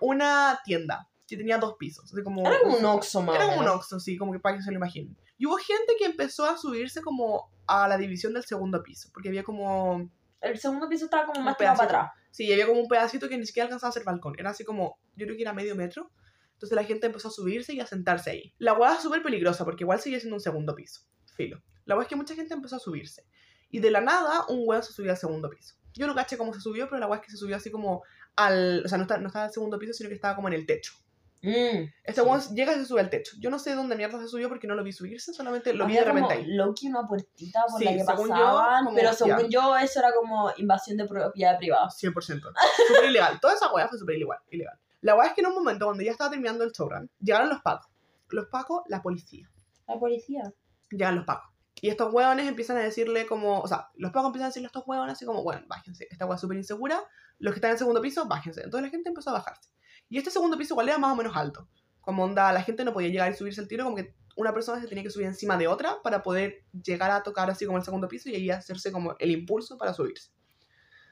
[0.00, 3.60] una tienda que tenía dos pisos, así como Era como un Oxxo, más Era como
[3.60, 3.68] un.
[3.68, 5.14] Oxxo, sí, como que para que se lo imaginen.
[5.38, 9.28] Y hubo gente que empezó a subirse como a la división del segundo piso, porque
[9.28, 10.10] había como
[10.40, 12.12] El segundo piso estaba como más tirado para atrás.
[12.30, 14.34] Sí, había como un pedacito que ni siquiera alcanzaba a ser balcón.
[14.38, 16.10] Era así como, yo creo que era medio metro.
[16.54, 18.54] Entonces la gente empezó a subirse y a sentarse ahí.
[18.58, 21.02] La hueá es súper peligrosa porque igual sigue siendo un segundo piso.
[21.36, 21.62] Filo.
[21.84, 23.26] La hueá es que mucha gente empezó a subirse.
[23.68, 25.74] Y de la nada, un hueón se subió al segundo piso.
[25.92, 28.02] Yo no caché cómo se subió, pero la hueá es que se subió así como
[28.36, 28.82] al...
[28.84, 30.66] O sea, no, está, no estaba al segundo piso, sino que estaba como en el
[30.66, 30.94] techo.
[31.42, 31.90] Mm.
[32.04, 33.32] Este hueón llega y se sube al techo.
[33.40, 35.92] Yo no sé dónde mierda se subió porque no lo vi subirse, solamente lo vi
[35.96, 36.54] Había de repente como ahí.
[36.54, 39.48] Loki una puertita por Sí, la que según yo, pasaban, como- pero según ya.
[39.48, 41.88] yo eso era como invasión de propiedad privada.
[41.90, 42.52] 100%.
[42.86, 43.40] Súper ilegal.
[43.40, 44.78] Toda esa weá fue súper ilegal, ilegal.
[45.00, 47.60] La weá es que en un momento, cuando ya estaba terminando el showrun, llegaron los
[47.60, 47.90] pacos.
[48.28, 49.50] Los pacos, la policía.
[49.88, 50.42] La policía.
[50.90, 51.50] Llegan los pacos.
[51.80, 53.58] Y estos hueones empiezan a decirle como...
[53.60, 56.06] O sea, los pacos empiezan a decirle a estos hueones así como, bueno, bájense.
[56.08, 57.02] Esta weá es súper insegura.
[57.40, 58.62] Los que están en el segundo piso, bájense.
[58.62, 59.68] Entonces la gente empezó a bajarse.
[60.12, 61.66] Y este segundo piso igual era más o menos alto.
[62.02, 64.78] Como onda, la gente no podía llegar y subirse al tiro, como que una persona
[64.78, 67.84] se tenía que subir encima de otra para poder llegar a tocar así como el
[67.84, 70.30] segundo piso y ahí hacerse como el impulso para subirse.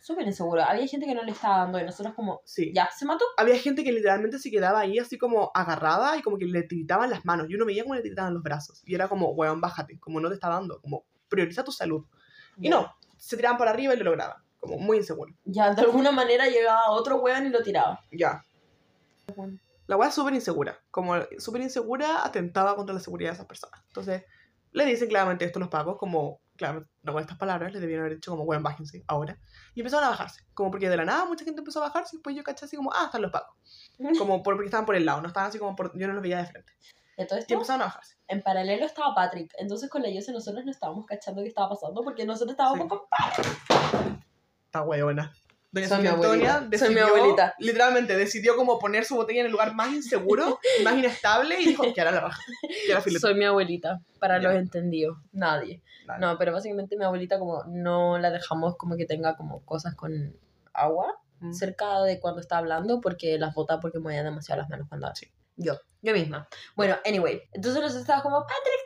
[0.03, 0.63] Súper inseguro.
[0.63, 2.73] Había gente que no le estaba dando y nosotros como, Sí.
[2.75, 3.25] ya, se mató.
[3.39, 7.09] había gente que literalmente se quedaba ahí así como agarrada y como que le tiritaban
[7.09, 7.47] las manos.
[7.49, 8.83] Yo no veía cómo le tiritaban los brazos.
[8.85, 12.05] Y era como, weón, bájate, como no te está dando, como prioriza tu salud.
[12.61, 14.43] Y no, se tiraban para arriba y lo lograban.
[14.59, 15.33] Como muy inseguro.
[15.47, 18.05] Ya, de alguna manera llegaba otro weón y lo tiraba.
[18.13, 18.45] Ya.
[19.86, 20.78] La weá es súper insegura.
[20.91, 23.80] Como súper insegura, atentaba contra la seguridad de esas personas.
[23.88, 24.24] Entonces,
[24.72, 28.05] le dicen claramente esto a los pagos, como, claro, no con estas palabras, les debieron
[28.07, 29.36] haber dicho como, weón, bájense ahora.
[29.74, 30.45] Y empezaron a bajarse.
[30.55, 32.76] Como porque de la nada mucha gente empezó a bajarse y después yo caché así
[32.76, 33.57] como, ah, están los pagos.
[34.18, 36.22] Como por- porque estaban por el lado, no estaban así como por, yo no los
[36.22, 36.72] veía de frente.
[37.28, 38.16] Todo Y empezaron a bajarse.
[38.28, 39.53] en paralelo estaba Patrick.
[39.59, 42.88] Entonces con la Yose nosotros no estábamos cachando qué estaba pasando porque nosotros estábamos Sí.
[42.88, 43.01] con...
[44.64, 45.32] Está huevona.
[45.73, 46.79] Doña Soy mi Antonia abuelita.
[46.79, 47.55] Soy mi decidió, abuelita.
[47.59, 51.85] literalmente, decidió como poner su botella en el lugar más inseguro, más inestable y dijo
[51.95, 52.43] que era la raja.
[53.21, 54.49] Soy mi abuelita, para Ya.
[54.49, 55.18] los entendidos.
[55.33, 55.83] Nadie.
[56.18, 60.37] No, pero básicamente mi abuelita como no la dejamos como que tenga como cosas con
[60.73, 61.53] agua Mm.
[61.55, 65.14] cerca de cuando está hablando porque las bota porque mueven demasiado las manos cuando habla.
[65.16, 65.27] Sí.
[65.57, 66.47] Yo, yo misma.
[66.77, 68.80] Bueno, anyway, entonces nosotros estábamos como, Patrick.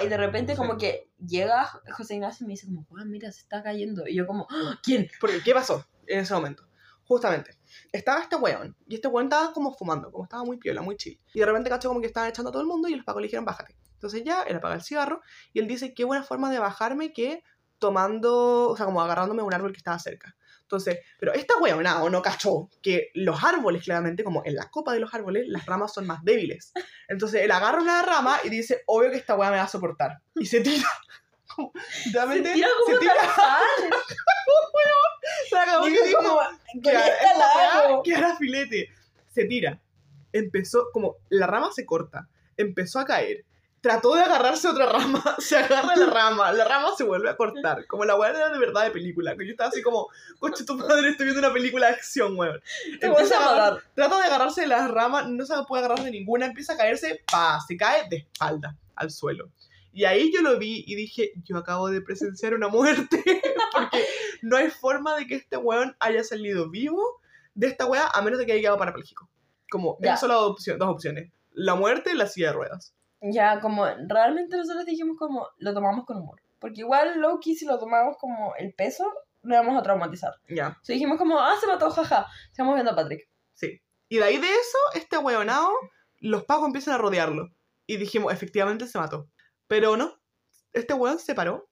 [0.00, 0.78] Y de repente como Sí.
[0.78, 4.06] que llega José Ignacio y me dice como, "Guau, mira, se está cayendo.
[4.06, 5.08] Y yo como, "Ah, ¿quién?
[5.20, 6.64] Porque, ¿qué pasó en ese momento?
[7.04, 7.58] Justamente,
[7.90, 11.20] estaba este weón, y este weón estaba como fumando, como estaba muy piola, muy chill.
[11.34, 13.20] Y de repente cachó como que estaban echando a todo el mundo y los pagos
[13.20, 13.76] le dijeron, bájate.
[13.94, 15.20] Entonces ya, él apaga el cigarro,
[15.52, 17.42] y él dice, qué buena forma de bajarme que
[17.78, 20.36] tomando, o sea, como agarrándome a un árbol que estaba cerca.
[20.72, 24.94] Entonces, pero esta weona o no cachó que los árboles, claramente, como en la copa
[24.94, 26.72] de los árboles, las ramas son más débiles.
[27.08, 30.22] Entonces, él agarra una rama y dice, obvio que esta wea me va a soportar.
[30.34, 30.88] Y se tira.
[31.54, 31.72] Como,
[32.06, 33.14] literalmente, tira como se tira.
[35.50, 36.40] La cagó que dijo, como,
[36.82, 38.88] que esta que era filete.
[39.28, 39.78] Se tira.
[40.32, 43.44] Empezó, como la rama se corta, empezó a caer.
[43.82, 47.28] Trató de agarrarse a otra rama, se agarra a la rama, la rama se vuelve
[47.28, 50.08] a cortar, como la weá era de verdad de película, que yo estaba así como,
[50.38, 52.62] coche tu madre, estoy viendo una película de acción, weón.
[53.00, 53.82] Empieza a a matar.
[53.94, 57.22] trata de agarrarse de las ramas, no se puede agarrar de ninguna, empieza a caerse,
[57.30, 59.50] pa, se cae de espalda al suelo.
[59.92, 63.22] Y ahí yo lo vi y dije, yo acabo de presenciar una muerte,
[63.74, 64.06] porque
[64.42, 67.20] no hay forma de que este weón haya salido vivo
[67.54, 69.28] de esta weá a menos de que haya quedado parapléjico.
[69.70, 70.10] Como, Ya.
[70.10, 71.30] esas son las opcio- dos opciones.
[71.52, 72.94] La muerte y la silla de ruedas.
[73.22, 76.40] Ya, como, realmente nosotros dijimos como, lo tomamos con humor.
[76.58, 79.04] Porque igual, Loki, si lo tomamos como el peso,
[79.42, 80.34] lo vamos a traumatizar.
[80.48, 80.76] Ya.
[80.80, 82.26] O sea, dijimos como, ah, se mató, jaja.
[82.50, 83.28] Estamos viendo a Patrick.
[83.54, 83.80] Sí.
[84.08, 85.70] Y de ahí de eso, este weonado,
[86.20, 87.50] los pagos empiezan a rodearlo.
[87.86, 89.28] Y dijimos, efectivamente se mató.
[89.68, 90.20] Pero no,
[90.72, 91.68] este weón se paró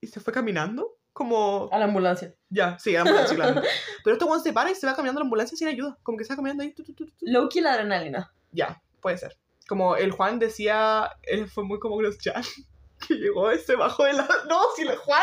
[0.00, 0.96] y se fue caminando.
[1.12, 1.68] Como.
[1.72, 2.34] A la ambulancia.
[2.48, 3.68] Ya, sí, a la ambulancia, claramente.
[4.04, 5.98] Pero este weón se para y se va caminando a la ambulancia sin ayuda.
[6.02, 6.72] Como que se va caminando ahí.
[6.72, 7.26] tu, tu, tu, tu, tu.
[7.26, 8.32] Loki, la adrenalina.
[8.52, 9.36] Ya, puede ser.
[9.70, 12.42] Como el Juan decía, él fue muy como Gross Chan,
[13.06, 14.26] que llegó ese bajo de la.
[14.48, 15.22] No, si el Juan.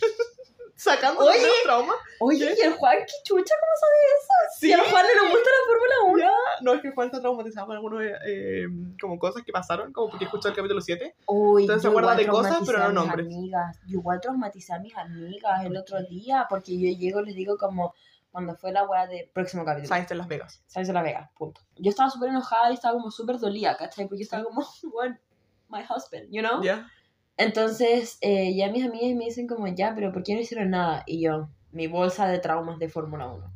[0.76, 1.42] sacando Oye.
[1.42, 1.92] el trauma.
[2.20, 3.54] Oye, ¿y el Juan qué chucha?
[3.60, 4.58] ¿Cómo sabe eso?
[4.60, 4.66] Sí.
[4.68, 6.18] Si al Juan le gusta la Fórmula 1.
[6.20, 8.66] Ya, No, es que Juan está traumatizado con algunas eh,
[9.00, 11.16] como cosas que pasaron, como porque escuchó el capítulo 7.
[11.26, 13.26] Uy, Entonces se acuerda de cosas, pero no nombres.
[13.26, 13.76] Amigas.
[13.88, 17.58] Yo igual traumaticé a mis amigas el otro día porque yo llego y les digo
[17.58, 17.92] como
[18.30, 19.88] cuando fue la weá de próximo capítulo.
[19.88, 20.62] Science en Las Vegas.
[20.66, 21.60] Sáenz de la Vega, punto.
[21.76, 24.06] Yo estaba súper enojada y estaba como súper dolida, ¿cachai?
[24.08, 24.60] Porque estaba como,
[24.94, 25.12] what,
[25.68, 26.62] my husband, you know?
[26.62, 26.88] Ya.
[27.36, 31.02] Entonces, eh, ya mis amigas me dicen como, ya, pero ¿por qué no hicieron nada?
[31.06, 33.52] Y yo, mi bolsa de traumas de Fórmula 1.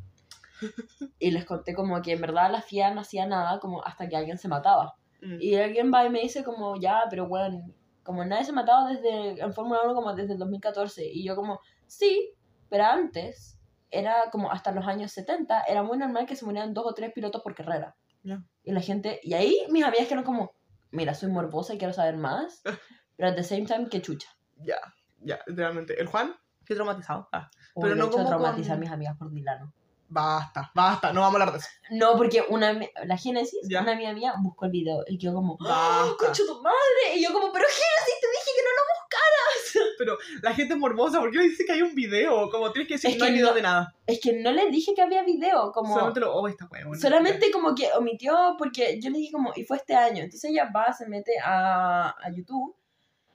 [1.19, 4.17] Y les conté como que en verdad la FIA no hacía nada como hasta que
[4.17, 4.97] alguien se mataba.
[5.21, 5.37] Mm.
[5.41, 7.67] Y alguien va y me dice como, ya, pero bueno,
[8.03, 11.05] como nadie se ha matado desde, en Fórmula 1 como desde el 2014.
[11.07, 12.33] Y yo como, sí,
[12.69, 13.54] pero antes,
[13.99, 17.13] era como hasta los años 70, era muy normal que se murieran dos o tres
[17.13, 17.95] pilotos por carrera.
[18.23, 18.43] Ya.
[18.63, 20.53] Y la gente, y ahí mis amigas quedaron como,
[20.91, 22.63] mira, soy morbosa y quiero saber más,
[23.17, 24.29] pero at the same time, qué chucha.
[24.57, 24.77] Ya,
[25.21, 26.01] ya, literalmente.
[26.01, 26.35] El Juan,
[26.65, 27.29] qué traumatizado.
[27.33, 29.73] Ah, Uy, Pero no como traumaticé con- a mis amigas por Dilano.
[30.15, 31.69] Basta, basta, no vamos a hablar de eso.
[31.91, 33.83] No, porque una, la Génesis, Ya.
[33.83, 36.15] una amiga mía buscó el video y yo como, ¡Oh, Basta.
[36.19, 37.17] concha tu madre!
[37.17, 39.95] Y yo como, pero Génesis, te dije que no lo buscaras.
[39.99, 42.49] Pero la gente es morbosa, ¿por qué le dice que hay un video?
[42.51, 43.95] Como tienes que decir Es que no hay video no- de nada.
[44.07, 45.93] Es que no les dije que había video, como...
[45.95, 46.33] Solamente lo.
[46.35, 46.95] Oh, esta huevo.
[46.95, 50.23] Solamente como que omitió, porque yo le dije como, y fue este año.
[50.23, 52.75] Entonces ella va, se mete a, a YouTube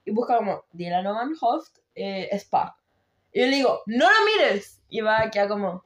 [0.06, 2.77] y busca como Dylan Oman Hoft eh, Spa.
[3.34, 4.80] Y yo le digo, no lo mires.
[4.89, 5.84] Y va a quedar como,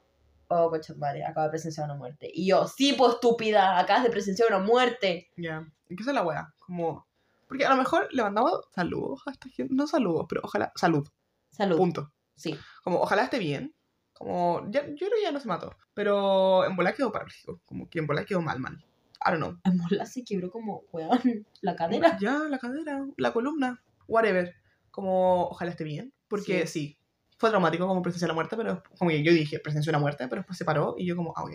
[0.53, 2.29] oh, coche madre, acaba de presenciar una muerte.
[2.33, 5.29] Y yo, sí, pues estúpida, acabas de presenciar una muerte.
[5.37, 5.67] Ya.
[5.89, 6.53] ¿Y qué es la wea?
[6.59, 7.07] Como.
[7.47, 9.73] Porque a lo mejor le mandamos saludos a esta gente.
[9.73, 10.71] No saludos, pero ojalá.
[10.75, 11.07] Salud.
[11.51, 11.77] Salud.
[11.77, 12.11] Punto.
[12.35, 12.57] Sí.
[12.83, 13.73] Como ojalá esté bien.
[14.13, 14.65] Como.
[14.71, 15.75] Ya, yo creo que ya no se mató.
[15.93, 17.61] Pero en bola quedó parapléjico.
[17.65, 18.83] Como que en bola quedó mal, mal.
[19.25, 19.57] I don't know.
[19.63, 22.17] En bola se quebró como, weón, la cadera.
[22.19, 23.81] Ya, la cadera, la columna.
[24.07, 24.53] Whatever.
[24.91, 26.13] Como ojalá esté bien.
[26.27, 26.97] Porque sí.
[27.43, 30.39] Fue traumático como presenciar la muerte, pero como que yo dije, presenció la muerte, pero
[30.39, 31.51] después se paró y yo como, ah, ok.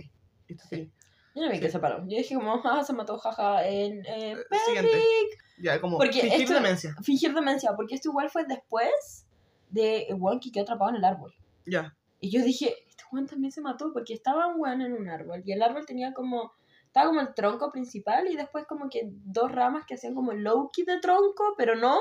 [0.47, 0.93] Listo, sí.
[1.35, 1.61] Yo no vi Sí.
[1.63, 2.01] que se paró.
[2.01, 4.37] Yo dije como, ah, se mató, jaja, en eh,
[4.67, 4.91] siguiente.
[4.93, 5.45] Patrick.
[5.63, 6.95] Ya, como Porque fingir esto- demencia.
[7.03, 9.27] fingir demencia, porque esto igual fue después
[9.71, 11.33] de weón que quedó atrapado en el árbol.
[11.65, 11.97] Ya.
[12.21, 15.43] Y yo dije, este weón también se mató porque estaba un weón en un árbol
[15.47, 16.53] y el árbol tenía como,
[16.85, 20.85] estaba como el tronco principal y después como que dos ramas que hacían como Loki
[20.85, 21.97] de tronco, pero no,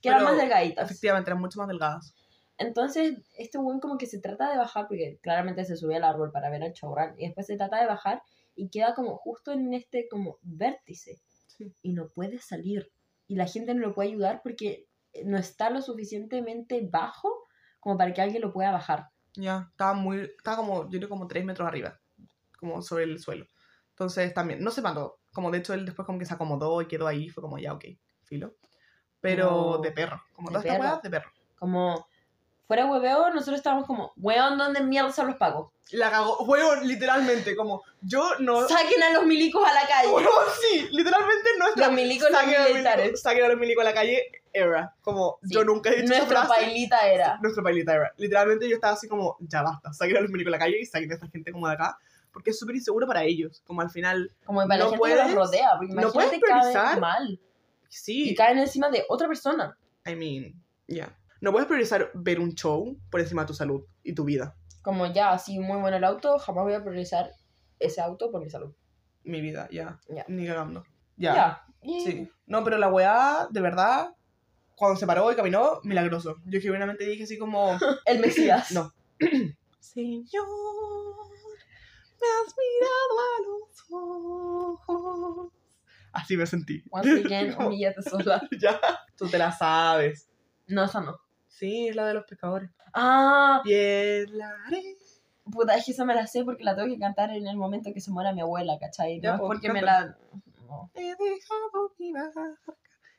[0.00, 0.84] que eran Pero, más delgaditas.
[0.90, 2.14] Efectivamente, eran mucho más delgadas.
[2.60, 6.30] Entonces, este weón como que se trata de bajar, porque claramente se sube al árbol
[6.30, 8.22] para ver al showrun, y después se trata de bajar
[8.54, 11.74] y queda como justo en este como vértice Sí.
[11.82, 12.90] y no puede salir.
[13.26, 14.86] Y la gente no lo puede ayudar porque
[15.24, 17.28] no está lo suficientemente bajo
[17.80, 19.06] como para que alguien lo pueda bajar.
[19.34, 21.98] Ya, estaba muy, estaba como, yo creo como 3 metros arriba,
[22.58, 23.46] como sobre el suelo.
[23.90, 26.88] Entonces también, no se mató, como de hecho él después como que se acomodó y
[26.88, 27.84] quedó ahí, fue como ya, ok,
[28.24, 28.54] filo.
[29.20, 30.90] Pero de perro, como de toda esta perro.
[30.90, 31.30] weá, de perro.
[31.58, 32.06] Como,
[32.70, 35.72] fuera hueveo, nosotros estábamos como, weón, ¿dónde mierda son los pagos?
[35.90, 38.68] La cagó, weón, literalmente, como yo no...
[38.68, 40.08] Saquen a los milicos a la calle.
[40.12, 40.28] Weón,
[40.60, 41.86] sí, literalmente nuestra...
[41.86, 43.20] Los milicos, los saquen a los militares.
[43.20, 44.22] Saquen a los milicos a la calle,
[44.52, 44.94] era.
[45.02, 46.60] Como Sí, yo nunca he dicho Nuestra frase.
[46.62, 47.38] pailita era.
[47.42, 48.12] Nuestra pailita era.
[48.18, 50.86] Literalmente yo estaba así como, ya basta, saquen a los milicos a la calle y
[50.86, 51.98] saquen a esta gente como de acá.
[52.32, 53.60] Porque es súper inseguro para ellos.
[53.66, 56.30] Como al final, Como para No la gente que puedes- los rodea, porque no puedes
[56.30, 57.00] caen priorizar.
[57.00, 57.40] mal.
[57.88, 58.30] sí.
[58.30, 59.76] y caen encima de otra persona.
[60.06, 60.54] I mean,
[60.86, 61.12] ya.
[61.40, 64.56] No puedes priorizar ver un show por encima de tu salud y tu vida.
[64.82, 67.30] Como ya, así muy bueno el auto, jamás voy a priorizar
[67.78, 68.74] ese auto por mi salud.
[69.24, 69.98] Mi vida, ya.
[70.08, 70.24] Ya.
[70.28, 70.84] Ni cagando.
[71.16, 71.34] Ya.
[71.34, 71.64] Ya.
[71.82, 72.30] Y- Sí.
[72.46, 74.14] No, pero la weá, de verdad,
[74.76, 76.36] cuando se paró y caminó, milagroso.
[76.46, 78.70] Yo genuinamente dije así como, El Mesías.
[78.72, 78.92] no.
[79.80, 80.46] Señor,
[82.20, 85.52] me has mirado a los ojos.
[86.12, 86.82] Así me sentí.
[86.90, 88.42] Once again, humíllate sola.
[88.60, 88.80] ya,
[89.16, 90.28] tú te la sabes.
[90.66, 91.18] No, esa no.
[91.60, 92.70] Sí, es la de los pescadores.
[92.94, 94.96] Ah, Bien, la haré.
[95.44, 97.92] puta, es que esa me la sé porque la tengo que cantar en el momento
[97.92, 99.20] que se muera mi abuela, ¿cachai?
[99.20, 100.06] Ya, No es pues, porque me cántala.
[100.06, 100.64] la...
[100.66, 100.90] no.
[100.94, 102.40] He dejado mi barca.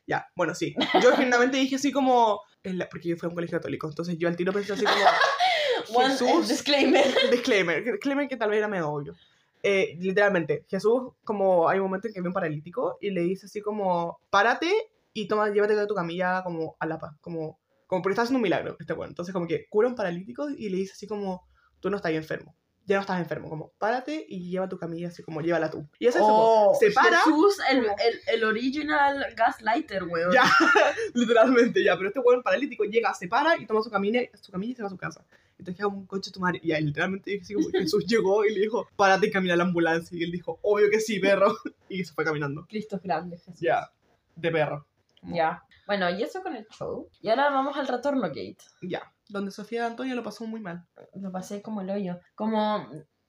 [0.08, 0.74] Ya, bueno, sí.
[1.00, 2.40] Yo genuinamente dije así como.
[2.64, 4.84] en la- porque yo fui a un colegio católico, entonces yo al tiro pensé así
[4.84, 4.96] como.
[5.94, 6.48] One, eh, Jesús.
[6.48, 7.04] disclaimer.
[7.30, 9.14] Disclaimer, disclaimer que tal vez era medio obvio.
[9.62, 13.46] Eh, literalmente, Jesús, como hay un momento en que ve un paralítico y le dice
[13.46, 14.72] así como, párate
[15.12, 17.58] y toma, llévate de tu camilla como a la paz, como,
[17.92, 19.10] como porque está haciendo un milagro este bueno.
[19.10, 21.46] Entonces como que cura un paralítico y le dice así como,
[21.78, 22.56] tú no estás enfermo,
[22.86, 25.86] ya no estás enfermo, como, párate y lleva tu camilla así como, llévala tú.
[25.98, 30.32] Y es eso, Oh, se para, Jesús, el, el, el original gaslighter, weón.
[30.32, 30.42] Ya.
[31.12, 34.72] literalmente ya, pero este bueno paralítico llega, se para y toma su camilla, su camilla
[34.72, 35.22] y se va a su casa.
[35.58, 36.60] Entonces queda como un coche tu madre.
[36.62, 37.38] Y ahí literalmente
[37.72, 40.16] Jesús llegó y le dijo, párate y camina a la ambulancia.
[40.18, 41.54] Y él dijo, obvio que sí, perro.
[41.90, 42.64] Y se fue caminando.
[42.70, 43.60] Cristo es grande, Jesús.
[43.60, 43.92] Ya,
[44.34, 44.86] de perro.
[45.24, 45.62] Ya.
[45.86, 47.08] Bueno, y eso con el show.
[47.20, 48.58] Y ahora vamos al retorno gate.
[48.82, 49.12] Ya.
[49.28, 50.86] Donde Sofía Antonio lo pasó muy mal.
[51.14, 52.18] Lo pasé como el hoyo.
[52.34, 52.88] Como.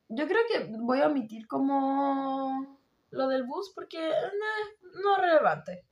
[0.10, 2.80] Yo creo que voy a omitir como.
[3.10, 4.10] Lo del bus porque.
[4.10, 5.86] nah, no es relevante.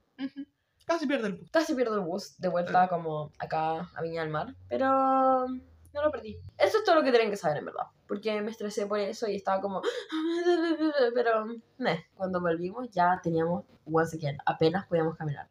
[0.86, 1.52] Casi pierde el bus.
[1.52, 4.56] Casi pierdo el bus de vuelta como acá a Viña del Mar.
[4.70, 5.48] Pero.
[5.94, 6.38] No lo perdí.
[6.58, 7.88] Eso es todo lo que tienen que saber en verdad.
[8.08, 9.82] Porque me estresé por eso y estaba como.
[11.16, 11.46] Pero.
[11.78, 11.98] nah.
[12.14, 13.66] Cuando volvimos ya teníamos.
[13.84, 15.50] Once again, apenas podíamos caminar.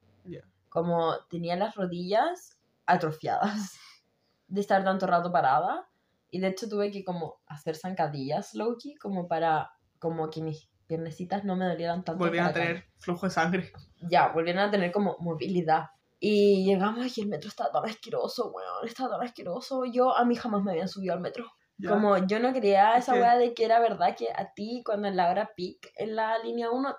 [0.71, 3.79] Como tenía las rodillas atrofiadas
[4.49, 5.87] de estar tanto rato parada.
[6.31, 11.45] Y de hecho tuve que como hacer zancadillas, Loki, como para como que mis piernecitas
[11.45, 12.25] no me dolieran tanto.
[12.25, 13.73] Volvieron a tener flujo de sangre.
[14.01, 15.91] ya, volvieron a tener como movilidad.
[16.19, 19.85] Y llegamos y el metro estaba tan asqueroso, weón, estaba tan asqueroso.
[19.87, 21.51] Yo, a mí jamás me habían subido al metro.
[21.79, 21.91] Ya.
[21.91, 25.09] Como yo no creía Es esa weá de que era verdad que a ti, cuando
[25.09, 26.95] en la hora peak, en la línea 1,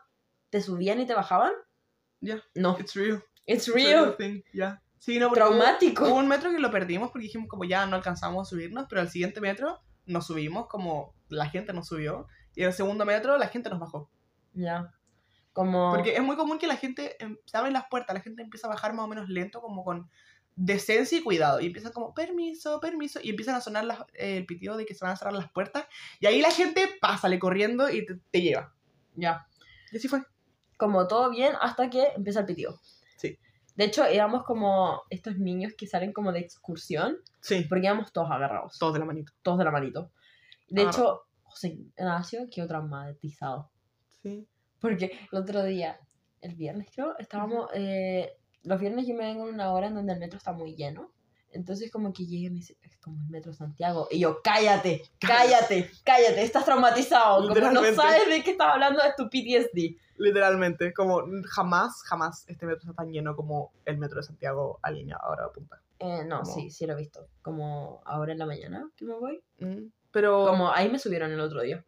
[0.49, 1.52] te subían y te bajaban.
[2.19, 2.41] Ya.
[2.56, 3.23] No, It's real.
[3.46, 4.16] It's real.
[4.54, 4.82] Ya.
[5.00, 6.06] Sí, no, hubo- Traumático.
[6.08, 9.02] Hubo un metro que lo perdimos porque dijimos como ya no alcanzamos a subirnos, pero
[9.02, 12.28] al siguiente metro nos subimos como la gente nos subió.
[12.56, 14.10] Y en el segundo metro la gente nos bajó.
[14.54, 14.94] Ya.
[15.54, 15.92] Como.
[15.94, 18.68] Porque es muy común que la gente, em, se abren las puertas, la gente empieza
[18.68, 20.10] a bajar más o menos lento, como con
[20.56, 21.60] decencia y cuidado.
[21.62, 23.20] Y empiezan como, permiso, permiso.
[23.24, 25.52] Y empiezan a sonar las- eh, el pitido de que se van a cerrar las
[25.52, 25.86] puertas.
[26.20, 28.74] Y ahí la gente pásale corriendo y te, te lleva.
[29.16, 29.48] Ya.
[29.92, 30.22] Y así fue.
[30.78, 32.80] Como todo bien hasta que empieza el pitido.
[33.76, 37.65] De hecho, éramos como estos niños que salen como de excursión, Sí.
[37.69, 38.77] porque íbamos todos agarrados.
[38.77, 39.31] Todos de la manito.
[39.41, 40.11] todos de la manito.
[40.69, 41.03] De Agarrado.
[41.03, 43.69] hecho, José Ignacio quedó traumatizado.
[44.22, 44.48] Sí.
[44.80, 45.99] Porque el otro día,
[46.41, 47.69] el viernes creo, estábamos...
[47.73, 50.76] eh, los viernes yo me vengo en una hora en donde el metro está muy
[50.76, 51.11] lleno.
[51.52, 54.07] Entonces como que llega y me dice, es como el metro Santiago.
[54.10, 57.48] Y yo, cállate, cállate, cállate, estás traumatizado.
[57.48, 59.98] Como no sabes de qué estás hablando, es tu PTSD.
[60.18, 60.94] Literalmente.
[60.94, 65.18] Como jamás, jamás este metro está tan lleno como el metro de Santiago a línea
[65.22, 65.82] ahora a punta.
[65.99, 67.28] Eh, no, Como- sí, sí lo he visto.
[67.41, 69.44] Como ahora en la mañana que me voy.
[69.60, 70.45] Mm, Pero...
[70.48, 71.84] Como ahí me subieron el otro día.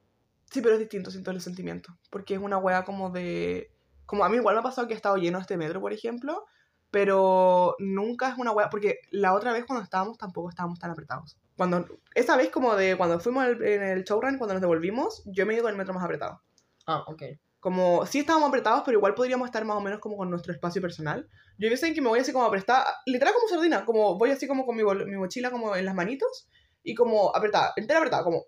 [0.51, 1.97] Sí, pero es distinto, siento el sentimiento.
[2.11, 3.71] Porque es una wea como de.
[4.05, 6.45] Como a mí igual me ha pasado que ha estado lleno este metro, por ejemplo.
[6.93, 8.69] Pero nunca es una wea.
[8.69, 11.39] Porque la otra vez cuando estábamos tampoco estábamos tan apretados.
[11.57, 11.87] Cuando.
[12.13, 15.55] Esa vez como de cuando fuimos en el showrun, cuando nos devolvimos, yo me he
[15.55, 16.43] ido con el metro más apretado.
[16.85, 17.23] Ah, ok.
[17.59, 20.83] Como, sí estábamos apretados, pero igual podríamos estar más o menos como con nuestro espacio
[20.83, 21.27] personal.
[21.57, 24.47] Yo veces en que me voy así como apretada, literal como sardina, como voy así
[24.47, 26.47] como con mi, mi mochila como en las manitos
[26.83, 28.45] y como apretada, entera apretada, como...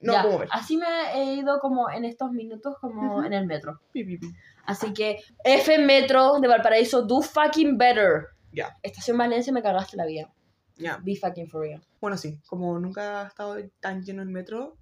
[0.00, 0.48] No Ya, puedo mover.
[0.52, 3.24] Así me he ido como en estos minutos como Ujú.
[3.26, 3.80] en el metro.
[3.92, 4.32] Pi, pi, pi.
[4.64, 8.28] Así que F Metro de Valparaíso, do fucking better.
[8.52, 8.76] Ya.
[8.82, 10.30] Estación Valencia me cagaste la vida.
[10.76, 10.98] Ya.
[11.02, 11.82] Be fucking for real.
[12.00, 14.76] Bueno, sí, como nunca ha estado tan lleno el metro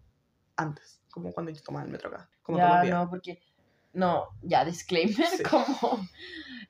[0.57, 2.29] antes, como cuando yo tomaba el metro acá.
[2.43, 3.41] Como ya, no, porque...
[3.95, 5.43] No, ya, disclaimer, Sí.
[5.43, 6.07] como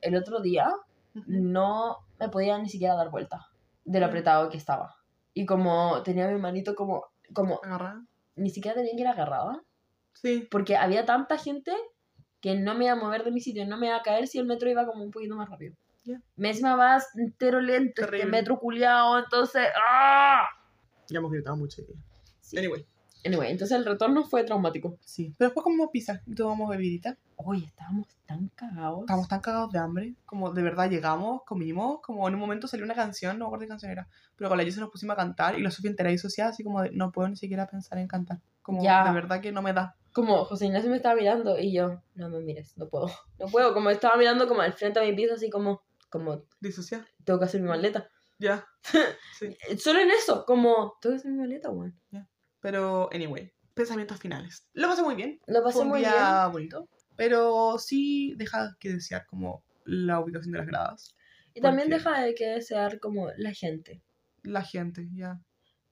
[0.01, 0.71] el otro día
[1.27, 3.49] no me podía ni siquiera dar vuelta
[3.85, 4.11] de lo Mm.
[4.11, 4.95] apretado que estaba.
[5.35, 8.05] Y como tenía mi manito como, como, Agarrada.
[8.37, 9.63] Ni siquiera tenía que ir agarrada.
[10.15, 11.73] Sí, Porque había tanta gente
[12.41, 14.39] que no me iba a mover de mi sitio, no me iba a caer si
[14.39, 15.75] el metro iba como un poquito más rápido.
[16.05, 16.21] Ya.
[16.37, 18.31] Me encima vas entero lento, este Terrible.
[18.31, 19.67] metro culiado, entonces...
[19.89, 20.47] ¡ah!
[21.09, 21.83] ya hemos gritado mucho.
[22.41, 22.57] Sí.
[22.59, 22.87] Anyway,
[23.25, 24.99] Anyway, entonces el retorno fue traumático.
[25.05, 25.35] sí.
[25.37, 27.19] Pero después comimos pizza tomamos bebidita.
[27.37, 29.01] Oye, estábamos tan cagados.
[29.01, 32.85] Estábamos tan cagados de hambre, como de verdad llegamos, comimos, como en un momento salió
[32.85, 35.17] una canción, no me acuerdo qué canción era, pero con la se nos pusimos a
[35.17, 38.09] cantar y la Sofía entera disociada, así como de, no puedo ni siquiera pensar en
[38.09, 38.41] cantar.
[38.63, 39.05] Como Ya.
[39.05, 39.95] de verdad que no me da.
[40.13, 43.11] Como José Ignacio me estaba mirando y yo, no me mires, no puedo.
[43.39, 47.07] No puedo, como estaba mirando como al frente a mi piso, así como, como, Disociada.
[47.25, 48.09] tengo que hacer mi maleta.
[48.39, 48.67] Ya.
[49.39, 49.57] sí.
[49.69, 51.95] Eh, Solo en eso, como, tengo que hacer mi maleta, weón.
[52.61, 54.67] Pero, anyway, pensamientos finales.
[54.73, 55.39] Lo pasé muy bien.
[55.47, 56.11] Lo pasé Fue un muy bien.
[56.13, 56.89] día bonito.
[57.17, 61.17] Pero sí deja que desear como la ubicación de las gradas.
[61.55, 64.03] Y también deja de que desear como la gente.
[64.43, 65.41] La gente, ya.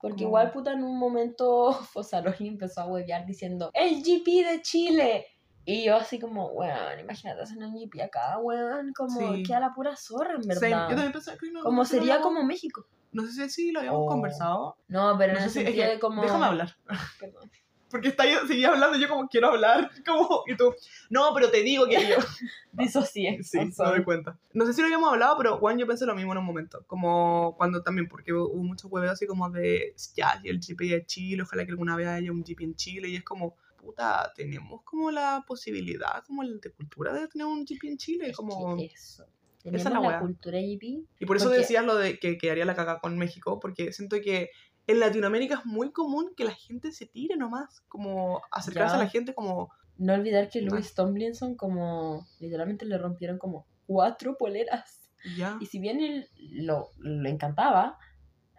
[0.01, 4.61] Porque Como- igual, puta, en un momento Fosaroli empezó a huevear diciendo ¡El GP de
[4.63, 5.27] Chile!
[5.67, 9.43] Y yo así como, weón, imagínate hacer un GP acá, weón, como Sí.
[9.45, 10.89] queda la pura zorra, en verdad.
[10.91, 12.87] Yo también pensaba que no, Como no sé si lo sería como México.
[13.13, 14.09] No sé si lo habíamos Oh.
[14.09, 14.77] conversado.
[14.89, 16.21] No, pero No en sé si- es sentido que- de como...
[16.23, 16.77] Déjame hablar.
[17.21, 17.51] Perdón.
[17.95, 19.89] Porque está seguía hablando, yo como quiero hablar.
[20.05, 20.75] Como, y tú,
[21.11, 22.17] no, pero te digo que yo.
[22.73, 23.39] Disocié.
[23.45, 24.37] Sí, I'm me cuenta.
[24.53, 26.83] No sé si lo habíamos hablado, pero Juan, yo pensé lo mismo en un momento.
[26.89, 31.07] Como cuando también, porque hubo muchos huevos así como de, ya, y el GP de
[31.07, 33.09] Chile, ojalá que alguna vez haya un GP en Chile.
[33.11, 37.65] Y es como, puta, tenemos como la posibilidad, como el de cultura de tener un
[37.65, 38.31] GP en Chile.
[38.31, 38.77] Es Como...
[38.77, 39.25] que eso.
[39.63, 41.07] Esa es la la, cultura GP.
[41.21, 44.51] Y por eso decías lo de que quedaría la caga con México, porque siento que
[44.87, 49.01] en Latinoamérica es muy común que la gente se tire nomás, como acercarse Ya.
[49.01, 50.63] a la gente como, No olvidar que Ah.
[50.63, 55.01] Louis Tomlinson como literalmente le rompieron como cuatro poleras.
[55.39, 57.97] ya, Y si bien él lo, lo encantaba,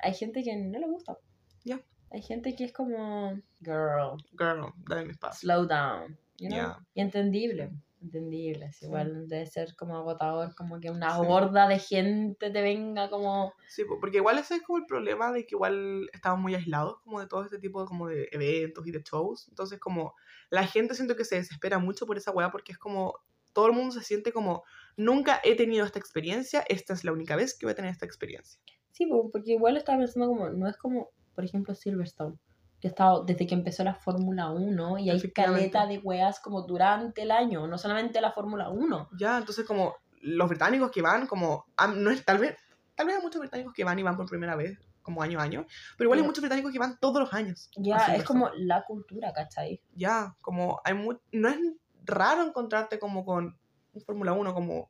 [0.02, 1.18] hay gente que no le gusta.
[1.64, 1.80] Ya.
[2.12, 5.40] Hay gente que es como, girl, girl, dame mi espacio.
[5.42, 6.18] slow down.
[6.38, 6.58] You know?
[6.58, 6.80] Ya.
[6.96, 7.72] Y entendible.
[8.02, 8.66] Entendible.
[8.68, 11.22] es Igual debe ser como agotador, como que una Sí.
[11.28, 13.54] horda de gente te venga como...
[13.68, 17.00] Sí, po, porque igual ese es como el problema de que igual estamos muy aislados
[17.02, 19.48] como de todo este tipo de, como de eventos y de shows.
[19.50, 20.14] Entonces como
[20.50, 23.16] la gente siento que se desespera mucho por esa weá porque es como
[23.54, 24.64] todo el mundo se siente como
[24.98, 28.06] nunca he tenido esta experiencia, esta es la única vez que voy a tener esta
[28.06, 28.60] experiencia.
[28.92, 32.38] Sí, po, porque igual estaba pensando como, no es como, por ejemplo, Silverstone,
[32.80, 36.62] que ha estado desde que empezó la Fórmula 1 y hay caleta de weas como
[36.64, 39.10] durante el año, no solamente la Fórmula 1.
[39.18, 41.66] Ya, entonces como los británicos que van como,
[41.96, 42.56] no es tal vez,
[42.96, 45.44] tal vez hay muchos británicos que van y van por primera vez como año a
[45.44, 45.66] año,
[45.98, 47.70] pero igual hay muchos británicos que van todos los años.
[47.78, 49.80] Ya, es como la cultura, ¿cachai?
[49.96, 51.58] ya, como hay mu- no es
[52.04, 53.58] raro encontrarte como con
[54.06, 54.90] Fórmula 1 como,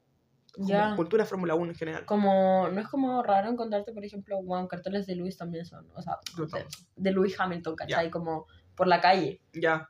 [0.56, 0.96] como Ya.
[0.96, 2.06] cultura Fórmula 1 en general.
[2.06, 6.02] Como, no es como raro encontrarte, por ejemplo, weón, carteles de Lewis también son, o
[6.02, 6.66] sea, de,
[6.96, 8.10] de Lewis Hamilton, ¿cachai?
[8.10, 9.42] Como por la calle.
[9.54, 9.90] Ya.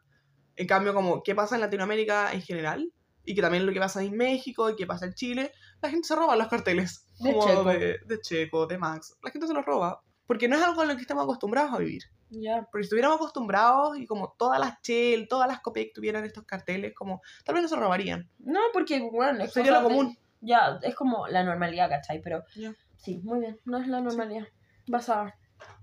[0.55, 2.91] En cambio, como qué pasa en Latinoamérica en general,
[3.25, 5.51] y que también lo que pasa en México y que pasa en Chile,
[5.81, 7.07] la gente se roba los carteles.
[7.19, 7.63] De como Checo.
[7.65, 9.17] De, de Checo, de Max.
[9.23, 10.01] La gente se los roba.
[10.27, 12.03] Porque no es algo en lo que estamos acostumbrados a vivir.
[12.29, 16.43] Ya, Porque si estuviéramos acostumbrados y como todas las Shell, todas las Copec tuvieran estos
[16.43, 18.29] carteles, como tal vez no se robarían.
[18.39, 20.17] No, porque, bueno, es Sería lo común.
[20.45, 22.21] Ya, es como la normalidad, ¿cachai?
[22.21, 22.73] Pero Ya.
[22.97, 24.45] sí, muy bien, no es la normalidad.
[24.87, 25.33] Vas a...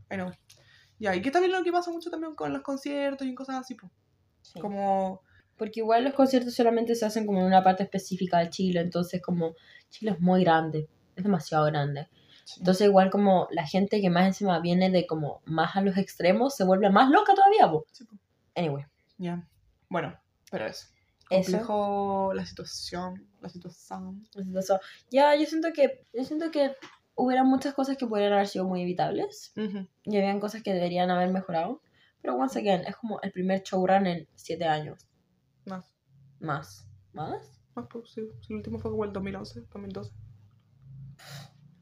[0.09, 0.33] Bueno,
[0.99, 3.75] ya, y que también lo que pasa mucho también con los conciertos y cosas así,
[3.75, 3.91] pues.
[4.43, 4.61] sí.
[4.61, 5.21] Como,
[5.57, 9.21] Porque igual los conciertos solamente se hacen como en una parte específica de Chile, entonces
[9.21, 9.55] como
[9.91, 12.09] Chile es muy grande, es demasiado grande.
[12.59, 16.55] Entonces igual como la gente que más encima viene de como más a los extremos
[16.57, 17.87] se vuelve más loca todavía, po.
[17.93, 18.17] Sí, po.
[18.55, 18.85] Anyway,
[19.19, 19.47] ya.
[19.89, 20.19] Bueno,
[20.51, 20.87] pero eso.
[21.33, 21.53] Eso.
[21.53, 24.23] Complejo la situación, la situación.
[25.11, 26.75] ya yo siento que yo siento que
[27.15, 29.87] hubiera muchas cosas que podrían haber sido muy evitables Ujú.
[30.05, 31.83] y habían cosas que deberían haber mejorado,
[32.21, 35.07] pero once again, es como el primer showrun en siete años,
[35.67, 35.95] Más.
[36.41, 37.63] más, más.
[37.75, 38.21] Más, pues, sí.
[38.51, 40.13] El último fue como el 2011, 2012.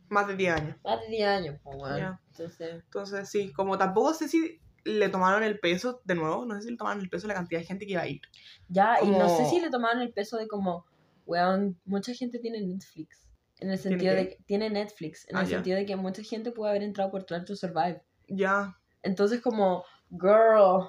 [0.09, 0.77] Más de 10 años.
[0.85, 1.99] Más de 10 años, pues bueno.
[1.99, 2.21] Ya.
[2.31, 6.63] Entonces, Entonces, sí, como tampoco sé si le tomaron el peso, de nuevo, no sé
[6.63, 8.21] si le tomaron el peso de la cantidad de gente que iba a ir.
[8.69, 10.87] Ya, y no sé Como- si le tomaron el peso de como,
[11.27, 13.27] weón, mucha gente tiene Netflix.
[13.61, 15.29] En el ¿Tiene sentido de que tiene Netflix.
[15.29, 18.01] En Ah, el sentido de que mucha gente puede haber entrado por Try to Survive.
[18.29, 18.75] Ya.
[19.03, 20.89] Entonces, como, girl,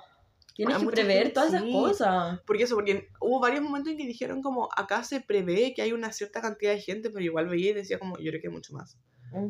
[0.55, 1.71] tienes Hay que prever gente, todas esas sí.
[1.73, 2.39] cosas.
[2.47, 5.91] Porque eso, porque hubo varios momentos en que dijeron como, acá se prevé que hay
[5.91, 8.53] una cierta cantidad de gente, pero igual veía y decía como, yo creo que hay
[8.53, 8.97] mucho más.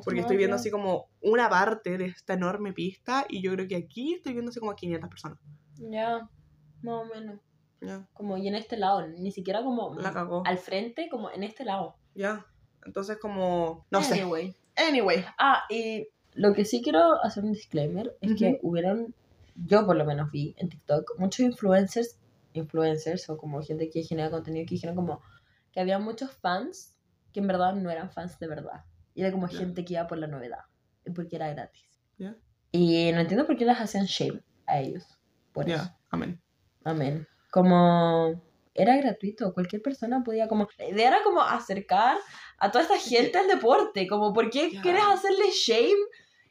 [0.03, 3.75] Porque estoy viendo así como una parte de esta enorme pista y yo creo que
[3.75, 5.39] aquí estoy viendo así como a 500 personas.
[5.77, 6.29] Ya,
[6.81, 7.39] más o menos.
[7.81, 10.43] Ya, Como, y en este lado, ni siquiera como la cagó.
[10.45, 11.95] al frente, como en este lado.
[12.13, 12.45] Ya.
[12.85, 14.21] Entonces como, no sé.
[14.21, 14.55] Anyway.
[14.75, 15.25] Anyway.
[15.39, 19.15] Ah, y lo que sí quiero hacer un disclaimer es que hubieron,
[19.55, 22.19] yo por lo menos vi en TikTok, muchos influencers,
[22.53, 25.21] influencers o como gente que genera contenido que dijeron como
[25.71, 26.95] que había muchos fans
[27.33, 28.83] que en verdad no eran fans de verdad.
[29.13, 29.59] Y era como Ya.
[29.59, 30.59] gente que iba por la novedad,
[31.15, 31.85] porque era gratis.
[32.17, 32.35] Ya.
[32.71, 35.05] Y no entiendo por qué las hacían shame a ellos.
[35.51, 35.89] Por eso.
[36.09, 36.41] amén.
[36.83, 37.27] Amén.
[37.51, 38.41] Como
[38.73, 40.67] era gratuito, cualquier persona podía como...
[40.77, 42.17] La idea era como acercar
[42.57, 45.99] a toda esta gente al deporte, como ¿por qué quieres hacerle shame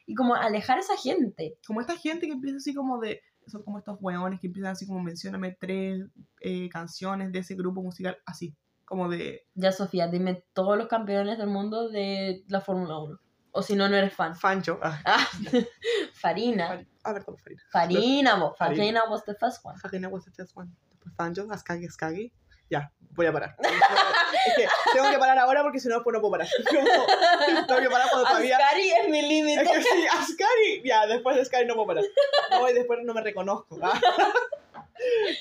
[0.07, 1.57] y como alejar a esa gente?
[1.67, 4.87] Como esta gente que empieza así como de, son como estos hueones que empiezan así
[4.87, 6.05] como mencióname tres
[6.43, 8.55] eh, canciones de ese grupo musical, así,
[8.91, 13.21] como de Ya Sofía, dime todos los campeones del mundo de la Fórmula 1.
[13.53, 14.35] O si no, no eres fan.
[14.37, 14.81] Fancho.
[14.83, 15.27] Ah, Ah,
[16.15, 16.69] Farina.
[16.71, 17.63] Fari- a ver, ¿cómo Farina?
[17.71, 18.55] Farina, bo.
[18.55, 18.83] Farina.
[18.83, 19.79] Farina was the first one.
[19.79, 20.69] Farina was the first one.
[20.91, 22.33] Después Fancho, Ascagi, Ascagi.
[22.69, 23.57] Ya, voy a parar.
[24.47, 26.49] es que tengo que parar ahora porque si no, después no puedo parar.
[26.69, 28.57] Como, tengo que parar cuando todavía...
[28.57, 29.63] Ascari es mi límite.
[29.63, 30.83] Es que sí, Ascari.
[30.85, 32.05] Ya, después de Ascari no puedo parar.
[32.51, 33.79] No, y después no me reconozco.
[33.83, 34.01] ¿ah?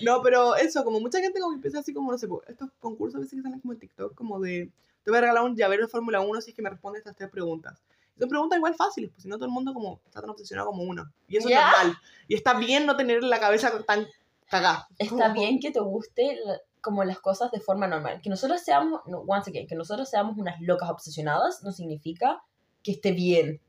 [0.01, 3.19] No, pero eso, como mucha gente como empieza así como, no sé, estos concursos a
[3.19, 4.69] veces que salen como en TikTok, como de,
[5.03, 7.15] te voy a regalar un llavero de Fórmula 1 si es que me respondes estas
[7.15, 7.81] tres preguntas.
[8.17, 10.83] Son preguntas igual fáciles, pues si no todo el mundo como está tan obsesionado como
[10.83, 11.11] uno.
[11.27, 11.59] Y eso Ya.
[11.59, 11.97] es normal.
[12.27, 14.07] Y está bien no tener la cabeza tan
[14.49, 14.87] cagada.
[14.97, 18.19] Está bien que te guste la- como las cosas de forma normal.
[18.21, 22.41] Que nosotros seamos, no, once again, que nosotros seamos unas locas obsesionadas no significa
[22.83, 23.61] que esté bien.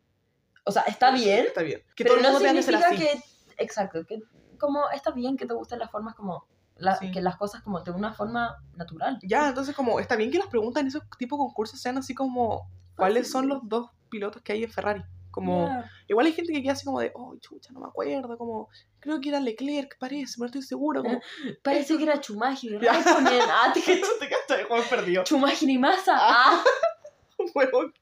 [0.65, 1.83] O sea, está bien, Está bien.
[1.97, 3.23] Que pero todo el no mundo ser significa que,
[3.63, 4.21] exacto, que
[4.61, 6.47] como está bien que te gusten las formas como,
[6.77, 7.11] la- Sí.
[7.11, 9.19] que las cosas como de una forma natural.
[9.23, 12.15] Ya, entonces como está bien que las preguntas en esos tipos de concursos sean así
[12.15, 15.03] como, ¿cuáles son los dos pilotos que hay en Ferrari?
[15.31, 15.69] Como,
[16.09, 18.69] igual hay gente que queda así como de, oh, chucha, no me acuerdo, como,
[18.99, 21.21] creo que era Leclerc, parece, no estoy seguro, como,
[21.63, 22.93] Parece que era Schumacher, Ya.
[22.95, 23.81] Raikkonen, ah, te
[24.29, 25.25] cachai, como perdido.
[25.25, 26.65] Schumacher y Massa, ah.
[27.39, 27.95] un huevón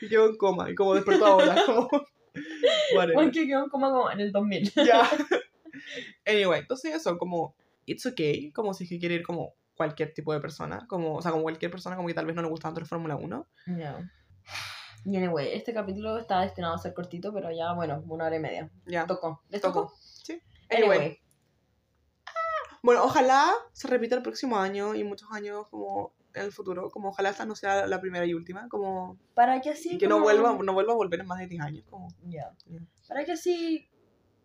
[0.00, 1.88] que quedó en coma y como despertó ahora, como,
[3.32, 4.72] que quedó como, como en el 2000.
[4.84, 5.08] Ya.
[6.26, 7.54] Anyway, entonces eso, como,
[7.84, 11.22] it's okay, como si es que quiere ir como cualquier tipo de persona, como, o
[11.22, 13.46] sea, como cualquier persona como que tal vez no le gusta tanto la Fórmula 1.
[13.78, 14.10] Ya.
[15.04, 18.40] Y anyway, este capítulo está destinado a ser cortito, pero ya, bueno, una hora y
[18.40, 18.70] media.
[18.86, 19.42] Ya, Tocó.
[19.50, 19.82] ¿Les tocó.
[19.82, 19.94] tocó?
[20.00, 20.40] Sí.
[20.70, 21.20] Anyway, Anyway.
[22.82, 27.08] bueno, ojalá se repita el próximo año y muchos años como en el futuro, como
[27.10, 29.94] ojalá esta no sea la primera y última, como, Para que así.
[29.94, 32.50] y que no vuelva, no vuelva a volver en más de 10 años, como, Ya.
[32.66, 32.80] Ya.
[33.08, 33.88] Para que así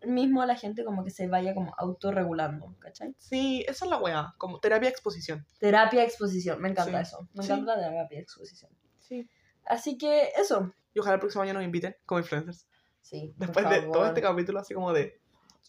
[0.06, 3.14] mismo la gente como que se vaya como autorregulando, ¿cachai?
[3.18, 5.46] sí, esa es la weá, como terapia exposición.
[5.58, 7.08] Terapia exposición, me encanta Sí.
[7.08, 7.28] eso.
[7.34, 7.52] Me Sí.
[7.52, 8.70] encanta la terapia exposición.
[9.00, 9.28] Sí.
[9.66, 10.72] Así que eso.
[10.94, 12.66] Y ojalá el próximo año nos inviten como influencers.
[13.00, 13.32] Sí.
[13.36, 15.20] Después de todo este capítulo así como de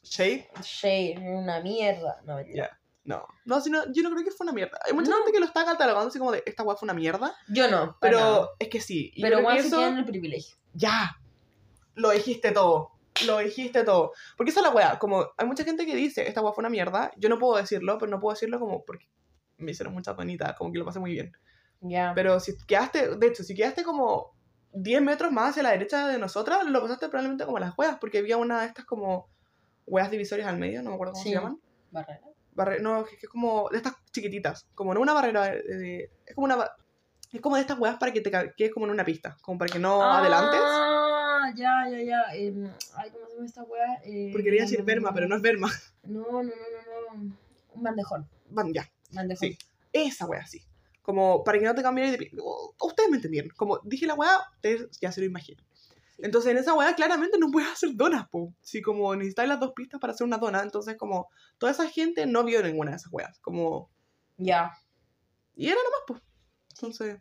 [0.04, 2.22] shade, Shade, una mierda.
[2.26, 2.70] No, mentira.
[2.70, 2.80] ya.
[3.06, 4.80] No, no, sino, yo no creo que fue una mierda.
[4.86, 5.18] Hay mucha No.
[5.18, 7.98] gente que lo está catalogando así como de esta weá fue una mierda, Yo no.
[8.00, 8.50] pero nada.
[8.60, 9.12] es que sí.
[9.14, 10.56] y Pero igual se eso- el privilegio.
[10.74, 11.18] ya,
[11.96, 12.92] lo dijiste todo.
[13.26, 14.12] Lo dijiste todo.
[14.38, 15.00] Porque esa es la weá.
[15.00, 17.12] Como hay mucha gente que dice, esta weá fue una mierda.
[17.18, 19.08] Yo no puedo decirlo, pero no puedo decirlo como porque
[19.58, 21.32] me hicieron mucha tonita, como que lo pasé muy bien.
[21.82, 22.12] Ya.
[22.16, 24.32] Pero si quedaste, de hecho, si quedaste como
[24.74, 28.18] 10 metros más hacia la derecha de nosotras, lo pasaste probablemente como las weas, porque
[28.20, 29.30] había una de estas como
[29.86, 31.30] weas divisorias al medio, no me acuerdo cómo Sí.
[31.30, 31.60] se llaman.
[31.92, 32.22] Barrera.
[32.54, 36.34] Barre no, que que es como de estas chiquititas, como no una barrera, de- es
[36.36, 36.58] como una...
[37.32, 39.72] Es como de estas weas para que te quedes como en una pista, como para
[39.74, 40.60] que no adelantes.
[41.56, 42.36] Ya, ya, ya.
[42.36, 44.02] em, ay, ¿cómo se llama esta weá?
[44.04, 45.72] Eh, Porque quería decir verma, pero no es verma.
[46.04, 47.38] No, no, no, no, no.
[47.74, 48.28] Un bandejón.
[48.50, 49.50] Van, ya, Bandejón.
[49.50, 49.58] Sí.
[49.92, 50.62] esa wea sí.
[51.02, 53.52] Como para que no te cambies de oh, Ustedes me entendieron.
[53.56, 55.66] Como dije la wea, ustedes ya se lo imaginan.
[56.20, 58.54] Entonces en esa weá claramente no puedes hacer donas, po.
[58.62, 61.28] Si como necesitáis las dos pistas para hacer una dona, entonces como
[61.58, 63.40] toda esa gente no vio ninguna de esas weas.
[63.40, 63.90] Como...
[64.38, 64.72] Ya.
[65.56, 66.28] Y era nomás, po.
[66.70, 67.20] Entonces,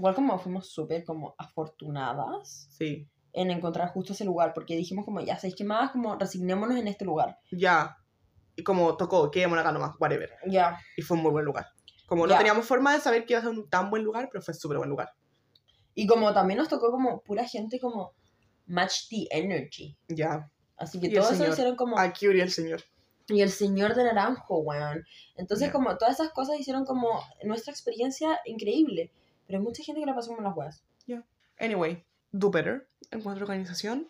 [0.00, 3.06] Igual como fuimos súper como afortunadas sí.
[3.32, 6.88] En encontrar justo ese lugar, porque dijimos como, ya sabéis que más, como resignémonos en
[6.88, 7.38] este lugar.
[7.52, 7.96] Ya.
[8.56, 10.30] Y como tocó, quedémonos acá nomás, whatever.
[10.48, 10.78] Ya.
[10.96, 11.66] Y fue un muy buen lugar.
[12.06, 12.38] Como no Ya.
[12.38, 14.78] teníamos forma de saber que iba a ser un tan buen lugar, pero fue súper
[14.78, 15.10] buen lugar.
[15.94, 18.12] Y como también nos tocó como pura gente como
[18.66, 19.96] match the energy.
[20.08, 20.50] Ya.
[20.76, 21.52] Así que Y el todo eso señor.
[21.52, 21.98] hicieron como...
[21.98, 22.82] Aquí urió el señor.
[23.28, 25.04] Y el señor de naranjo, weón.
[25.36, 25.72] Entonces Ya.
[25.72, 29.12] como todas esas cosas hicieron como nuestra experiencia increíble.
[29.46, 30.82] Pero hay mucha gente que la pasó como las weas.
[31.58, 32.02] Anyway,
[32.32, 32.88] do better.
[33.10, 34.08] Encuentro organización.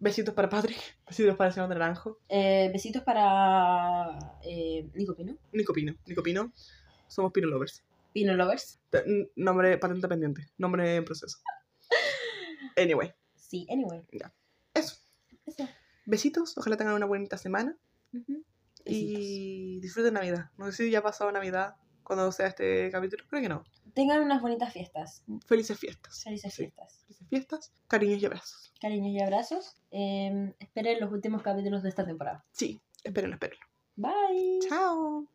[0.00, 0.78] Besitos para Patrick.
[1.06, 2.18] Besitos para el señor de Naranjo.
[2.28, 5.36] Eh, besitos para eh, Nico Pino.
[5.52, 5.94] Nico Pino.
[6.06, 6.52] Nico Pino.
[7.08, 7.84] Somos Pino Lovers.
[8.12, 8.80] Pino Lovers.
[9.36, 10.46] Nombre patente pendiente.
[10.58, 11.38] Nombre en proceso.
[12.76, 14.04] Anyway, Sí, anyway.
[14.74, 14.94] eso.
[15.44, 15.68] Eso.
[16.06, 16.56] Besitos.
[16.56, 17.76] Ojalá tengan una bonita semana.
[18.84, 20.50] Y disfruten Navidad.
[20.56, 23.24] No sé si ya ha pasado Navidad cuando sea este capítulo.
[23.28, 23.64] Creo que no.
[23.98, 25.24] Tengan unas bonitas fiestas.
[25.44, 26.22] Felices fiestas.
[26.22, 26.62] Felices Sí.
[26.62, 27.00] fiestas.
[27.04, 27.72] Felices fiestas.
[27.88, 28.72] Cariños y abrazos.
[28.80, 29.74] Cariños y abrazos.
[29.90, 32.44] Eh, esperen los últimos capítulos de esta temporada.
[32.52, 32.80] Sí.
[33.02, 33.66] Espérenlo, espérenlo.
[33.96, 34.60] Bye.
[34.68, 35.26] Chao.